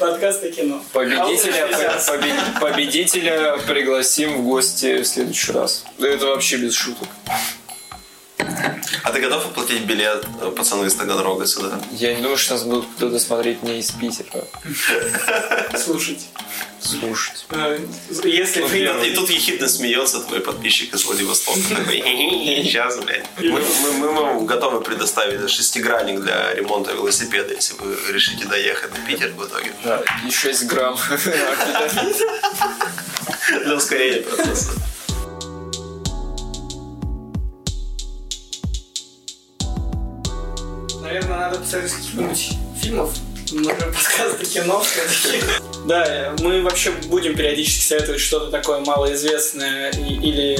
[0.00, 0.82] Подкаст о кино.
[0.92, 5.84] Победителя, А победителя пригласим в гости в следующий раз.
[5.98, 7.06] Да это вообще без шуток.
[8.38, 11.80] А ты готов оплатить билет, э, пацаны из Таганрога сюда?
[11.92, 14.44] Я не думаю, что нас будут кто-то смотреть не из Питера.
[15.76, 16.26] Слушать.
[16.80, 17.46] Слушать.
[17.50, 17.78] Э,
[18.24, 19.08] Если И тут- вы...
[19.08, 21.58] И тут ехидно смеется твой подписчик из Владивостока.
[21.90, 23.24] Сейчас, блядь.
[23.38, 29.00] Мы, мы- мы вам готовы предоставить шестигранник для ремонта велосипеда, если вы решите доехать до
[29.00, 29.72] Питера в итоге.
[29.82, 30.98] Да, и 6 грамм.
[33.64, 34.72] Для ускорения процесса.
[41.06, 42.48] Наверное, надо посмотреть каких-нибудь
[42.82, 43.14] фильмов.
[43.52, 45.44] Мы же подкаст о кино все-таки.
[45.86, 50.58] Да, мы вообще будем периодически советовать что-то такое малоизвестное или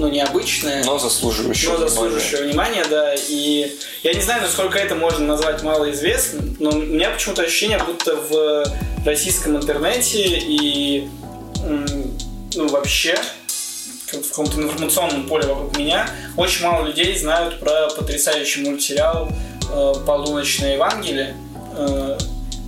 [0.00, 0.82] ну, необычное.
[0.84, 1.88] Но заслуживающее но внимания.
[1.88, 3.14] заслуживающее внимания, да.
[3.28, 8.16] И я не знаю, насколько это можно назвать малоизвестным, но у меня почему-то ощущение, будто
[8.16, 8.64] в
[9.06, 11.08] российском интернете и
[12.56, 13.16] ну, вообще
[14.22, 19.28] в каком-то информационном поле вокруг меня очень мало людей знают про потрясающий мультсериал
[19.72, 21.36] э, «Полуночное Евангелие»,
[21.76, 22.18] э,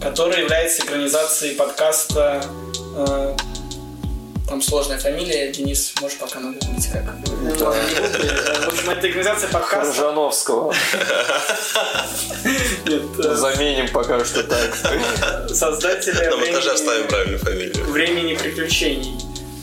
[0.03, 2.45] который является экранизацией подкаста
[2.97, 3.37] э,
[4.49, 7.03] там сложная фамилия, Денис, можешь пока нагуглить как.
[7.05, 9.93] Э, В общем, это экранизация подкаста.
[12.87, 14.75] Э, Заменим пока что так.
[15.55, 17.85] создателя На монтаже оставим правильную фамилию.
[17.87, 19.15] времени приключений.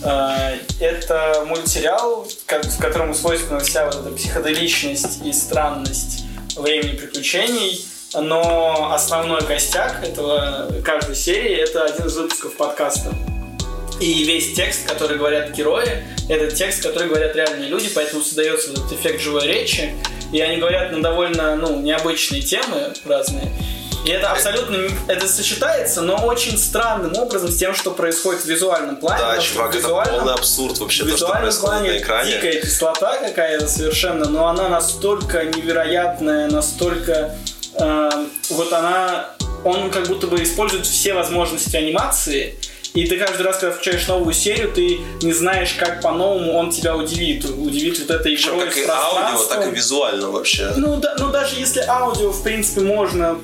[0.05, 6.25] А, Это мультсериал, в котором свойственна вся вот эта психоделичность и странность
[6.55, 7.85] времени приключений.
[8.13, 13.13] Но основной костяк этого каждой серии это один из выпусков подкаста.
[13.99, 18.91] И весь текст, который говорят герои, это текст, который говорят реальные люди, поэтому создается этот
[18.91, 19.95] эффект живой речи.
[20.31, 23.51] И они говорят на довольно ну, необычные темы разные.
[24.05, 28.97] И это абсолютно это сочетается, но очень странным образом с тем, что происходит в визуальном
[28.97, 29.19] плане.
[29.19, 32.31] Да, чувак, это полный абсурд вообще, в то, что происходит на плане экране.
[32.33, 37.35] дикая кислота какая-то совершенно, но она настолько невероятная, настолько
[37.79, 38.09] э,
[38.49, 39.31] вот она,
[39.63, 42.59] он как будто бы использует все возможности анимации.
[42.93, 46.95] И ты каждый раз, когда включаешь новую серию, ты не знаешь, как по-новому он тебя
[46.95, 47.43] удивит.
[47.43, 50.71] Удивит вот этой игрой как и аудио, так и визуально вообще.
[50.77, 53.37] Ну, да, ну даже если аудио, в принципе, можно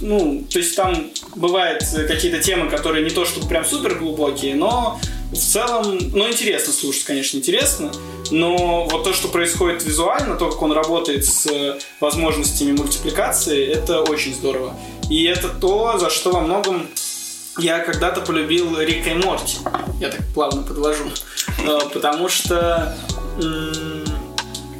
[0.00, 4.54] ну, то есть там бывают э, какие-то темы, которые не то чтобы прям супер глубокие,
[4.54, 4.98] но
[5.32, 7.90] в целом, ну, интересно слушать, конечно, интересно,
[8.30, 14.02] но вот то, что происходит визуально, то, как он работает с э, возможностями мультипликации, это
[14.02, 14.74] очень здорово.
[15.10, 16.86] И это то, за что во многом
[17.58, 19.56] я когда-то полюбил Рика и Морти.
[20.00, 21.04] Я так плавно подвожу.
[21.66, 22.96] Э, Потому что
[23.40, 24.05] м,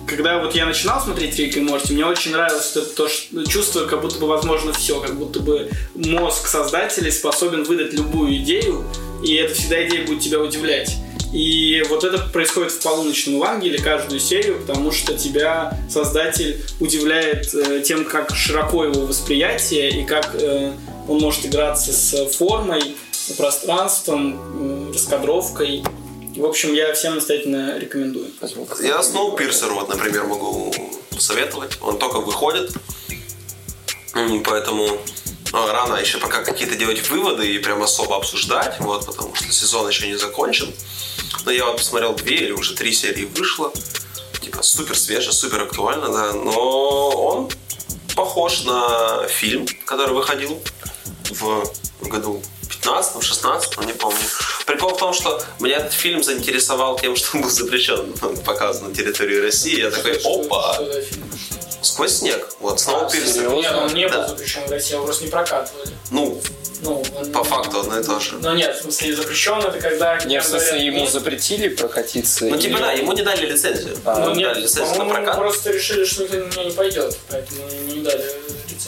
[0.07, 3.87] когда вот я начинал смотреть Рик и Морти, мне очень нравилось это то что, чувство,
[3.87, 8.85] как будто бы возможно все, как будто бы мозг создателей способен выдать любую идею,
[9.25, 10.97] и это всегда идея будет тебя удивлять.
[11.33, 17.83] И вот это происходит в полуночном Евангелии каждую серию, потому что тебя создатель удивляет э,
[17.85, 20.73] тем, как широко его восприятие и как э,
[21.09, 22.95] он может играться с формой,
[23.37, 25.83] пространством, э, раскадровкой.
[26.37, 28.31] В общем, я всем настоятельно рекомендую.
[28.81, 30.73] Я Сноупирсер, вот, например, могу
[31.11, 31.79] посоветовать.
[31.81, 32.73] Он только выходит,
[34.45, 34.99] поэтому
[35.53, 39.89] ну, рано еще пока какие-то делать выводы и прям особо обсуждать, вот, потому что сезон
[39.89, 40.75] еще не закончен.
[41.47, 43.73] Но я вот посмотрел две или уже три серии вышло.
[44.43, 46.33] Типа супер свеже, супер актуально, да.
[46.35, 47.51] Но он
[48.15, 50.61] похож на фильм, который выходил
[51.31, 51.65] в
[52.03, 52.43] году
[52.87, 54.19] 15 16 не помню.
[54.65, 58.13] Прикол в том, что меня этот фильм заинтересовал тем, что он был запрещен
[58.45, 59.81] показан на территории России.
[59.81, 60.79] Я такой, опа,
[61.83, 62.49] сквозь снег.
[62.61, 63.51] Вот, Сноупирсер.
[63.51, 64.29] Нет, он не был Да.
[64.29, 65.91] запрещен в России, его просто не прокатывали.
[66.11, 66.41] Ну,
[66.83, 68.35] Ну, он- По факту одно и то же.
[68.39, 70.23] Ну нет, в смысле запрещен это когда...
[70.27, 71.11] Не, в смысле, говорят, ему нет.
[71.11, 72.45] запретили прокатиться?
[72.45, 73.97] Ну, или- типа, да, ему не дали лицензию.
[74.05, 75.37] А, Ну нет, дали лицензию на прокат.
[75.37, 78.25] просто решили, что никто на меня не пойдет, поэтому ему не дали.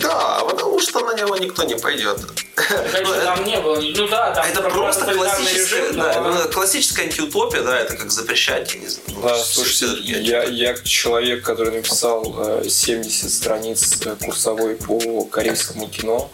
[0.00, 2.18] Да, потому что на него никто не пойдет.
[2.54, 6.32] Конечно, Ну, там не было, ну да, там Это про- просто классическая, режим, да, но-
[6.32, 10.20] ну, классическая антиутопия, да, это как запрещать, я не знаю, ну, Да, все- все слушайте,
[10.20, 12.34] я, я человек, который написал
[12.64, 16.30] э, 70 страниц э, курсовой по корейскому кино.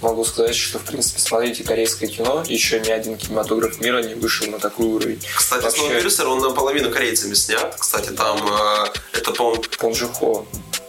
[0.00, 2.42] Могу сказать, что, в принципе, смотрите корейское кино.
[2.46, 5.22] Еще ни один кинематограф мира не вышел на такой уровень.
[5.36, 7.76] Кстати, Вообще, Snowpiercer, он наполовину корейцами снят.
[7.78, 8.86] Кстати, там э,
[9.18, 10.08] это, по-моему, Пон Джу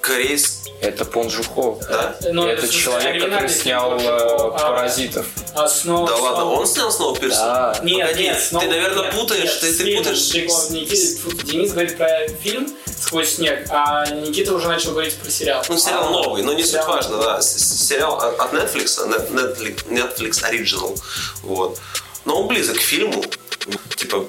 [0.02, 0.08] Хо.
[0.08, 1.78] корейский, Это Пон Джу Хо.
[1.90, 2.16] да?
[2.32, 5.26] Ну, это смысле, человек, который снял фильм, э, а- «Паразитов».
[5.56, 6.08] А снова...
[6.08, 7.30] Да ладно, снова- он снял Snowpiercer?
[7.32, 7.80] Да.
[7.84, 10.28] Нет, Погоди, нет, ты, снова- наверное, нет, путаешь, нет, ты, ты путаешь...
[10.30, 15.30] Ты, с- Никита- Денис говорит про фильм «Сквозь снег», а Никита уже начал говорить про
[15.30, 15.66] сериал.
[15.68, 17.42] Ну, сериал А, новый, но не суть сериал важно, да.
[17.42, 20.98] Сериал от Netflix, Net- Netflix, Netflix Original.
[21.44, 21.78] Вот.
[22.26, 23.24] Но он близок к фильму.
[23.98, 24.26] Типа,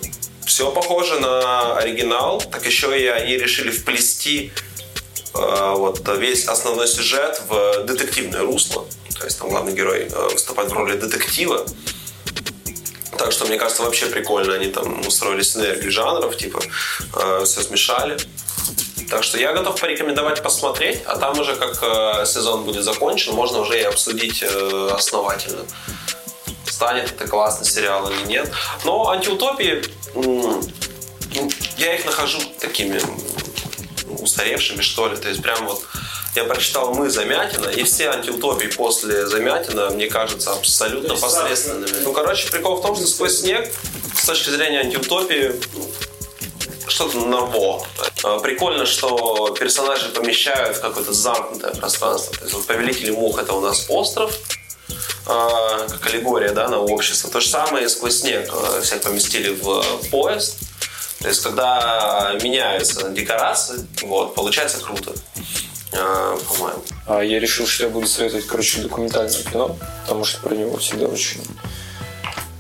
[0.47, 2.41] все похоже на оригинал.
[2.51, 4.53] Так еще и они решили вплести
[5.33, 8.87] вот весь основной сюжет в детективное русло.
[9.19, 11.67] То есть там главный герой э, выступает в роли детектива.
[13.19, 14.55] Так что, мне кажется, вообще прикольно.
[14.55, 16.61] Они там устроили синергию жанров, типа,
[17.45, 18.17] все смешали.
[19.11, 23.59] Так что я готов порекомендовать посмотреть, а там уже как э, сезон будет закончен, можно
[23.59, 25.65] уже и обсудить э, основательно.
[26.65, 28.51] Станет это классный сериал или нет.
[28.85, 29.83] Но антиутопии,
[30.15, 30.63] ну,
[31.77, 33.01] я их нахожу такими
[34.23, 35.17] устаревшими, что ли.
[35.17, 35.83] То есть прям вот
[36.35, 42.05] я прочитал «Мы» Замятина, и все антиутопии после Замятина, мне кажется, абсолютно есть посредственными.
[42.05, 43.69] Ну, короче, прикол в том, что «Сквозь снег»
[44.17, 45.61] с точки зрения антиутопии
[46.87, 47.85] что-то ново.
[48.23, 52.37] А, Прикольно, что персонажи помещают в какое-то замкнутое пространство.
[52.37, 54.37] То есть вот Повелители мух это у нас остров,
[55.27, 57.31] а, как аллегория да, на общество.
[57.31, 60.59] То же самое и сквозь снег а, всех поместили в поезд.
[61.21, 65.13] То есть, когда меняются декорации, вот, получается круто.
[65.93, 66.83] А, По-моему.
[67.07, 71.07] А я решил, что я буду советовать, короче, документальное кино, потому что про него всегда
[71.07, 71.41] очень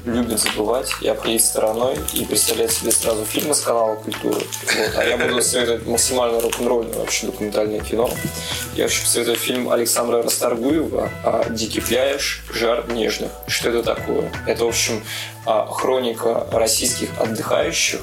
[0.04, 4.40] любят забывать и обходить стороной и представлять себе сразу фильмы с канала культуры.
[4.40, 4.92] Вот.
[4.96, 8.10] А я буду советовать максимально рок-н-ролльное вообще документальное кино.
[8.74, 12.42] Я вообще посоветую фильм Александра Расторгуева а, «Дикий пляж.
[12.52, 13.30] Жар нежных».
[13.46, 14.32] Что это такое?
[14.46, 15.02] Это, в общем,
[15.46, 18.00] а, хроника российских отдыхающих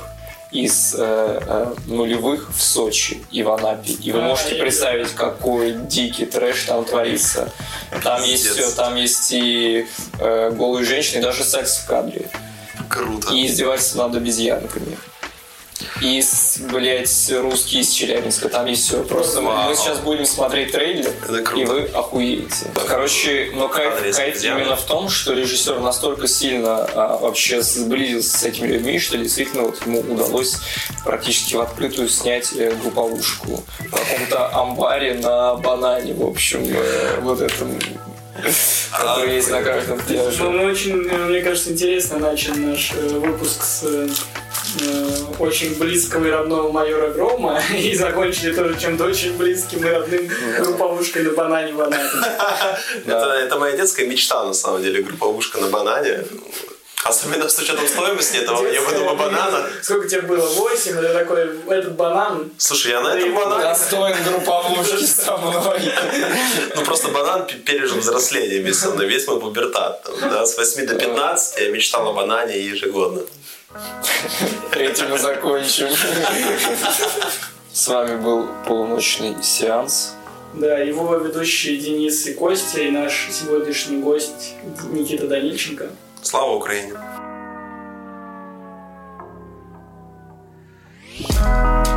[0.63, 3.93] из э, э, нулевых в Сочи и в Анапе.
[3.93, 7.51] И вы А, можете представить, какой дикий трэш там творится.
[8.03, 9.87] Там есть все, там есть и
[10.19, 12.29] э, голые женщины, и даже секс в кадре.
[12.89, 13.33] Круто.
[13.33, 14.97] И издевательство над обезьянками.
[16.01, 16.23] И,
[16.71, 19.03] блядь, русские из Челябинска, там есть все.
[19.03, 19.69] Просто мы- Вау.
[19.69, 21.61] мы сейчас будем смотреть трейлер, Это круто.
[21.61, 22.65] и вы охуеете.
[22.87, 24.61] Короче, но кайф, Адрес кайф обезьяны.
[24.61, 29.63] именно в том, что режиссер настолько сильно а, вообще сблизился с этими людьми, что действительно
[29.63, 30.57] вот ему удалось
[31.03, 37.41] практически в открытую снять э, групповушку в каком-то амбаре на банане, в общем, э, вот
[37.41, 37.77] этом
[38.91, 40.43] который есть на каждом Ну, пляже.
[40.43, 43.83] мы очень, э, мне кажется, интересно начали наш э, выпуск с
[45.39, 50.29] очень близкого и родного майора Грома и закончили тоже чем-то очень близким и родным
[50.59, 52.09] групповушкой на банане банане.
[53.05, 56.23] Это, моя детская мечта, на самом деле, групповушка на банане.
[57.03, 59.69] Особенно с учетом стоимости этого ебаного банана.
[59.81, 60.45] Сколько тебе было?
[60.45, 60.97] Восемь?
[60.97, 62.51] Это такой, этот банан.
[62.57, 63.63] Слушай, я на этом банане...
[63.63, 65.79] Достоин групповушки со мной.
[66.75, 70.05] Ну, просто банан пережил взросление вместе со мной, весь мой пубертат.
[70.21, 73.21] да, с 8 до 15 я мечтал о банане ежегодно.
[74.71, 75.87] Этим мы закончим.
[77.71, 80.15] С вами был полуночный сеанс.
[80.53, 84.55] Да, его ведущие Денис и Костя, и наш сегодняшний гость
[84.91, 85.89] Никита Данильченко.
[86.21, 86.93] Слава Украине!
[91.29, 91.96] thank you